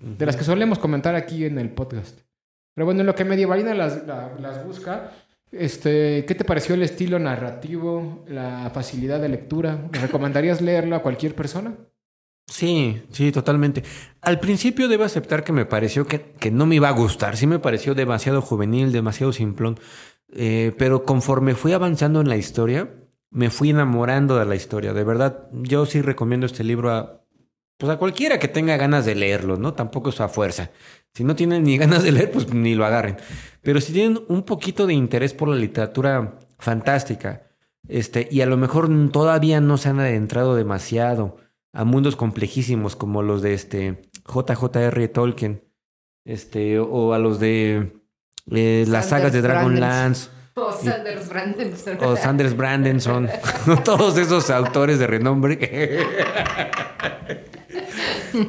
de 0.00 0.26
las 0.26 0.36
que 0.36 0.44
solemos 0.44 0.78
comentar 0.78 1.14
aquí 1.14 1.44
en 1.44 1.58
el 1.58 1.70
podcast. 1.70 2.20
Pero 2.74 2.86
bueno, 2.86 3.00
en 3.00 3.06
lo 3.06 3.14
que 3.14 3.24
Medievalina 3.24 3.74
las, 3.74 4.06
la- 4.06 4.32
las 4.40 4.64
busca, 4.64 5.12
este, 5.52 6.24
¿qué 6.26 6.34
te 6.34 6.44
pareció 6.44 6.74
el 6.74 6.82
estilo 6.82 7.18
narrativo, 7.18 8.24
la 8.28 8.70
facilidad 8.74 9.20
de 9.20 9.28
lectura? 9.28 9.88
¿Recomendarías 9.92 10.60
leerlo 10.60 10.96
a 10.96 11.02
cualquier 11.02 11.34
persona? 11.34 11.74
Sí, 12.46 13.02
sí, 13.10 13.32
totalmente. 13.32 13.82
Al 14.20 14.38
principio 14.38 14.86
debo 14.88 15.04
aceptar 15.04 15.44
que 15.44 15.52
me 15.52 15.64
pareció 15.64 16.06
que, 16.06 16.20
que 16.38 16.50
no 16.50 16.66
me 16.66 16.74
iba 16.74 16.88
a 16.88 16.92
gustar. 16.92 17.36
Sí 17.36 17.46
me 17.46 17.58
pareció 17.58 17.94
demasiado 17.94 18.42
juvenil, 18.42 18.92
demasiado 18.92 19.32
simplón. 19.32 19.78
Eh, 20.36 20.72
pero 20.76 21.04
conforme 21.04 21.54
fui 21.54 21.72
avanzando 21.72 22.20
en 22.20 22.28
la 22.28 22.36
historia, 22.36 22.90
me 23.34 23.50
fui 23.50 23.70
enamorando 23.70 24.38
de 24.38 24.46
la 24.46 24.54
historia. 24.54 24.94
De 24.94 25.02
verdad, 25.02 25.48
yo 25.52 25.84
sí 25.86 26.00
recomiendo 26.00 26.46
este 26.46 26.62
libro 26.62 26.92
a, 26.92 27.20
pues 27.76 27.90
a 27.90 27.98
cualquiera 27.98 28.38
que 28.38 28.46
tenga 28.46 28.76
ganas 28.76 29.04
de 29.04 29.16
leerlo, 29.16 29.56
¿no? 29.56 29.74
Tampoco 29.74 30.10
es 30.10 30.20
a 30.20 30.28
fuerza. 30.28 30.70
Si 31.12 31.24
no 31.24 31.34
tienen 31.34 31.64
ni 31.64 31.76
ganas 31.78 32.04
de 32.04 32.12
leer, 32.12 32.30
pues 32.30 32.54
ni 32.54 32.76
lo 32.76 32.86
agarren. 32.86 33.16
Pero 33.60 33.80
si 33.80 33.92
tienen 33.92 34.22
un 34.28 34.44
poquito 34.44 34.86
de 34.86 34.94
interés 34.94 35.34
por 35.34 35.48
la 35.48 35.56
literatura 35.56 36.38
fantástica, 36.60 37.42
este, 37.88 38.28
y 38.30 38.40
a 38.40 38.46
lo 38.46 38.56
mejor 38.56 38.88
todavía 39.10 39.60
no 39.60 39.78
se 39.78 39.88
han 39.88 39.98
adentrado 39.98 40.54
demasiado 40.54 41.36
a 41.72 41.84
mundos 41.84 42.14
complejísimos 42.14 42.94
como 42.94 43.22
los 43.22 43.42
de 43.42 43.54
este 43.54 44.10
J.J.R. 44.24 45.08
Tolkien, 45.08 45.64
este, 46.24 46.78
o 46.78 47.12
a 47.12 47.18
los 47.18 47.40
de 47.40 48.00
eh, 48.48 48.84
las 48.86 49.08
sagas 49.08 49.32
de 49.32 49.42
Dragonlance 49.42 50.30
O 50.56 50.70
Sanders 50.70 51.28
Brandenson. 51.28 51.96
o 52.00 52.16
Sanders 52.16 52.52
Brandenson, 52.54 53.28
todos 53.84 54.16
esos 54.16 54.50
autores 54.50 55.00
de 55.00 55.06
renombre. 55.08 55.58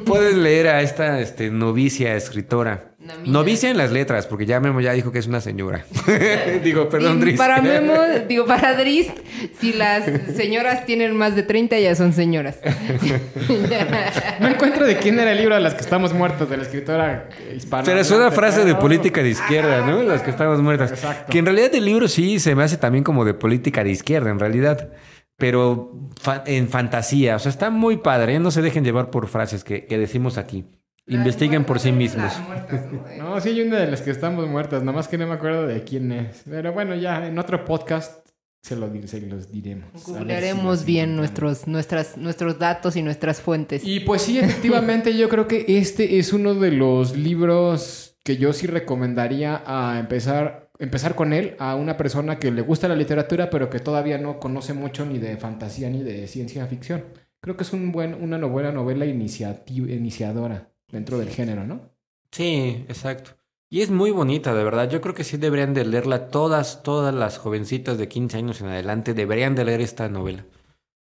Puedes 0.04 0.36
leer 0.36 0.68
a 0.68 0.82
esta 0.82 1.20
este, 1.20 1.50
novicia 1.50 2.14
escritora. 2.16 2.96
Namina. 2.98 3.32
Novicia 3.32 3.70
en 3.70 3.76
las 3.76 3.92
letras, 3.92 4.26
porque 4.26 4.46
ya 4.46 4.58
Memo 4.58 4.80
ya 4.80 4.92
dijo 4.92 5.12
que 5.12 5.20
es 5.20 5.28
una 5.28 5.40
señora. 5.40 5.84
Digo, 6.64 6.88
perdón, 6.88 7.18
Y 7.18 7.20
Dris. 7.20 7.38
Para 7.38 7.62
Memo, 7.62 7.94
digo, 8.28 8.46
para 8.46 8.74
Dris, 8.74 9.08
si 9.60 9.72
las 9.72 10.04
señoras 10.34 10.84
tienen 10.86 11.16
más 11.16 11.36
de 11.36 11.44
30, 11.44 11.78
ya 11.78 11.94
son 11.94 12.12
señoras. 12.12 12.58
No 14.40 14.48
encuentro 14.48 14.86
de 14.86 14.96
quién 14.96 15.18
era 15.18 15.32
el 15.32 15.38
libro 15.38 15.54
de 15.54 15.60
las 15.60 15.74
que 15.74 15.80
estamos 15.80 16.12
muertos, 16.12 16.50
de 16.50 16.56
la 16.56 16.62
escritora 16.64 17.28
hispana. 17.54 17.84
Pero 17.84 18.00
es 18.00 18.10
una 18.10 18.30
frase 18.30 18.64
de 18.64 18.74
política 18.74 19.22
de 19.22 19.30
izquierda, 19.30 19.86
¿no? 19.86 20.02
Las 20.02 20.22
que 20.22 20.30
estamos 20.30 20.60
muertas. 20.60 20.90
Exacto. 20.90 21.30
Que 21.30 21.38
en 21.38 21.46
realidad 21.46 21.74
el 21.74 21.84
libro 21.84 22.08
sí 22.08 22.38
se 22.40 22.54
me 22.54 22.62
hace 22.64 22.76
también 22.76 23.04
como 23.04 23.24
de 23.24 23.34
política 23.34 23.84
de 23.84 23.90
izquierda, 23.90 24.30
en 24.30 24.38
realidad. 24.38 24.90
Pero 25.36 26.10
fa- 26.20 26.42
en 26.46 26.68
fantasía. 26.68 27.36
O 27.36 27.38
sea, 27.38 27.50
está 27.50 27.70
muy 27.70 27.98
padre. 27.98 28.34
¿eh? 28.36 28.40
No 28.40 28.50
se 28.50 28.62
dejen 28.62 28.84
llevar 28.84 29.10
por 29.10 29.28
frases 29.28 29.64
que, 29.64 29.86
que 29.86 29.98
decimos 29.98 30.38
aquí. 30.38 30.64
Investiguen 31.08 31.64
por 31.64 31.78
sí 31.78 31.92
mismos. 31.92 32.32
Muertas, 32.46 32.92
¿no? 32.92 33.04
No, 33.34 33.40
sí 33.40 33.50
hay 33.50 33.60
una 33.60 33.78
de 33.78 33.90
las 33.90 34.02
que 34.02 34.10
estamos 34.10 34.48
muertas, 34.48 34.82
nada 34.82 34.96
más 34.96 35.06
que 35.08 35.16
no 35.18 35.26
me 35.26 35.34
acuerdo 35.34 35.66
de 35.66 35.84
quién 35.84 36.10
es. 36.10 36.42
Pero 36.48 36.72
bueno, 36.72 36.94
ya 36.96 37.24
en 37.28 37.38
otro 37.38 37.64
podcast 37.64 38.26
se, 38.62 38.74
lo, 38.74 38.90
se 39.06 39.20
los 39.20 39.52
diremos. 39.52 39.88
Si 39.94 40.10
Googlearemos 40.10 40.84
bien 40.84 41.14
nuestros, 41.14 41.68
nuestras, 41.68 42.16
nuestros 42.16 42.58
datos 42.58 42.96
y 42.96 43.02
nuestras 43.02 43.40
fuentes. 43.40 43.82
Y 43.84 44.00
pues 44.00 44.22
sí, 44.22 44.38
efectivamente, 44.40 45.16
yo 45.16 45.28
creo 45.28 45.46
que 45.46 45.64
este 45.68 46.18
es 46.18 46.32
uno 46.32 46.54
de 46.54 46.72
los 46.72 47.16
libros 47.16 48.16
que 48.24 48.36
yo 48.38 48.52
sí 48.52 48.66
recomendaría 48.66 49.62
a 49.64 50.00
empezar, 50.00 50.65
empezar 50.78 51.14
con 51.14 51.32
él 51.32 51.56
a 51.58 51.74
una 51.74 51.96
persona 51.96 52.38
que 52.38 52.50
le 52.50 52.62
gusta 52.62 52.88
la 52.88 52.96
literatura, 52.96 53.50
pero 53.50 53.70
que 53.70 53.80
todavía 53.80 54.18
no 54.18 54.38
conoce 54.38 54.72
mucho 54.72 55.04
ni 55.04 55.18
de 55.18 55.36
fantasía 55.36 55.90
ni 55.90 56.02
de 56.02 56.26
ciencia 56.26 56.66
ficción. 56.66 57.04
Creo 57.40 57.56
que 57.56 57.64
es 57.64 57.72
un 57.72 57.92
buen, 57.92 58.14
una 58.14 58.38
buena 58.46 58.72
novela 58.72 59.06
iniciativa, 59.06 59.90
iniciadora 59.90 60.70
dentro 60.90 61.18
del 61.18 61.28
género, 61.30 61.64
¿no? 61.64 61.80
Sí, 62.30 62.84
exacto. 62.88 63.32
Y 63.68 63.80
es 63.80 63.90
muy 63.90 64.10
bonita, 64.10 64.54
de 64.54 64.62
verdad. 64.62 64.88
Yo 64.88 65.00
creo 65.00 65.14
que 65.14 65.24
sí 65.24 65.36
deberían 65.36 65.74
de 65.74 65.84
leerla 65.84 66.28
todas, 66.28 66.82
todas 66.82 67.14
las 67.14 67.38
jovencitas 67.38 67.98
de 67.98 68.08
15 68.08 68.36
años 68.38 68.60
en 68.60 68.68
adelante. 68.68 69.12
Deberían 69.12 69.54
de 69.54 69.64
leer 69.64 69.80
esta 69.80 70.08
novela. 70.08 70.44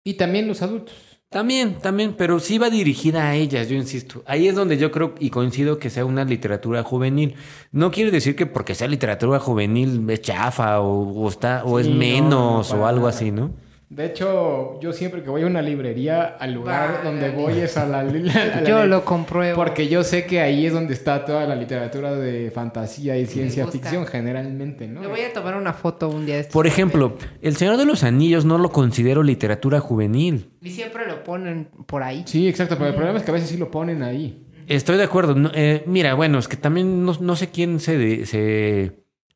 Y 0.05 0.15
también 0.15 0.49
los 0.49 0.63
adultos. 0.63 1.10
También, 1.31 1.79
también, 1.79 2.15
pero 2.17 2.41
sí 2.41 2.59
va 2.59 2.71
dirigida 2.71 3.29
a 3.29 3.37
ellas, 3.37 3.69
yo 3.69 3.77
insisto. 3.77 4.25
Ahí 4.27 4.49
es 4.49 4.57
donde 4.57 4.77
yo 4.79 4.91
creo 4.91 5.15
y 5.21 5.31
coincido 5.31 5.79
que 5.79 5.89
sea 5.89 6.05
una 6.05 6.25
literatura 6.25 6.83
juvenil. 6.83 7.37
No 7.71 7.93
quiere 7.93 8.11
decir 8.11 8.35
que 8.35 8.47
porque 8.47 8.75
sea 8.75 8.89
literatura 8.89 9.39
juvenil 9.39 10.09
es 10.11 10.23
chafa 10.23 10.81
o, 10.81 11.09
o 11.13 11.29
está, 11.29 11.63
o 11.65 11.79
es 11.79 11.87
Sí, 11.87 11.93
menos 11.93 12.73
no, 12.73 12.81
o 12.81 12.87
algo 12.87 13.07
nada. 13.07 13.11
así, 13.11 13.31
¿no? 13.31 13.55
De 13.91 14.07
hecho, 14.07 14.79
yo 14.81 14.93
siempre 14.93 15.21
que 15.25 15.31
voy 15.31 15.43
a 15.43 15.47
una 15.47 15.61
librería, 15.63 16.23
al 16.39 16.55
lugar 16.55 17.01
donde 17.03 17.31
voy 17.31 17.59
es 17.59 17.77
a 17.77 17.87
la, 17.87 18.05
li- 18.05 18.31
a 18.55 18.61
la 18.61 18.65
Yo 18.65 18.87
lo 18.87 19.05
compruebo. 19.05 19.57
Porque 19.57 19.89
yo 19.89 20.05
sé 20.05 20.27
que 20.27 20.41
ahí 20.41 20.65
es 20.65 20.73
donde 20.73 20.95
está 20.95 21.25
toda 21.25 21.45
la 21.45 21.57
literatura 21.57 22.13
de 22.15 22.53
fantasía 22.53 23.19
y 23.19 23.27
ciencia 23.27 23.67
ficción 23.67 24.07
generalmente, 24.07 24.87
¿no? 24.87 25.01
Le 25.03 25.09
voy 25.09 25.23
a 25.23 25.33
tomar 25.33 25.57
una 25.57 25.73
foto 25.73 26.09
un 26.09 26.25
día. 26.25 26.37
de 26.37 26.43
estos. 26.43 26.53
Por 26.53 26.69
ejemplo, 26.69 27.17
El 27.43 27.57
Señor 27.57 27.77
de 27.79 27.85
los 27.85 28.05
Anillos 28.05 28.45
no 28.45 28.59
lo 28.59 28.71
considero 28.71 29.25
literatura 29.25 29.81
juvenil. 29.81 30.51
Y 30.63 30.71
siempre 30.71 31.09
lo 31.09 31.25
ponen 31.25 31.69
por 31.87 32.05
ahí. 32.05 32.23
Sí, 32.27 32.49
exacto, 32.49 32.77
pero 32.79 32.91
el 32.91 32.95
problema 32.95 33.19
es 33.19 33.25
que 33.25 33.31
a 33.33 33.35
veces 33.35 33.49
sí 33.51 33.57
lo 33.57 33.73
ponen 33.73 34.05
ahí. 34.05 34.47
Estoy 34.69 34.99
de 34.99 35.03
acuerdo. 35.03 35.35
No, 35.35 35.51
eh, 35.53 35.83
mira, 35.87 36.15
bueno, 36.15 36.39
es 36.39 36.47
que 36.47 36.57
también 36.57 37.05
no, 37.05 37.13
no 37.21 37.35
sé 37.35 37.49
quién 37.51 37.81
se, 37.81 37.99
de- 37.99 38.25
se, 38.25 38.93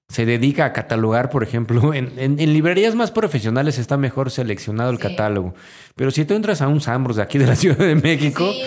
se 0.08 0.26
dedica 0.26 0.66
a 0.66 0.72
catalogar, 0.72 1.30
por 1.30 1.42
ejemplo. 1.42 1.92
En, 1.94 2.18
en- 2.18 2.38
en 2.38 2.52
librerías 2.52 2.94
más 2.94 3.10
profesionales 3.10 3.78
está 3.78 3.96
mejor 3.96 4.30
seleccionado 4.30 4.90
el 4.90 4.96
Sí. 4.98 5.02
catálogo. 5.02 5.54
Pero 5.96 6.10
si 6.10 6.24
tú 6.24 6.34
entras 6.34 6.60
a 6.62 6.68
un 6.68 6.80
Sambros 6.80 7.16
de 7.16 7.22
aquí 7.22 7.38
de 7.38 7.46
la 7.46 7.56
Ciudad 7.56 7.78
de 7.78 7.94
México, 7.94 8.50
Sí. 8.52 8.62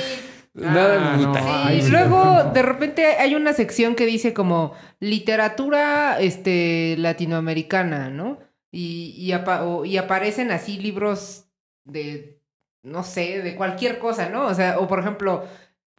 nada, 0.56 1.14
Ah, 1.14 1.18
no. 1.18 1.28
puta. 1.28 1.40
Sí, 1.42 1.48
Ay, 1.50 1.82
sí. 1.84 1.90
luego 1.92 2.44
de 2.54 2.62
repente 2.64 3.06
hay 3.06 3.36
una 3.36 3.54
sección 3.54 3.96
que 3.96 4.06
dice 4.06 4.34
como 4.34 4.74
literatura 5.00 6.20
este 6.20 6.96
latinoamericana, 6.98 8.10
¿no? 8.10 8.40
Y, 8.72 9.14
y, 9.18 9.32
apa- 9.34 9.64
o- 9.64 9.86
y 9.86 9.98
aparecen 9.98 10.52
así 10.52 10.78
libros 10.78 11.46
de, 11.86 12.42
no 12.84 13.04
sé, 13.04 13.42
de 13.42 13.56
cualquier 13.56 14.00
cosa, 14.00 14.30
¿no? 14.30 14.46
O 14.48 14.54
sea, 14.54 14.80
o 14.80 14.88
por 14.88 15.00
ejemplo, 15.00 15.46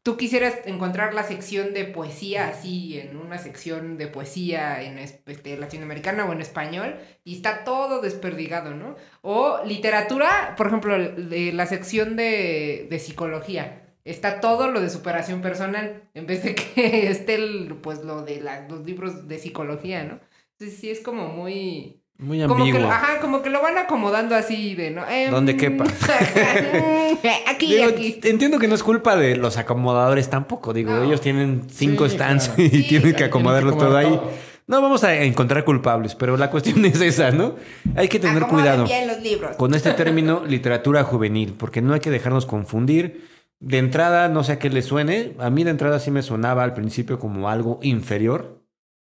tú 0.09 0.16
quisieras 0.16 0.61
encontrar 0.64 1.12
la 1.12 1.22
sección 1.22 1.74
de 1.74 1.84
poesía 1.84 2.48
así 2.48 2.98
en 2.98 3.18
una 3.18 3.36
sección 3.36 3.98
de 3.98 4.06
poesía 4.06 4.80
en 4.82 4.98
es- 4.98 5.20
este, 5.26 5.59
latinoamericana 5.59 6.24
o 6.24 6.32
en 6.32 6.40
español 6.40 6.96
y 7.24 7.36
está 7.36 7.62
todo 7.62 8.00
desperdigado, 8.00 8.74
¿no? 8.74 8.96
O 9.20 9.61
literatura, 9.66 10.54
por 10.56 10.68
ejemplo, 10.68 10.96
la 10.96 11.66
sección 11.66 12.16
de, 12.16 12.88
psicología. 12.98 13.82
Está 14.06 14.40
todo 14.40 14.70
lo 14.70 14.80
de 14.80 14.88
superación 14.88 15.42
personal, 15.42 16.09
en 16.14 16.26
vez 16.26 16.42
de 16.42 16.54
que 16.54 17.11
esté 17.11 17.38
pues 17.82 18.02
lo 18.02 18.22
de 18.22 18.40
los 18.70 18.86
libros 18.86 19.28
de 19.28 19.38
psicología, 19.38 20.04
¿no? 20.04 20.20
Entonces 20.52 20.80
sí 20.80 20.88
es 20.88 21.00
como 21.00 21.28
muy... 21.28 22.02
Muy 22.20 22.42
Como 22.42 22.64
que, 22.64 22.70
ambiguo. 22.72 22.90
ajá, 22.90 23.20
como 23.20 23.42
que 23.42 23.48
lo 23.50 23.62
van 23.62 23.78
acomodando 23.78 24.34
así 24.34 24.74
de, 24.74 24.90
¿no? 24.90 25.08
Em, 25.08 25.30
Donde 25.30 25.56
quepa. 25.56 25.84
aquí, 27.46 27.74
Digo, 27.76 27.88
aquí. 27.90 28.20
entiendo 28.24 28.58
que 28.58 28.66
no 28.68 28.74
es 28.74 28.82
culpa 28.82 29.16
de 29.16 29.36
los 29.36 29.56
acomodadores 29.56 30.28
tampoco. 30.28 30.72
Digo, 30.72 30.90
No. 30.92 31.02
ellos 31.04 31.20
tienen 31.20 31.62
cinco 31.70 32.08
Sí, 32.08 32.14
stands 32.16 32.48
claro. 32.48 32.62
y 32.64 32.68
Sí, 32.70 32.88
tienen 32.88 33.14
que 33.14 33.24
acomodarlo 33.24 33.70
tienen 33.72 33.86
que 33.86 33.86
todo 33.86 33.96
ahí. 33.98 34.20
No 34.66 34.82
vamos 34.82 35.02
a 35.04 35.14
encontrar 35.22 35.64
culpables, 35.64 36.14
pero 36.14 36.36
la 36.36 36.50
cuestión 36.50 36.84
es 36.84 37.00
esa, 37.00 37.30
¿no? 37.30 37.54
Hay 37.96 38.08
que 38.08 38.18
tener 38.18 38.42
Acomoden 38.42 38.62
cuidado 38.64 38.84
bien 38.84 39.06
los 39.06 39.20
libros. 39.22 39.56
con 39.56 39.74
este 39.74 39.92
término 39.94 40.44
literatura 40.44 41.04
juvenil, 41.04 41.54
porque 41.56 41.80
no 41.82 41.94
hay 41.94 42.00
que 42.00 42.10
dejarnos 42.10 42.46
confundir. 42.46 43.28
De 43.60 43.78
entrada, 43.78 44.28
no 44.28 44.44
sé 44.44 44.52
a 44.52 44.58
qué 44.58 44.70
le 44.70 44.82
suene. 44.82 45.34
A 45.38 45.50
mí 45.50 45.64
de 45.64 45.70
entrada 45.70 45.98
sí 45.98 46.10
me 46.10 46.22
sonaba 46.22 46.62
al 46.64 46.74
principio 46.74 47.18
como 47.18 47.48
algo 47.48 47.78
inferior. 47.82 48.62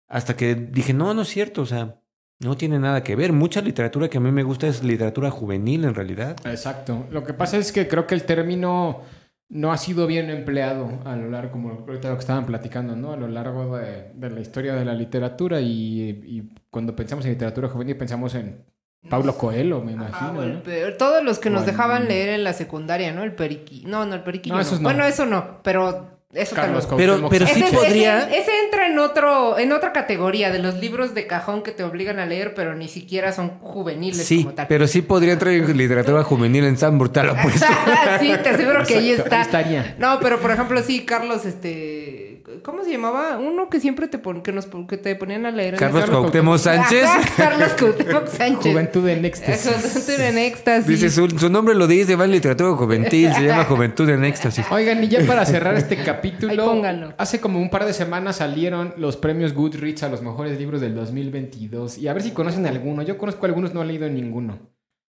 Hasta 0.08 0.36
que 0.36 0.54
dije, 0.54 0.92
no, 0.94 1.14
no 1.14 1.22
es 1.22 1.28
cierto, 1.28 1.62
o 1.62 1.66
sea, 1.66 1.96
no 2.42 2.56
tiene 2.56 2.78
nada 2.78 3.02
que 3.02 3.16
ver. 3.16 3.32
Mucha 3.32 3.60
literatura 3.60 4.08
que 4.08 4.18
a 4.18 4.20
mí 4.20 4.30
me 4.30 4.42
gusta 4.42 4.66
es 4.66 4.82
literatura 4.82 5.30
juvenil 5.30 5.84
en 5.84 5.94
realidad. 5.94 6.36
Exacto. 6.44 7.06
Lo 7.10 7.24
que 7.24 7.32
pasa 7.32 7.56
es 7.58 7.72
que 7.72 7.88
creo 7.88 8.06
que 8.06 8.14
el 8.14 8.24
término 8.24 9.02
no 9.48 9.70
ha 9.70 9.76
sido 9.76 10.06
bien 10.06 10.30
empleado 10.30 11.00
a 11.04 11.14
lo 11.14 11.28
largo, 11.28 11.52
como 11.52 11.70
ahorita 11.70 12.08
lo 12.08 12.14
que 12.14 12.20
estaban 12.20 12.46
platicando, 12.46 12.96
¿no? 12.96 13.12
A 13.12 13.16
lo 13.16 13.28
largo 13.28 13.76
de, 13.76 14.10
de 14.14 14.30
la 14.30 14.40
historia 14.40 14.74
de 14.74 14.84
la 14.84 14.94
literatura 14.94 15.60
y, 15.60 16.08
y 16.10 16.52
cuando 16.70 16.96
pensamos 16.96 17.24
en 17.26 17.32
literatura 17.32 17.68
juvenil 17.68 17.96
pensamos 17.96 18.34
en 18.34 18.64
Pablo 19.10 19.36
Coelho, 19.36 19.82
me 19.82 19.92
imagino, 19.92 20.62
todos 20.96 21.24
los 21.24 21.38
que 21.38 21.50
nos 21.50 21.64
O 21.64 21.66
dejaban 21.66 22.06
leer 22.06 22.30
en 22.30 22.44
la 22.44 22.52
secundaria, 22.52 23.12
¿no? 23.12 23.24
El 23.24 23.34
periqui. 23.34 23.84
No, 23.84 24.06
no, 24.06 24.14
el 24.14 24.22
periquillo. 24.22 24.56
No, 24.56 24.62
no. 24.62 24.78
Bueno, 24.80 25.04
eso 25.04 25.26
no, 25.26 25.60
pero 25.62 26.21
eso 26.34 26.54
Carlos 26.56 26.88
también. 26.88 27.10
Pero- 27.10 27.28
pero 27.28 27.46
sí 27.46 27.62
Ese, 27.62 27.74
podría- 27.76 28.20
ese- 28.28 28.38
ese 28.40 28.50
entra 28.64 28.86
en 28.86 28.98
otro, 28.98 29.58
en 29.58 29.72
otra 29.72 29.92
categoría 29.92 30.50
de 30.50 30.58
los 30.60 30.76
libros 30.76 31.14
de 31.14 31.26
cajón 31.26 31.62
que 31.62 31.72
te 31.72 31.82
obligan 31.84 32.18
a 32.18 32.26
leer, 32.26 32.54
pero 32.54 32.74
ni 32.74 32.88
siquiera 32.88 33.32
son 33.32 33.50
juveniles 33.60 34.24
Sí, 34.26 34.44
como 34.44 34.54
tal. 34.54 34.66
pero 34.66 34.86
sí 34.86 35.02
podría 35.02 35.34
entrar 35.34 35.52
en 35.54 35.76
literatura 35.76 36.22
juvenil 36.24 36.64
en 36.64 36.76
San 36.78 36.98
Brutal 36.98 37.30
opuesto. 37.30 37.66
sí, 38.20 38.32
te 38.42 38.48
aseguro 38.48 38.84
que 38.84 38.94
ahí 38.96 39.10
está. 39.10 39.36
ahí 39.36 39.42
estaría. 39.42 39.94
No, 39.98 40.18
pero 40.20 40.40
por 40.40 40.50
ejemplo, 40.50 40.82
sí, 40.82 41.04
Carlos, 41.04 41.44
este. 41.44 42.28
¿Cómo 42.64 42.84
se 42.84 42.92
llamaba? 42.92 43.38
Uno 43.38 43.68
que 43.70 43.80
siempre 43.80 44.08
te 44.08 44.18
pon- 44.18 44.42
que 44.42 44.52
nos 44.52 44.66
que 44.88 44.96
te 44.98 45.14
ponían 45.16 45.46
a 45.46 45.50
leer. 45.50 45.74
Carlos 45.76 46.02
Carlos 46.02 46.20
Cuauhtémoc 46.20 46.58
Sánchez. 46.58 47.04
Ajá, 47.04 47.22
Carlos 47.36 47.72
Cuauhtémoc 47.78 48.26
Sánchez. 48.28 48.72
Juventud 48.72 49.08
en 49.08 49.24
éxtasis. 49.24 49.72
Juventud 49.74 50.20
en 50.20 50.38
éxtasis. 50.38 50.86
Dice, 50.86 51.10
su, 51.10 51.28
su 51.30 51.48
nombre 51.50 51.74
lo 51.74 51.86
dice, 51.86 52.14
va 52.14 52.24
en 52.26 52.32
literatura 52.32 52.72
juvenil, 52.72 53.32
se 53.32 53.42
llama 53.42 53.64
Juventud 53.64 54.08
en 54.10 54.24
Éxtasis. 54.24 54.66
Oigan, 54.70 55.02
y 55.02 55.08
ya 55.08 55.20
para 55.26 55.46
cerrar 55.46 55.76
este 55.76 55.94
Ahí 55.98 56.04
capítulo, 56.22 56.64
pónganlo. 56.64 57.14
hace 57.18 57.40
como 57.40 57.60
un 57.60 57.70
par 57.70 57.84
de 57.84 57.92
semanas 57.92 58.36
salieron 58.36 58.94
los 58.96 59.16
premios 59.16 59.54
Goodreads 59.54 60.02
a 60.02 60.08
los 60.08 60.22
mejores 60.22 60.58
libros 60.58 60.80
del 60.80 60.94
2022. 60.94 61.98
Y 61.98 62.08
a 62.08 62.12
ver 62.12 62.22
si 62.22 62.30
conocen 62.30 62.66
alguno. 62.66 63.02
Yo 63.02 63.18
conozco 63.18 63.46
algunos, 63.46 63.74
no 63.74 63.82
he 63.82 63.86
leído 63.86 64.08
ninguno. 64.08 64.58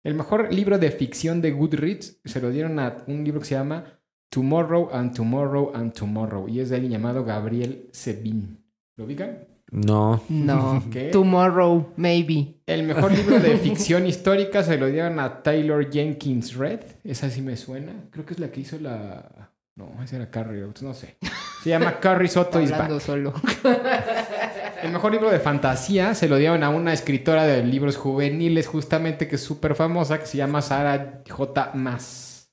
El 0.03 0.14
mejor 0.14 0.53
libro 0.53 0.78
de 0.78 0.91
ficción 0.91 1.41
de 1.41 1.51
Goodreads 1.51 2.20
se 2.24 2.41
lo 2.41 2.49
dieron 2.49 2.80
a 2.80 3.03
un 3.08 3.24
libro 3.24 3.39
que 3.39 3.47
se 3.47 3.56
llama 3.56 3.99
Tomorrow 4.30 4.89
and 4.93 5.16
Tomorrow 5.16 5.72
and 5.74 5.93
Tomorrow. 5.93 6.47
Y 6.47 6.60
es 6.60 6.70
de 6.70 6.76
alguien 6.76 6.91
llamado 6.91 7.24
Gabriel 7.24 7.89
Sebin. 7.91 8.64
¿Lo 8.97 9.06
ubican? 9.06 9.47
No. 9.72 10.22
No. 10.30 10.84
¿Qué? 10.91 11.10
Tomorrow, 11.10 11.93
maybe. 11.97 12.62
El 12.66 12.84
mejor 12.84 13.12
libro 13.12 13.39
de 13.39 13.58
ficción 13.58 14.06
histórica 14.06 14.64
se 14.64 14.78
lo 14.78 14.88
dieron 14.88 15.20
a 15.20 15.41
Taylor 15.41 15.91
Jenkins 15.91 16.56
Red. 16.56 16.82
Esa 17.03 17.30
sí 17.30 17.41
me 17.41 17.58
suena. 17.58 17.93
Creo 18.12 18.26
que 18.26 18.34
es 18.34 18.39
la 18.39 18.51
que 18.51 18.62
hizo 18.62 18.80
la. 18.80 19.45
No, 19.76 20.01
esa 20.03 20.15
era 20.15 20.32
Carrie. 20.32 20.63
Oates, 20.63 20.84
No 20.84 20.93
sé. 20.93 21.17
Se 21.63 21.69
llama 21.69 21.99
Carrie 21.99 22.30
Soto 22.30 22.61
is 22.61 22.71
Hablando 22.71 22.95
Back. 22.95 23.03
solo. 23.03 23.34
El 24.84 24.91
mejor 24.91 25.11
libro 25.11 25.32
de 25.32 25.39
fantasía 25.39 26.13
se 26.13 26.30
lo 26.30 26.38
dieron 26.38 26.63
a 26.63 26.69
una 26.69 26.93
escritora 26.93 27.45
de 27.45 27.63
libros 27.63 27.97
juveniles, 27.97 28.67
justamente 28.67 29.28
que 29.28 29.36
es 29.36 29.43
súper 29.43 29.76
famosa, 29.76 30.19
que 30.19 30.28
se 30.28 30.38
llama 30.38 30.61
Sara 30.61 31.23
J. 31.28 31.71
Maas. 31.73 32.51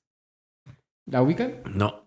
¿La 1.06 1.20
ubican? 1.20 1.56
No. 1.74 2.04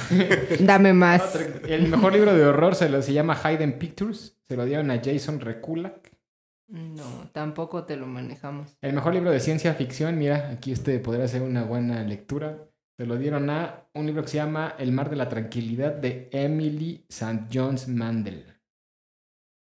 Dame 0.60 0.92
más. 0.92 1.38
El 1.66 1.88
mejor 1.88 2.12
libro 2.14 2.34
de 2.34 2.44
horror 2.44 2.74
se, 2.74 2.88
lo, 2.88 3.02
se 3.02 3.12
llama 3.12 3.36
Hidden 3.36 3.78
Pictures. 3.78 4.36
Se 4.48 4.56
lo 4.56 4.64
dieron 4.64 4.90
a 4.90 5.00
Jason 5.02 5.40
Rekulak. 5.40 6.10
No, 6.68 7.30
tampoco 7.32 7.84
te 7.84 7.96
lo 7.96 8.06
manejamos. 8.06 8.76
El 8.82 8.94
mejor 8.94 9.14
libro 9.14 9.30
de 9.30 9.40
ciencia 9.40 9.74
ficción, 9.74 10.18
mira, 10.18 10.50
aquí 10.50 10.72
este 10.72 10.98
podría 10.98 11.28
ser 11.28 11.42
una 11.42 11.62
buena 11.64 12.02
lectura. 12.02 12.67
Se 12.98 13.06
lo 13.06 13.16
dieron 13.16 13.48
a 13.48 13.86
un 13.94 14.06
libro 14.06 14.22
que 14.22 14.28
se 14.28 14.38
llama 14.38 14.74
El 14.76 14.90
mar 14.90 15.08
de 15.08 15.14
la 15.14 15.28
tranquilidad 15.28 15.92
de 15.92 16.28
Emily 16.32 17.06
St. 17.08 17.44
John's 17.52 17.86
Mandel. 17.86 18.44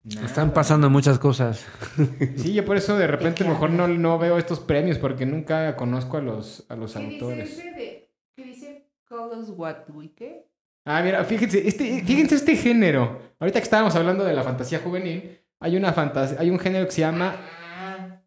Están 0.03 0.51
pasando 0.53 0.89
muchas 0.89 1.19
cosas. 1.19 1.63
Sí, 2.37 2.53
yo 2.53 2.65
por 2.65 2.77
eso 2.77 2.97
de 2.97 3.05
repente 3.05 3.43
qué 3.43 3.47
mejor 3.47 3.69
no, 3.69 3.87
no 3.87 4.17
veo 4.17 4.39
estos 4.39 4.59
premios 4.59 4.97
porque 4.97 5.27
nunca 5.27 5.75
conozco 5.75 6.17
a 6.17 6.21
los, 6.21 6.65
a 6.67 6.75
los 6.75 6.95
autores. 6.95 7.61
¿Qué 8.35 8.43
dice 8.43 8.89
Call 9.07 9.37
us 9.37 9.49
what 9.55 9.87
we 9.93 10.11
qué? 10.15 10.49
Ah, 10.83 11.03
mira, 11.03 11.23
fíjense, 11.23 11.67
este, 11.67 12.03
fíjense 12.03 12.33
este 12.33 12.55
género. 12.55 13.21
Ahorita 13.39 13.59
que 13.59 13.65
estábamos 13.65 13.95
hablando 13.95 14.23
de 14.23 14.33
la 14.33 14.41
fantasía 14.41 14.79
juvenil, 14.79 15.37
hay 15.59 15.77
una 15.77 15.93
fantasía, 15.93 16.39
hay 16.39 16.49
un 16.49 16.57
género 16.57 16.85
que 16.85 16.91
se 16.91 17.01
llama 17.01 17.35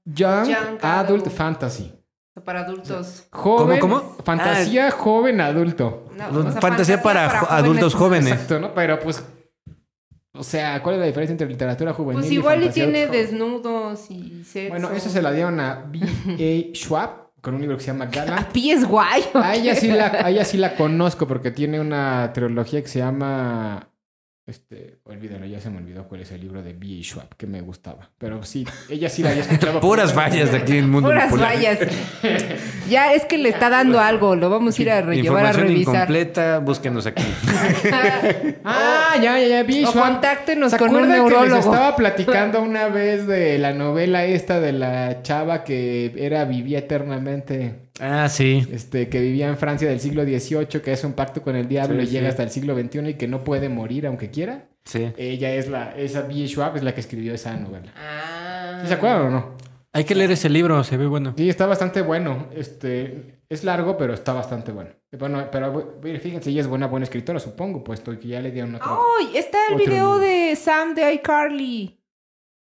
Young, 0.05 0.47
Young 0.47 0.79
Adult 0.83 0.85
Adult. 0.85 1.29
Fantasy. 1.31 2.00
Para 2.45 2.61
adultos. 2.61 3.25
Joven, 3.31 3.79
¿Cómo, 3.81 4.01
cómo? 4.01 4.17
Fantasía 4.25 4.91
joven 4.91 5.41
adulto. 5.41 6.09
No, 6.17 6.39
o 6.39 6.43
sea, 6.43 6.61
fantasía, 6.61 7.03
para, 7.03 7.41
adultos 7.41 7.95
jóvenes. 7.95 8.33
Exacto, 8.33 8.59
¿no? 8.59 8.75
Pero 8.75 8.99
pues. 8.99 9.25
O 10.33 10.45
sea, 10.45 10.83
¿cuál 10.83 10.95
es 10.95 11.01
la 11.01 11.07
diferencia 11.07 11.33
entre 11.33 11.49
literatura 11.49 11.93
juvenil 11.93 12.21
Pues 12.21 12.33
igual 12.33 12.59
y 12.59 12.63
fantasía 12.63 12.85
tiene 12.85 13.03
adulto? 13.03 13.19
desnudos 13.19 14.11
y 14.11 14.45
sexo. 14.45 14.71
Bueno, 14.71 14.91
eso 14.91 15.11
se 15.11 15.21
la 15.21 15.33
dieron 15.33 15.59
a 15.61 15.85
B.A. 15.91 16.75
Schwab 16.75 17.31
con 17.41 17.55
un 17.55 17.61
libro 17.61 17.77
que 17.77 17.83
se 17.83 17.89
llama 17.89 18.07
Gala. 18.07 18.37
A 18.39 18.49
pi 18.49 18.71
es 18.71 18.87
guay. 18.87 19.25
¿o 19.35 19.39
A 19.39 19.55
ella, 19.55 19.75
sí 19.75 19.89
la, 19.89 20.07
a 20.07 20.31
ella 20.31 20.45
sí 20.45 20.57
la 20.57 20.75
conozco 20.77 21.27
porque 21.27 21.51
tiene 21.51 21.81
una 21.81 22.33
trilogía 22.33 22.83
que 22.83 22.89
se 22.89 23.01
llama. 23.01 23.90
Este, 24.51 24.99
olvídalo, 25.05 25.47
ya 25.47 25.61
se 25.61 25.71
me 25.71 25.79
olvidó 25.79 26.09
cuál 26.09 26.23
es 26.23 26.33
el 26.33 26.41
libro 26.41 26.61
de 26.63 26.73
B.A. 26.73 27.03
Schwab 27.05 27.37
que 27.37 27.47
me 27.47 27.61
gustaba. 27.61 28.11
Pero 28.19 28.43
sí, 28.43 28.67
ella 28.89 29.09
sí 29.09 29.23
la 29.23 29.31
había 29.31 29.43
escuchado. 29.43 29.81
Puras 29.81 30.13
fallas 30.13 30.51
de 30.51 30.59
aquí 30.59 30.73
en 30.73 30.79
el 30.79 30.87
mundo 30.89 31.09
Puras 31.09 31.27
popular. 31.31 31.55
vallas. 31.55 31.79
ya 32.91 33.15
es 33.15 33.25
que 33.27 33.39
le 33.39 33.49
está 33.51 33.71
dando 33.71 34.01
algo. 34.01 34.35
Lo 34.35 34.51
vamos 34.51 34.77
a 34.79 34.83
ir 34.83 34.91
a 34.91 35.01
llevar 35.03 35.13
a 35.13 35.17
Información 35.17 35.67
revisar. 35.69 35.95
incompleta, 35.95 36.59
búsquenos 36.59 37.07
aquí. 37.07 37.23
Ah, 38.65 39.15
ya, 39.21 39.39
ya, 39.39 39.47
ya, 39.49 39.63
B.A. 39.63 39.89
O 39.89 39.91
Schwab. 39.93 40.13
contáctenos 40.13 40.73
¿Se 40.73 40.79
con 40.79 40.91
un 40.91 40.97
acuerdan 40.97 41.17
que 41.17 41.23
les 41.23 41.31
neurólogo. 41.33 41.73
estaba 41.73 41.97
platicando 41.97 42.61
una 42.63 42.89
vez 42.89 43.27
de 43.27 43.59
la 43.59 43.73
novela 43.73 44.25
esta 44.25 44.61
de 44.61 44.73
la 44.73 45.23
chava 45.23 45.65
que 45.65 46.13
era 46.17 46.45
vivía 46.45 46.79
eternamente, 46.81 47.90
Ah, 47.99 48.29
sí. 48.29 48.67
este, 48.73 49.09
que 49.09 49.21
vivía 49.21 49.49
en 49.49 49.57
Francia 49.59 49.89
del 49.89 50.01
siglo 50.01 50.23
XVIII, 50.25 50.81
que 50.83 50.93
es 50.93 51.05
un 51.05 51.13
pacto 51.15 51.43
con 51.43 51.57
el 51.57 51.69
diablo 51.69 52.01
Sí, 52.03 52.09
y 52.09 52.11
llega 52.11 52.29
hasta 52.29 52.43
el 52.43 52.51
siglo 52.51 52.75
XXI 52.79 53.09
y 53.11 53.15
que 53.15 53.27
no 53.29 53.45
puede 53.45 53.69
morir 53.69 54.07
aunque 54.07 54.31
quiera? 54.31 54.69
Sí. 54.85 55.13
Ella 55.17 55.55
es 55.55 55.69
la, 55.69 55.95
esa 55.97 56.23
B. 56.23 56.47
Schwab 56.47 56.77
es 56.77 56.83
la 56.83 56.95
que 56.95 57.01
escribió 57.01 57.35
esa 57.35 57.55
novela. 57.57 57.93
Ah. 57.97 58.79
¿Sí 58.83 58.89
¿Se 58.89 58.95
acuerdan 58.95 59.23
o 59.23 59.31
no? 59.31 59.57
Hay 59.93 60.05
que 60.05 60.15
leer 60.15 60.31
ese 60.31 60.49
libro, 60.49 60.83
se 60.85 60.97
ve 60.97 61.07
bueno. 61.07 61.35
Sí, 61.37 61.49
está 61.51 61.67
bastante 61.67 62.01
bueno. 62.01 62.47
Este, 62.55 63.41
es 63.49 63.65
largo, 63.65 63.99
pero 63.99 64.15
está 64.15 64.33
bastante 64.33 64.71
bueno. 64.73 64.91
Bueno, 65.19 65.49
pero 65.51 66.01
fíjense, 66.23 66.51
ella 66.51 66.61
es 66.61 66.69
buena, 66.69 66.87
buena 66.87 67.05
escritora, 67.05 67.41
supongo, 67.41 67.83
puesto 67.83 68.17
que 68.19 68.29
ya 68.29 68.41
le 68.41 68.53
dieron 68.53 68.77
otra. 68.77 68.87
¡Ay! 69.19 69.37
está 69.37 69.59
el 69.69 69.77
video 69.77 70.15
libro. 70.15 70.19
de 70.21 70.55
Sam 70.57 70.95
de 70.95 71.13
iCarly. 71.15 72.01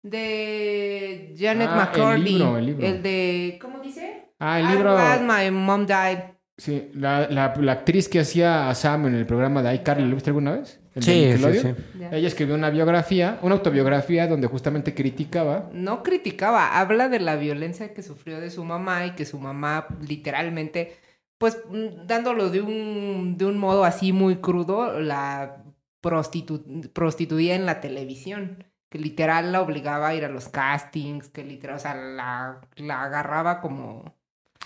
De 0.02 1.34
Janet 1.38 1.68
Ah, 1.70 1.92
el 2.14 2.24
libro, 2.24 2.56
el 2.56 2.66
libro. 2.66 2.92
de. 3.02 3.58
¿Cómo 3.60 3.80
dice? 3.80 4.27
Ah, 4.38 4.58
el 4.60 4.66
I'm 4.66 4.72
libro. 4.72 4.94
glad 4.94 5.20
my 5.22 5.50
mom 5.50 5.86
died. 5.86 6.18
Sí, 6.56 6.90
la, 6.94 7.28
la, 7.28 7.54
la 7.56 7.72
actriz 7.72 8.08
que 8.08 8.18
hacía 8.20 8.68
a 8.68 8.74
Sam 8.74 9.06
en 9.06 9.14
el 9.14 9.26
programa 9.26 9.62
de 9.62 9.74
iCarly, 9.76 10.08
¿lo 10.08 10.14
viste 10.16 10.30
alguna 10.30 10.52
vez? 10.52 10.80
¿El 10.94 11.02
Sí, 11.04 11.32
sí, 11.36 11.58
sí. 11.60 11.74
Ella 12.10 12.26
escribió 12.26 12.56
una 12.56 12.70
biografía, 12.70 13.38
una 13.42 13.54
autobiografía 13.54 14.26
donde 14.26 14.48
justamente 14.48 14.92
criticaba. 14.92 15.70
No 15.72 16.02
criticaba, 16.02 16.78
habla 16.80 17.08
de 17.08 17.20
la 17.20 17.36
violencia 17.36 17.94
que 17.94 18.02
sufrió 18.02 18.40
de 18.40 18.50
su 18.50 18.64
mamá 18.64 19.06
y 19.06 19.12
que 19.12 19.24
su 19.24 19.38
mamá 19.38 19.86
literalmente, 20.00 20.96
pues 21.38 21.58
mm, 21.70 22.06
dándolo 22.06 22.50
de 22.50 22.60
un, 22.62 23.36
de 23.38 23.44
un 23.44 23.56
modo 23.58 23.84
así 23.84 24.12
muy 24.12 24.36
crudo, 24.36 24.98
la 24.98 25.62
prostitu- 26.02 26.92
prostituía 26.92 27.54
en 27.54 27.66
la 27.66 27.80
televisión. 27.80 28.64
Que 28.90 28.98
literal 28.98 29.52
la 29.52 29.60
obligaba 29.60 30.08
a 30.08 30.14
ir 30.14 30.24
a 30.24 30.28
los 30.30 30.48
castings, 30.48 31.28
que 31.28 31.44
literal, 31.44 31.76
o 31.76 31.78
sea, 31.78 31.94
la, 31.94 32.60
la 32.76 33.02
agarraba 33.04 33.60
como... 33.60 34.17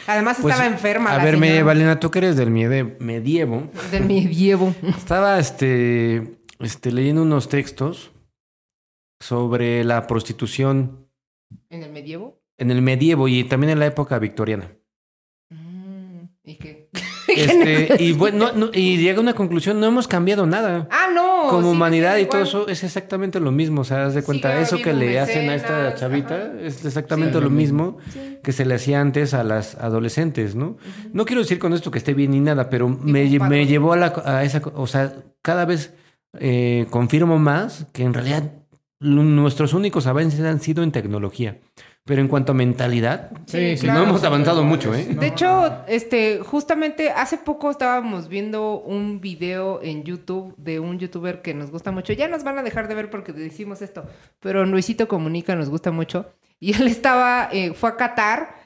Además 0.06 0.38
Pues, 0.40 0.54
estaba 0.54 0.70
enferma. 0.70 1.12
A 1.12 1.18
la 1.18 1.24
ver, 1.24 1.38
señora 1.38 1.64
Valena, 1.64 2.00
tú 2.00 2.10
que 2.10 2.18
eres 2.20 2.36
del 2.36 2.50
medievo. 2.50 3.70
Del 3.90 4.04
medievo. 4.06 4.74
Estaba 4.96 5.38
este, 5.38 6.38
este, 6.60 6.92
leyendo 6.92 7.22
unos 7.22 7.48
textos 7.48 8.10
sobre 9.20 9.84
la 9.84 10.06
prostitución 10.06 11.06
¿En 11.68 11.82
el 11.82 11.92
medievo? 11.92 12.40
en 12.58 12.70
el 12.70 12.82
medievo 12.82 13.28
y 13.28 13.44
también 13.44 13.70
en 13.72 13.78
la 13.78 13.86
época 13.86 14.18
victoriana. 14.18 14.72
Mm, 15.50 16.24
¿Y 16.44 16.56
qué? 16.56 16.81
Este, 17.42 18.02
y 18.02 18.12
bueno, 18.12 18.52
no- 18.52 18.66
no- 18.66 18.70
y 18.72 18.98
llega 18.98 19.18
a 19.18 19.20
una 19.20 19.34
conclusión, 19.34 19.80
no 19.80 19.86
hemos 19.86 20.06
cambiado 20.08 20.46
nada. 20.46 20.88
Ah, 20.90 21.08
no. 21.14 21.48
Como 21.50 21.70
humanidad 21.72 22.16
y 22.18 22.26
todo 22.26 22.42
eso 22.42 22.68
es 22.68 22.84
exactamente 22.84 23.40
lo 23.40 23.50
mismo. 23.50 23.80
O 23.80 23.84
sea, 23.84 24.06
haz 24.06 24.14
de 24.14 24.22
cuenta, 24.22 24.50
Sigue 24.52 24.62
eso 24.62 24.76
que 24.78 24.92
le 24.92 25.18
hacen 25.18 25.48
a 25.50 25.54
esta 25.54 25.94
chavita 25.94 26.36
ajá. 26.36 26.52
es 26.60 26.84
exactamente 26.84 27.38
Sí, 27.38 27.44
lo 27.44 27.50
mismo 27.50 27.98
Sí. 28.12 28.38
que 28.42 28.52
se 28.52 28.64
le 28.64 28.74
hacía 28.74 29.00
antes 29.00 29.34
a 29.34 29.42
las 29.44 29.74
adolescentes, 29.76 30.54
¿no? 30.54 30.76
No 31.12 31.24
quiero 31.24 31.42
decir 31.42 31.58
con 31.58 31.72
esto 31.72 31.90
que 31.90 31.98
esté 31.98 32.14
bien 32.14 32.30
ni 32.30 32.40
nada, 32.40 32.70
pero 32.70 32.88
me, 32.88 33.24
me 33.40 33.66
llevó 33.66 33.92
a, 33.92 33.96
la, 33.96 34.22
a 34.24 34.44
esa... 34.44 34.62
O 34.74 34.86
sea, 34.86 35.12
cada 35.42 35.64
vez 35.64 35.94
eh, 36.38 36.86
confirmo 36.90 37.38
más 37.38 37.86
que 37.92 38.04
en 38.04 38.14
realidad 38.14 38.52
nuestros 39.00 39.74
únicos 39.74 40.06
avances 40.06 40.40
han 40.40 40.60
sido 40.60 40.82
en 40.82 40.92
tecnología. 40.92 41.58
Pero 42.04 42.20
en 42.20 42.26
cuanto 42.26 42.50
a 42.50 42.54
mentalidad, 42.56 43.30
Sí, 43.46 43.76
no 43.84 44.02
hemos 44.02 44.24
avanzado 44.24 44.64
mucho, 44.64 44.92
¿eh? 44.92 45.04
De 45.04 45.28
hecho, 45.28 45.84
este, 45.86 46.40
justamente 46.40 47.10
hace 47.10 47.38
poco 47.38 47.70
estábamos 47.70 48.28
viendo 48.28 48.80
un 48.80 49.20
video 49.20 49.80
en 49.82 50.02
YouTube 50.02 50.52
de 50.56 50.80
un 50.80 50.98
youtuber 50.98 51.42
que 51.42 51.54
nos 51.54 51.70
gusta 51.70 51.92
mucho. 51.92 52.12
Ya 52.12 52.26
nos 52.26 52.42
van 52.42 52.58
a 52.58 52.64
dejar 52.64 52.88
de 52.88 52.96
ver 52.96 53.08
porque 53.08 53.32
decimos 53.32 53.82
esto, 53.82 54.04
pero 54.40 54.64
Luisito 54.66 55.06
Comunica 55.06 55.54
nos 55.54 55.70
gusta 55.70 55.92
mucho. 55.92 56.26
Y 56.58 56.74
él 56.74 56.88
estaba, 56.88 57.48
eh, 57.52 57.72
fue 57.72 57.90
a 57.90 57.96
Qatar, 57.96 58.56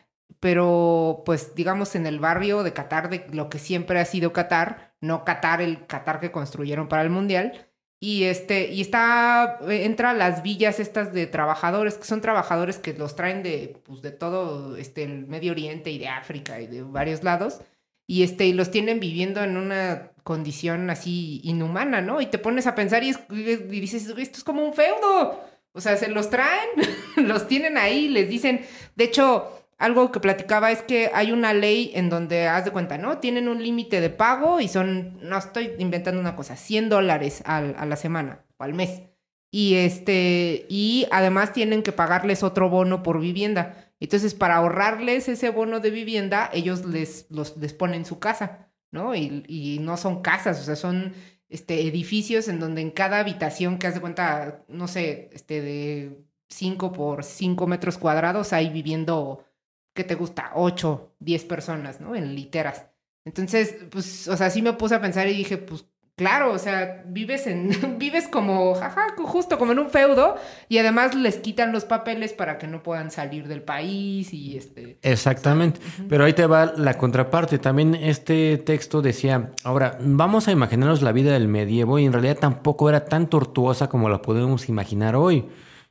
pero 0.40 1.22
pues 1.26 1.54
digamos 1.54 1.94
en 1.94 2.06
el 2.06 2.20
barrio 2.20 2.62
de 2.62 2.72
Qatar, 2.72 3.10
de 3.10 3.26
lo 3.32 3.50
que 3.50 3.58
siempre 3.58 4.00
ha 4.00 4.04
sido 4.06 4.32
Qatar, 4.32 4.94
no 5.00 5.24
Qatar, 5.24 5.60
el 5.60 5.86
Qatar 5.86 6.20
que 6.20 6.30
construyeron 6.30 6.88
para 6.88 7.02
el 7.02 7.10
Mundial. 7.10 7.65
Y 7.98 8.24
este, 8.24 8.70
y 8.72 8.82
está, 8.82 9.58
eh, 9.68 9.84
entra 9.84 10.10
a 10.10 10.14
las 10.14 10.42
villas 10.42 10.80
estas 10.80 11.12
de 11.14 11.26
trabajadores, 11.26 11.96
que 11.96 12.04
son 12.04 12.20
trabajadores 12.20 12.78
que 12.78 12.92
los 12.92 13.16
traen 13.16 13.42
de, 13.42 13.78
pues, 13.84 14.02
de 14.02 14.10
todo 14.10 14.76
este, 14.76 15.02
el 15.04 15.26
Medio 15.26 15.52
Oriente 15.52 15.90
y 15.90 15.98
de 15.98 16.08
África 16.08 16.60
y 16.60 16.66
de 16.66 16.82
varios 16.82 17.24
lados. 17.24 17.60
Y 18.06 18.22
este, 18.22 18.46
y 18.46 18.52
los 18.52 18.70
tienen 18.70 19.00
viviendo 19.00 19.42
en 19.42 19.56
una 19.56 20.12
condición 20.22 20.90
así 20.90 21.40
inhumana, 21.42 22.00
¿no? 22.02 22.20
Y 22.20 22.26
te 22.26 22.38
pones 22.38 22.66
a 22.66 22.74
pensar 22.74 23.02
y, 23.02 23.10
es- 23.10 23.20
y 23.30 23.80
dices, 23.80 24.06
esto 24.16 24.38
es 24.38 24.44
como 24.44 24.64
un 24.64 24.74
feudo. 24.74 25.40
O 25.72 25.80
sea, 25.80 25.96
se 25.96 26.08
los 26.08 26.30
traen, 26.30 26.68
los 27.16 27.48
tienen 27.48 27.78
ahí, 27.78 28.08
les 28.08 28.28
dicen. 28.28 28.64
De 28.94 29.04
hecho, 29.04 29.65
algo 29.78 30.10
que 30.12 30.20
platicaba 30.20 30.70
es 30.72 30.82
que 30.82 31.10
hay 31.14 31.32
una 31.32 31.52
ley 31.52 31.90
en 31.94 32.08
donde, 32.08 32.46
haz 32.48 32.64
de 32.64 32.70
cuenta, 32.70 32.98
¿no? 32.98 33.18
Tienen 33.18 33.48
un 33.48 33.62
límite 33.62 34.00
de 34.00 34.10
pago 34.10 34.60
y 34.60 34.68
son, 34.68 35.18
no 35.22 35.36
estoy 35.38 35.72
inventando 35.78 36.20
una 36.20 36.36
cosa, 36.36 36.56
100 36.56 36.88
dólares 36.88 37.42
al- 37.46 37.74
a 37.78 37.84
la 37.86 37.96
semana 37.96 38.44
o 38.58 38.64
al 38.64 38.74
mes. 38.74 39.02
Y 39.50 39.74
este, 39.76 40.66
y 40.68 41.06
además 41.10 41.52
tienen 41.52 41.82
que 41.82 41.92
pagarles 41.92 42.42
otro 42.42 42.68
bono 42.68 43.02
por 43.02 43.20
vivienda. 43.20 43.92
Entonces, 44.00 44.34
para 44.34 44.56
ahorrarles 44.56 45.28
ese 45.28 45.50
bono 45.50 45.80
de 45.80 45.90
vivienda, 45.90 46.50
ellos 46.52 46.84
les, 46.84 47.26
los, 47.30 47.56
les 47.56 47.72
ponen 47.72 48.04
su 48.04 48.18
casa, 48.18 48.70
¿no? 48.90 49.14
Y, 49.14 49.44
y 49.48 49.78
no 49.80 49.96
son 49.96 50.20
casas, 50.22 50.60
o 50.60 50.64
sea, 50.64 50.76
son 50.76 51.14
este, 51.48 51.86
edificios 51.86 52.48
en 52.48 52.60
donde 52.60 52.82
en 52.82 52.90
cada 52.90 53.20
habitación 53.20 53.78
que 53.78 53.86
haz 53.86 53.94
de 53.94 54.00
cuenta, 54.00 54.64
no 54.68 54.88
sé, 54.88 55.30
este, 55.32 55.60
de 55.62 56.24
5 56.48 56.92
por 56.92 57.24
5 57.24 57.66
metros 57.66 57.98
cuadrados 57.98 58.52
hay 58.52 58.68
viviendo, 58.70 59.44
¿qué 59.96 60.04
te 60.04 60.14
gusta? 60.14 60.52
8, 60.54 61.16
10 61.18 61.44
personas, 61.44 62.00
¿no? 62.00 62.14
En 62.14 62.36
literas. 62.36 62.86
Entonces, 63.24 63.74
pues, 63.90 64.28
o 64.28 64.36
sea, 64.36 64.50
sí 64.50 64.62
me 64.62 64.74
puse 64.74 64.94
a 64.94 65.00
pensar 65.00 65.26
y 65.26 65.34
dije, 65.34 65.56
pues, 65.56 65.84
claro, 66.16 66.52
o 66.52 66.58
sea, 66.58 67.02
vives 67.08 67.48
en, 67.48 67.70
vives 67.98 68.28
como, 68.28 68.74
jaja, 68.74 69.16
justo 69.18 69.58
como 69.58 69.72
en 69.72 69.80
un 69.80 69.90
feudo 69.90 70.36
y 70.68 70.78
además 70.78 71.16
les 71.16 71.38
quitan 71.38 71.72
los 71.72 71.84
papeles 71.84 72.32
para 72.32 72.58
que 72.58 72.68
no 72.68 72.84
puedan 72.84 73.10
salir 73.10 73.48
del 73.48 73.62
país 73.62 74.32
y 74.32 74.56
este... 74.56 74.98
Exactamente. 75.02 75.80
Pero 76.08 76.24
ahí 76.24 76.34
te 76.34 76.46
va 76.46 76.72
la 76.76 76.94
contraparte. 76.98 77.58
También 77.58 77.96
este 77.96 78.58
texto 78.58 79.02
decía, 79.02 79.50
ahora, 79.64 79.98
vamos 80.00 80.46
a 80.46 80.52
imaginarnos 80.52 81.02
la 81.02 81.10
vida 81.10 81.32
del 81.32 81.48
medievo 81.48 81.98
y 81.98 82.04
en 82.04 82.12
realidad 82.12 82.38
tampoco 82.38 82.88
era 82.88 83.06
tan 83.06 83.28
tortuosa 83.28 83.88
como 83.88 84.08
la 84.08 84.22
podemos 84.22 84.68
imaginar 84.68 85.16
hoy. 85.16 85.46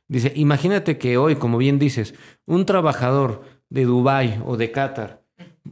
Dice, 0.08 0.32
imagínate 0.36 0.98
que 0.98 1.18
hoy, 1.18 1.34
como 1.34 1.58
bien 1.58 1.78
dices, 1.80 2.14
un 2.46 2.64
trabajador 2.64 3.55
de 3.68 3.84
Dubái 3.84 4.40
o 4.44 4.56
de 4.56 4.70
Qatar, 4.70 5.22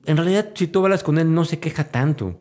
en 0.05 0.17
realidad 0.17 0.51
si 0.55 0.67
tú 0.67 0.85
hablas 0.85 1.03
con 1.03 1.19
él 1.19 1.33
no 1.33 1.45
se 1.45 1.59
queja 1.59 1.85
tanto. 1.85 2.41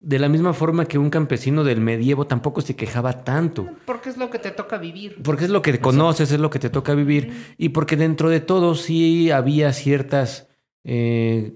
De 0.00 0.20
la 0.20 0.28
misma 0.28 0.52
forma 0.52 0.86
que 0.86 0.96
un 0.96 1.10
campesino 1.10 1.64
del 1.64 1.80
medievo 1.80 2.26
tampoco 2.28 2.60
se 2.60 2.76
quejaba 2.76 3.24
tanto. 3.24 3.68
Porque 3.84 4.10
es 4.10 4.16
lo 4.16 4.30
que 4.30 4.38
te 4.38 4.52
toca 4.52 4.78
vivir. 4.78 5.20
Porque 5.24 5.44
es 5.44 5.50
lo 5.50 5.60
que 5.60 5.80
conoces, 5.80 6.30
es 6.30 6.38
lo 6.38 6.50
que 6.50 6.60
te 6.60 6.70
toca 6.70 6.94
vivir. 6.94 7.54
Y 7.58 7.70
porque 7.70 7.96
dentro 7.96 8.30
de 8.30 8.38
todo 8.38 8.76
sí 8.76 9.32
había 9.32 9.72
ciertas 9.72 10.46
eh, 10.84 11.52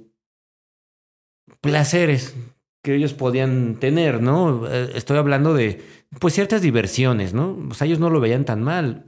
placeres 1.60 2.34
que 2.82 2.96
ellos 2.96 3.14
podían 3.14 3.76
tener, 3.76 4.20
¿no? 4.20 4.66
Eh, 4.66 4.90
Estoy 4.96 5.18
hablando 5.18 5.54
de, 5.54 5.80
pues, 6.18 6.34
ciertas 6.34 6.62
diversiones, 6.62 7.32
¿no? 7.32 7.56
O 7.70 7.74
sea, 7.74 7.86
ellos 7.86 8.00
no 8.00 8.10
lo 8.10 8.18
veían 8.18 8.44
tan 8.44 8.60
mal. 8.60 9.06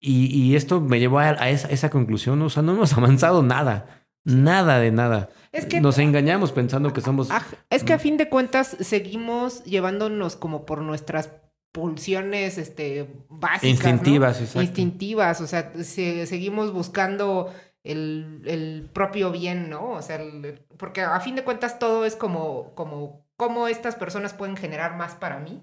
Y, 0.00 0.26
y 0.34 0.56
esto 0.56 0.80
me 0.80 0.98
llevó 0.98 1.18
a, 1.18 1.28
a 1.30 1.50
esa, 1.50 1.68
esa 1.68 1.90
conclusión, 1.90 2.40
o 2.42 2.48
sea, 2.50 2.62
no 2.62 2.72
hemos 2.72 2.92
avanzado 2.96 3.42
nada. 3.42 4.04
Nada 4.24 4.78
de 4.80 4.90
nada. 4.92 5.30
Es 5.52 5.66
que- 5.66 5.80
Nos 5.80 5.98
engañamos 5.98 6.52
pensando 6.52 6.92
que 6.92 7.00
somos... 7.00 7.28
Es 7.70 7.84
que 7.84 7.92
a 7.94 7.98
fin 7.98 8.16
de 8.18 8.28
cuentas 8.28 8.76
seguimos 8.80 9.64
llevándonos 9.64 10.36
como 10.36 10.66
por 10.66 10.82
nuestras 10.82 11.30
pulsiones 11.72 12.58
este, 12.58 13.08
básicas. 13.28 13.62
¿no? 13.62 13.68
Instintivas, 13.70 14.40
exacto. 14.40 14.60
Instintivas, 14.62 15.40
o 15.40 15.46
sea, 15.46 15.72
se- 15.82 16.26
seguimos 16.26 16.72
buscando 16.72 17.52
el, 17.84 18.42
el 18.44 18.88
propio 18.92 19.30
bien, 19.32 19.70
¿no? 19.70 19.92
O 19.92 20.02
sea, 20.02 20.16
el- 20.16 20.60
porque 20.76 21.00
a 21.02 21.18
fin 21.20 21.36
de 21.36 21.44
cuentas 21.44 21.78
todo 21.78 22.04
es 22.04 22.16
como, 22.16 22.74
como, 22.74 23.24
cómo 23.36 23.68
estas 23.68 23.94
personas 23.94 24.34
pueden 24.34 24.56
generar 24.56 24.96
más 24.96 25.14
para 25.14 25.38
mí, 25.38 25.62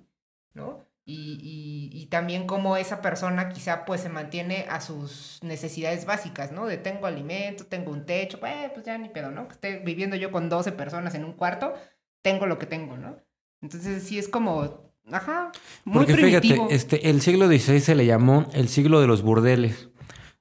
¿no? 0.54 0.87
Y, 1.10 1.40
y, 1.42 1.98
y 2.02 2.08
también 2.08 2.46
cómo 2.46 2.76
esa 2.76 3.02
persona 3.02 3.48
quizá 3.48 3.86
pues 3.86 4.02
se 4.02 4.10
mantiene 4.10 4.66
a 4.70 4.82
sus 4.82 5.40
necesidades 5.42 6.06
básicas, 6.06 6.52
¿no? 6.52 6.66
De 6.66 6.78
tengo 6.78 7.08
alimento, 7.08 7.66
tengo 7.66 7.92
un 7.92 8.06
techo, 8.06 8.42
pues, 8.42 8.72
pues 8.74 8.86
ya 8.86 8.98
ni 8.98 9.08
pedo, 9.08 9.32
¿no? 9.32 9.48
Que 9.48 9.54
esté 9.54 9.80
viviendo 9.80 10.18
yo 10.18 10.32
con 10.32 10.50
12 10.50 10.74
personas 10.74 11.16
en 11.16 11.24
un 11.24 11.32
cuarto, 11.32 11.74
tengo 12.22 12.46
lo 12.46 12.60
que 12.60 12.66
tengo, 12.66 12.98
¿no? 12.98 13.16
Entonces 13.62 14.04
sí 14.04 14.20
es 14.20 14.28
como, 14.28 14.92
ajá, 15.10 15.52
muy 15.86 16.06
Porque 16.06 16.14
primitivo. 16.14 16.68
fíjate, 16.68 16.76
este, 16.76 17.10
el 17.10 17.22
siglo 17.22 17.48
XVI 17.48 17.80
se 17.80 17.96
le 17.96 18.06
llamó 18.06 18.48
el 18.54 18.68
siglo 18.68 19.00
de 19.00 19.08
los 19.08 19.22
burdeles. 19.22 19.90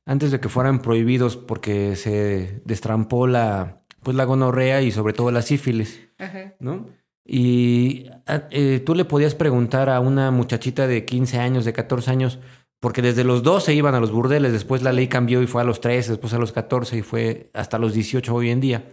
Antes 0.04 0.32
de 0.32 0.40
que 0.40 0.48
fueran 0.48 0.82
prohibidos 0.82 1.36
porque 1.36 1.94
se 1.96 2.60
destrampó 2.64 3.28
la, 3.28 3.82
pues, 4.02 4.16
la 4.16 4.24
gonorrea 4.24 4.82
y 4.82 4.90
sobre 4.90 5.12
todo 5.12 5.30
la 5.30 5.42
sífilis, 5.42 6.08
Ajá. 6.18 6.54
¿no? 6.58 6.88
Y 7.26 8.06
ah, 8.26 8.44
eh, 8.50 8.80
tú 8.84 8.94
le 8.94 9.04
podías 9.04 9.34
preguntar 9.34 9.90
a 9.90 10.00
una 10.00 10.30
muchachita 10.30 10.86
de 10.86 11.04
15 11.04 11.38
años, 11.38 11.64
de 11.64 11.72
14 11.72 12.10
años, 12.10 12.38
porque 12.80 13.02
desde 13.02 13.24
los 13.24 13.42
12 13.42 13.74
iban 13.74 13.94
a 13.94 14.00
los 14.00 14.12
burdeles, 14.12 14.52
después 14.52 14.82
la 14.82 14.92
ley 14.92 15.08
cambió 15.08 15.42
y 15.42 15.46
fue 15.46 15.62
a 15.62 15.64
los 15.64 15.80
13, 15.80 16.12
después 16.12 16.32
a 16.34 16.38
los 16.38 16.52
14 16.52 16.98
y 16.98 17.02
fue 17.02 17.50
hasta 17.54 17.78
los 17.78 17.94
18 17.94 18.34
hoy 18.34 18.50
en 18.50 18.60
día. 18.60 18.84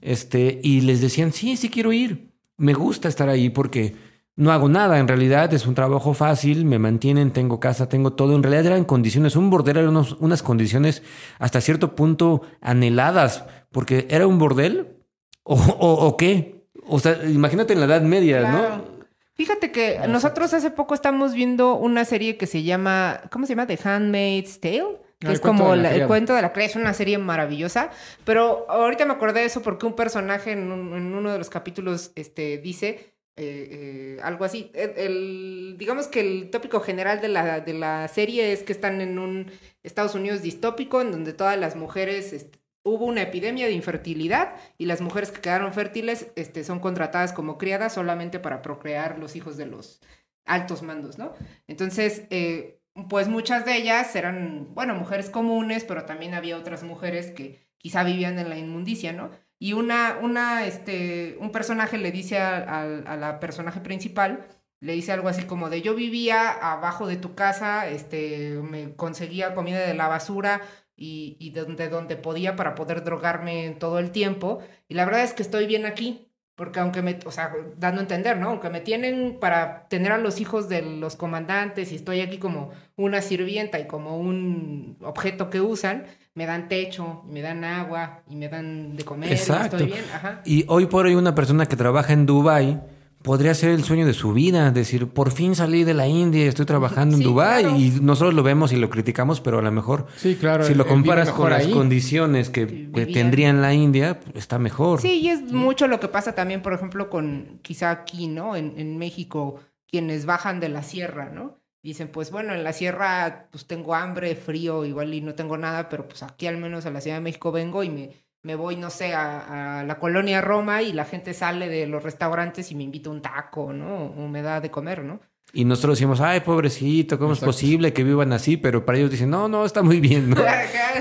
Este, 0.00 0.60
y 0.62 0.80
les 0.82 1.00
decían, 1.00 1.32
sí, 1.32 1.56
sí 1.56 1.70
quiero 1.70 1.92
ir. 1.92 2.32
Me 2.58 2.74
gusta 2.74 3.08
estar 3.08 3.28
ahí 3.28 3.50
porque 3.50 3.94
no 4.36 4.50
hago 4.50 4.68
nada. 4.68 4.98
En 4.98 5.08
realidad 5.08 5.52
es 5.54 5.66
un 5.66 5.74
trabajo 5.74 6.12
fácil, 6.14 6.64
me 6.64 6.78
mantienen, 6.78 7.30
tengo 7.32 7.60
casa, 7.60 7.88
tengo 7.88 8.12
todo. 8.14 8.34
En 8.34 8.42
realidad 8.42 8.66
eran 8.66 8.84
condiciones, 8.84 9.36
un 9.36 9.48
bordel 9.50 9.76
eran 9.78 9.90
unos- 9.90 10.16
unas 10.20 10.42
condiciones 10.42 11.02
hasta 11.38 11.60
cierto 11.60 11.94
punto 11.94 12.42
anheladas, 12.60 13.44
porque 13.70 14.06
era 14.10 14.26
un 14.26 14.38
bordel 14.38 14.96
o, 15.44 15.54
o- 15.54 16.06
o 16.06 16.16
qué. 16.16 16.61
O 16.86 16.98
sea, 16.98 17.18
imagínate 17.28 17.72
en 17.72 17.80
la 17.80 17.86
Edad 17.86 18.02
Media, 18.02 18.40
Claro. 18.40 18.76
¿no? 18.76 19.02
Fíjate 19.34 19.72
que 19.72 19.98
nosotros 20.08 20.52
hace 20.52 20.70
poco 20.70 20.94
estamos 20.94 21.32
viendo 21.32 21.74
una 21.76 22.04
serie 22.04 22.36
que 22.36 22.46
se 22.46 22.62
llama, 22.62 23.22
¿cómo 23.30 23.46
se 23.46 23.52
llama? 23.54 23.66
The 23.66 23.78
Handmaid's 23.82 24.60
Tale. 24.60 24.98
Que 25.18 25.28
Ah, 25.28 25.32
es 25.32 25.40
como 25.40 25.74
la 25.76 25.94
el 25.94 26.06
cuento 26.08 26.34
de 26.34 26.42
la 26.42 26.52
criada. 26.52 26.70
Es 26.70 26.76
una 26.76 26.92
serie 26.94 27.16
maravillosa. 27.16 27.90
Pero 28.24 28.66
ahorita 28.68 29.04
me 29.06 29.12
acordé 29.14 29.40
de 29.40 29.46
eso 29.46 29.62
porque 29.62 29.86
un 29.86 29.94
personaje 29.94 30.50
en, 30.52 30.70
un- 30.70 30.94
en 30.96 31.14
uno 31.14 31.30
de 31.32 31.38
los 31.38 31.48
capítulos 31.48 32.10
este, 32.16 32.58
dice 32.58 33.14
eh, 33.36 34.16
eh, 34.16 34.18
algo 34.22 34.44
así. 34.44 34.70
El, 34.74 34.90
el- 34.96 35.76
digamos 35.78 36.08
que 36.08 36.20
el 36.20 36.50
tópico 36.50 36.80
general 36.80 37.20
de 37.20 37.28
la, 37.28 37.60
de 37.60 37.72
la 37.72 38.08
serie 38.08 38.52
es 38.52 38.62
que 38.64 38.72
están 38.72 39.00
en 39.00 39.18
un 39.18 39.50
Estados 39.84 40.14
Unidos 40.16 40.42
distópico 40.42 41.00
en 41.00 41.10
donde 41.12 41.32
todas 41.32 41.58
las 41.58 41.74
mujeres... 41.76 42.32
este, 42.32 42.58
hubo 42.84 43.04
una 43.06 43.22
epidemia 43.22 43.66
de 43.66 43.72
infertilidad 43.72 44.54
y 44.78 44.86
las 44.86 45.00
mujeres 45.00 45.30
que 45.30 45.40
quedaron 45.40 45.72
fértiles 45.72 46.32
este, 46.36 46.64
son 46.64 46.80
contratadas 46.80 47.32
como 47.32 47.58
criadas 47.58 47.94
solamente 47.94 48.38
para 48.40 48.62
procrear 48.62 49.18
los 49.18 49.36
hijos 49.36 49.56
de 49.56 49.66
los 49.66 50.00
altos 50.44 50.82
mandos, 50.82 51.18
¿no? 51.18 51.32
Entonces, 51.68 52.24
eh, 52.30 52.80
pues 53.08 53.28
muchas 53.28 53.64
de 53.64 53.76
ellas 53.76 54.14
eran, 54.16 54.74
bueno, 54.74 54.94
mujeres 54.94 55.30
comunes, 55.30 55.84
pero 55.84 56.04
también 56.04 56.34
había 56.34 56.56
otras 56.58 56.82
mujeres 56.82 57.30
que 57.30 57.60
quizá 57.78 58.02
vivían 58.04 58.38
en 58.38 58.48
la 58.48 58.58
inmundicia, 58.58 59.12
¿no? 59.12 59.30
Y 59.58 59.74
una, 59.74 60.18
una, 60.20 60.66
este, 60.66 61.36
un 61.40 61.52
personaje 61.52 61.96
le 61.98 62.10
dice 62.10 62.38
a, 62.38 62.80
a- 62.82 63.16
la 63.16 63.38
personaje 63.40 63.80
principal, 63.80 64.46
le 64.80 64.94
dice 64.94 65.12
algo 65.12 65.28
así 65.28 65.44
como 65.44 65.70
de 65.70 65.80
yo 65.82 65.94
vivía 65.94 66.50
abajo 66.50 67.06
de 67.06 67.16
tu 67.16 67.34
casa, 67.36 67.88
este, 67.88 68.58
me 68.62 68.94
conseguía 68.96 69.54
comida 69.54 69.78
de 69.86 69.94
la 69.94 70.08
basura 70.08 70.60
y, 70.96 71.36
y 71.38 71.50
de 71.50 71.62
donde, 71.62 71.88
donde 71.88 72.16
podía 72.16 72.56
para 72.56 72.74
poder 72.74 73.04
drogarme 73.04 73.76
todo 73.78 73.98
el 73.98 74.10
tiempo. 74.10 74.60
Y 74.88 74.94
la 74.94 75.04
verdad 75.04 75.24
es 75.24 75.32
que 75.32 75.42
estoy 75.42 75.66
bien 75.66 75.86
aquí, 75.86 76.28
porque 76.54 76.80
aunque 76.80 77.02
me, 77.02 77.18
o 77.24 77.30
sea, 77.30 77.52
dando 77.78 78.00
a 78.00 78.02
entender, 78.02 78.36
¿no? 78.36 78.50
Aunque 78.50 78.70
me 78.70 78.80
tienen 78.80 79.38
para 79.40 79.88
tener 79.88 80.12
a 80.12 80.18
los 80.18 80.40
hijos 80.40 80.68
de 80.68 80.82
los 80.82 81.16
comandantes 81.16 81.92
y 81.92 81.96
estoy 81.96 82.20
aquí 82.20 82.38
como 82.38 82.70
una 82.96 83.22
sirvienta 83.22 83.80
y 83.80 83.86
como 83.86 84.18
un 84.18 84.96
objeto 85.02 85.50
que 85.50 85.60
usan, 85.60 86.04
me 86.34 86.46
dan 86.46 86.68
techo, 86.68 87.22
me 87.26 87.42
dan 87.42 87.64
agua 87.64 88.22
y 88.28 88.36
me 88.36 88.48
dan 88.48 88.96
de 88.96 89.04
comer. 89.04 89.30
y 89.30 89.32
Exacto. 89.34 89.76
estoy 89.76 89.92
bien, 89.92 90.04
ajá. 90.14 90.40
Y 90.44 90.64
hoy 90.68 90.86
por 90.86 91.06
hoy 91.06 91.14
una 91.14 91.34
persona 91.34 91.66
que 91.66 91.76
trabaja 91.76 92.12
en 92.12 92.26
Dubai 92.26 92.80
podría 93.22 93.54
ser 93.54 93.70
el 93.70 93.84
sueño 93.84 94.06
de 94.06 94.14
su 94.14 94.32
vida, 94.32 94.70
decir, 94.70 95.08
por 95.08 95.30
fin 95.30 95.54
salí 95.54 95.84
de 95.84 95.94
la 95.94 96.06
India, 96.08 96.46
estoy 96.46 96.66
trabajando 96.66 97.16
Sí, 97.16 97.22
en 97.22 97.28
Dubai 97.28 97.62
claro. 97.62 97.78
y 97.78 97.90
nosotros 98.02 98.34
lo 98.34 98.42
vemos 98.42 98.72
y 98.72 98.76
lo 98.76 98.90
criticamos, 98.90 99.40
pero 99.40 99.58
a 99.58 99.62
lo 99.62 99.70
mejor 99.72 100.06
Sí, 100.16 100.36
claro. 100.36 100.64
si 100.64 100.74
lo 100.74 100.86
comparas 100.86 101.30
con 101.30 101.50
las 101.50 101.66
ahí. 101.66 101.72
condiciones 101.72 102.50
que, 102.50 102.90
Que 102.92 103.06
tendría 103.06 103.48
en 103.48 103.62
la 103.62 103.72
India, 103.74 104.20
está 104.34 104.58
mejor. 104.58 105.00
Sí, 105.00 105.20
y 105.20 105.28
es 105.28 105.42
mucho 105.52 105.86
lo 105.88 106.00
que 106.00 106.08
pasa 106.08 106.34
también, 106.34 106.62
por 106.62 106.72
ejemplo, 106.72 107.08
con 107.10 107.58
quizá 107.62 107.90
aquí, 107.90 108.26
¿no? 108.28 108.56
En, 108.56 108.74
en 108.76 108.98
México, 108.98 109.60
quienes 109.88 110.26
bajan 110.26 110.60
de 110.60 110.68
la 110.68 110.82
sierra, 110.82 111.30
¿no? 111.30 111.58
Dicen, 111.82 112.08
pues 112.08 112.30
bueno, 112.30 112.54
en 112.54 112.62
la 112.62 112.72
sierra 112.72 113.48
pues 113.50 113.66
tengo 113.66 113.94
hambre, 113.94 114.36
frío, 114.36 114.84
igual 114.84 115.12
y 115.14 115.20
no 115.20 115.34
tengo 115.34 115.58
nada, 115.58 115.88
pero 115.88 116.06
pues 116.06 116.22
aquí 116.22 116.46
al 116.46 116.56
menos 116.58 116.86
a 116.86 116.90
la 116.90 117.00
Ciudad 117.00 117.16
de 117.16 117.22
México 117.22 117.50
vengo 117.50 117.82
y 117.82 117.90
me, 117.90 118.10
me 118.42 118.54
voy, 118.56 118.76
no 118.76 118.90
sé, 118.90 119.14
a, 119.14 119.80
a 119.80 119.84
la 119.84 119.98
colonia 119.98 120.40
Roma 120.40 120.82
y 120.82 120.92
la 120.92 121.04
gente 121.04 121.32
sale 121.34 121.68
de 121.68 121.86
los 121.86 122.02
restaurantes 122.02 122.70
y 122.70 122.74
me 122.74 122.82
invita 122.84 123.10
un 123.10 123.22
taco, 123.22 123.72
¿no? 123.72 124.06
O 124.06 124.28
me 124.28 124.42
da 124.42 124.60
de 124.60 124.70
comer, 124.70 125.04
¿no? 125.04 125.20
Y 125.54 125.66
nosotros 125.66 125.98
decimos, 125.98 126.20
ay, 126.22 126.40
pobrecito, 126.40 127.18
¿cómo 127.18 127.32
Exacto. 127.32 127.50
es 127.50 127.56
posible 127.56 127.92
que 127.92 128.04
vivan 128.04 128.32
así? 128.32 128.56
Pero 128.56 128.86
para 128.86 128.96
ellos 128.96 129.10
dicen, 129.10 129.28
no, 129.28 129.48
no, 129.48 129.66
está 129.66 129.82
muy 129.82 130.00
bien, 130.00 130.30
¿no? 130.30 130.36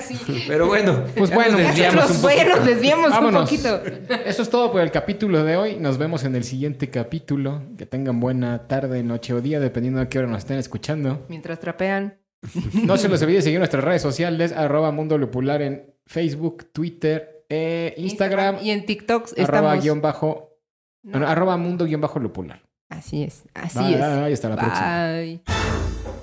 Sí. 0.02 0.18
Pero 0.48 0.68
bueno, 0.68 1.04
Pues 1.16 1.34
bueno, 1.34 1.58
nos 1.58 1.68
desviamos 1.68 1.96
nos, 2.10 2.12
un 2.18 2.22
poquito. 2.22 2.50
nos 2.58 2.66
desviamos 2.66 3.18
un 3.20 3.32
poquito. 3.32 3.82
Eso 4.26 4.42
es 4.42 4.50
todo 4.50 4.72
por 4.72 4.82
el 4.82 4.92
capítulo 4.92 5.44
de 5.44 5.58
hoy. 5.58 5.78
Nos 5.78 5.98
vemos 5.98 6.24
en 6.24 6.36
el 6.36 6.44
siguiente 6.44 6.90
capítulo. 6.90 7.62
Que 7.78 7.86
tengan 7.86 8.20
buena 8.20 8.68
tarde, 8.68 9.04
noche 9.04 9.34
o 9.34 9.42
día, 9.42 9.60
dependiendo 9.60 10.00
de 10.00 10.10
qué 10.10 10.20
hora 10.20 10.28
nos 10.28 10.40
estén 10.40 10.58
escuchando. 10.58 11.26
Mientras 11.30 11.60
trapean. 11.60 12.18
No 12.74 12.98
se 12.98 13.08
los 13.10 13.22
olvide 13.22 13.42
seguir 13.44 13.60
nuestras 13.60 13.84
redes 13.84 14.02
sociales, 14.02 14.52
arroba 14.52 14.92
Mundo 14.92 15.18
Lupular 15.18 15.62
en 15.62 15.91
Facebook, 16.06 16.72
Twitter, 16.72 17.46
eh, 17.50 17.94
Instagram, 17.98 18.58
Y 18.62 18.72
en 18.72 18.86
TikTok 18.86 19.28
arroba 19.38 19.44
estamos... 19.44 19.84
guion 19.84 20.02
bajo, 20.02 20.58
No. 21.04 21.28
arroba 21.28 21.58
mundo 21.58 21.86
guion 21.86 22.02
bajo 22.02 22.20
lupular. 22.20 22.62
Así 22.90 23.24
es, 23.24 23.44
así 23.54 23.94
es. 23.94 24.00
bye, 24.00 24.34
hasta 24.34 24.50
la 24.50 24.56
próxima. 24.58 25.12
Bye. 25.14 26.21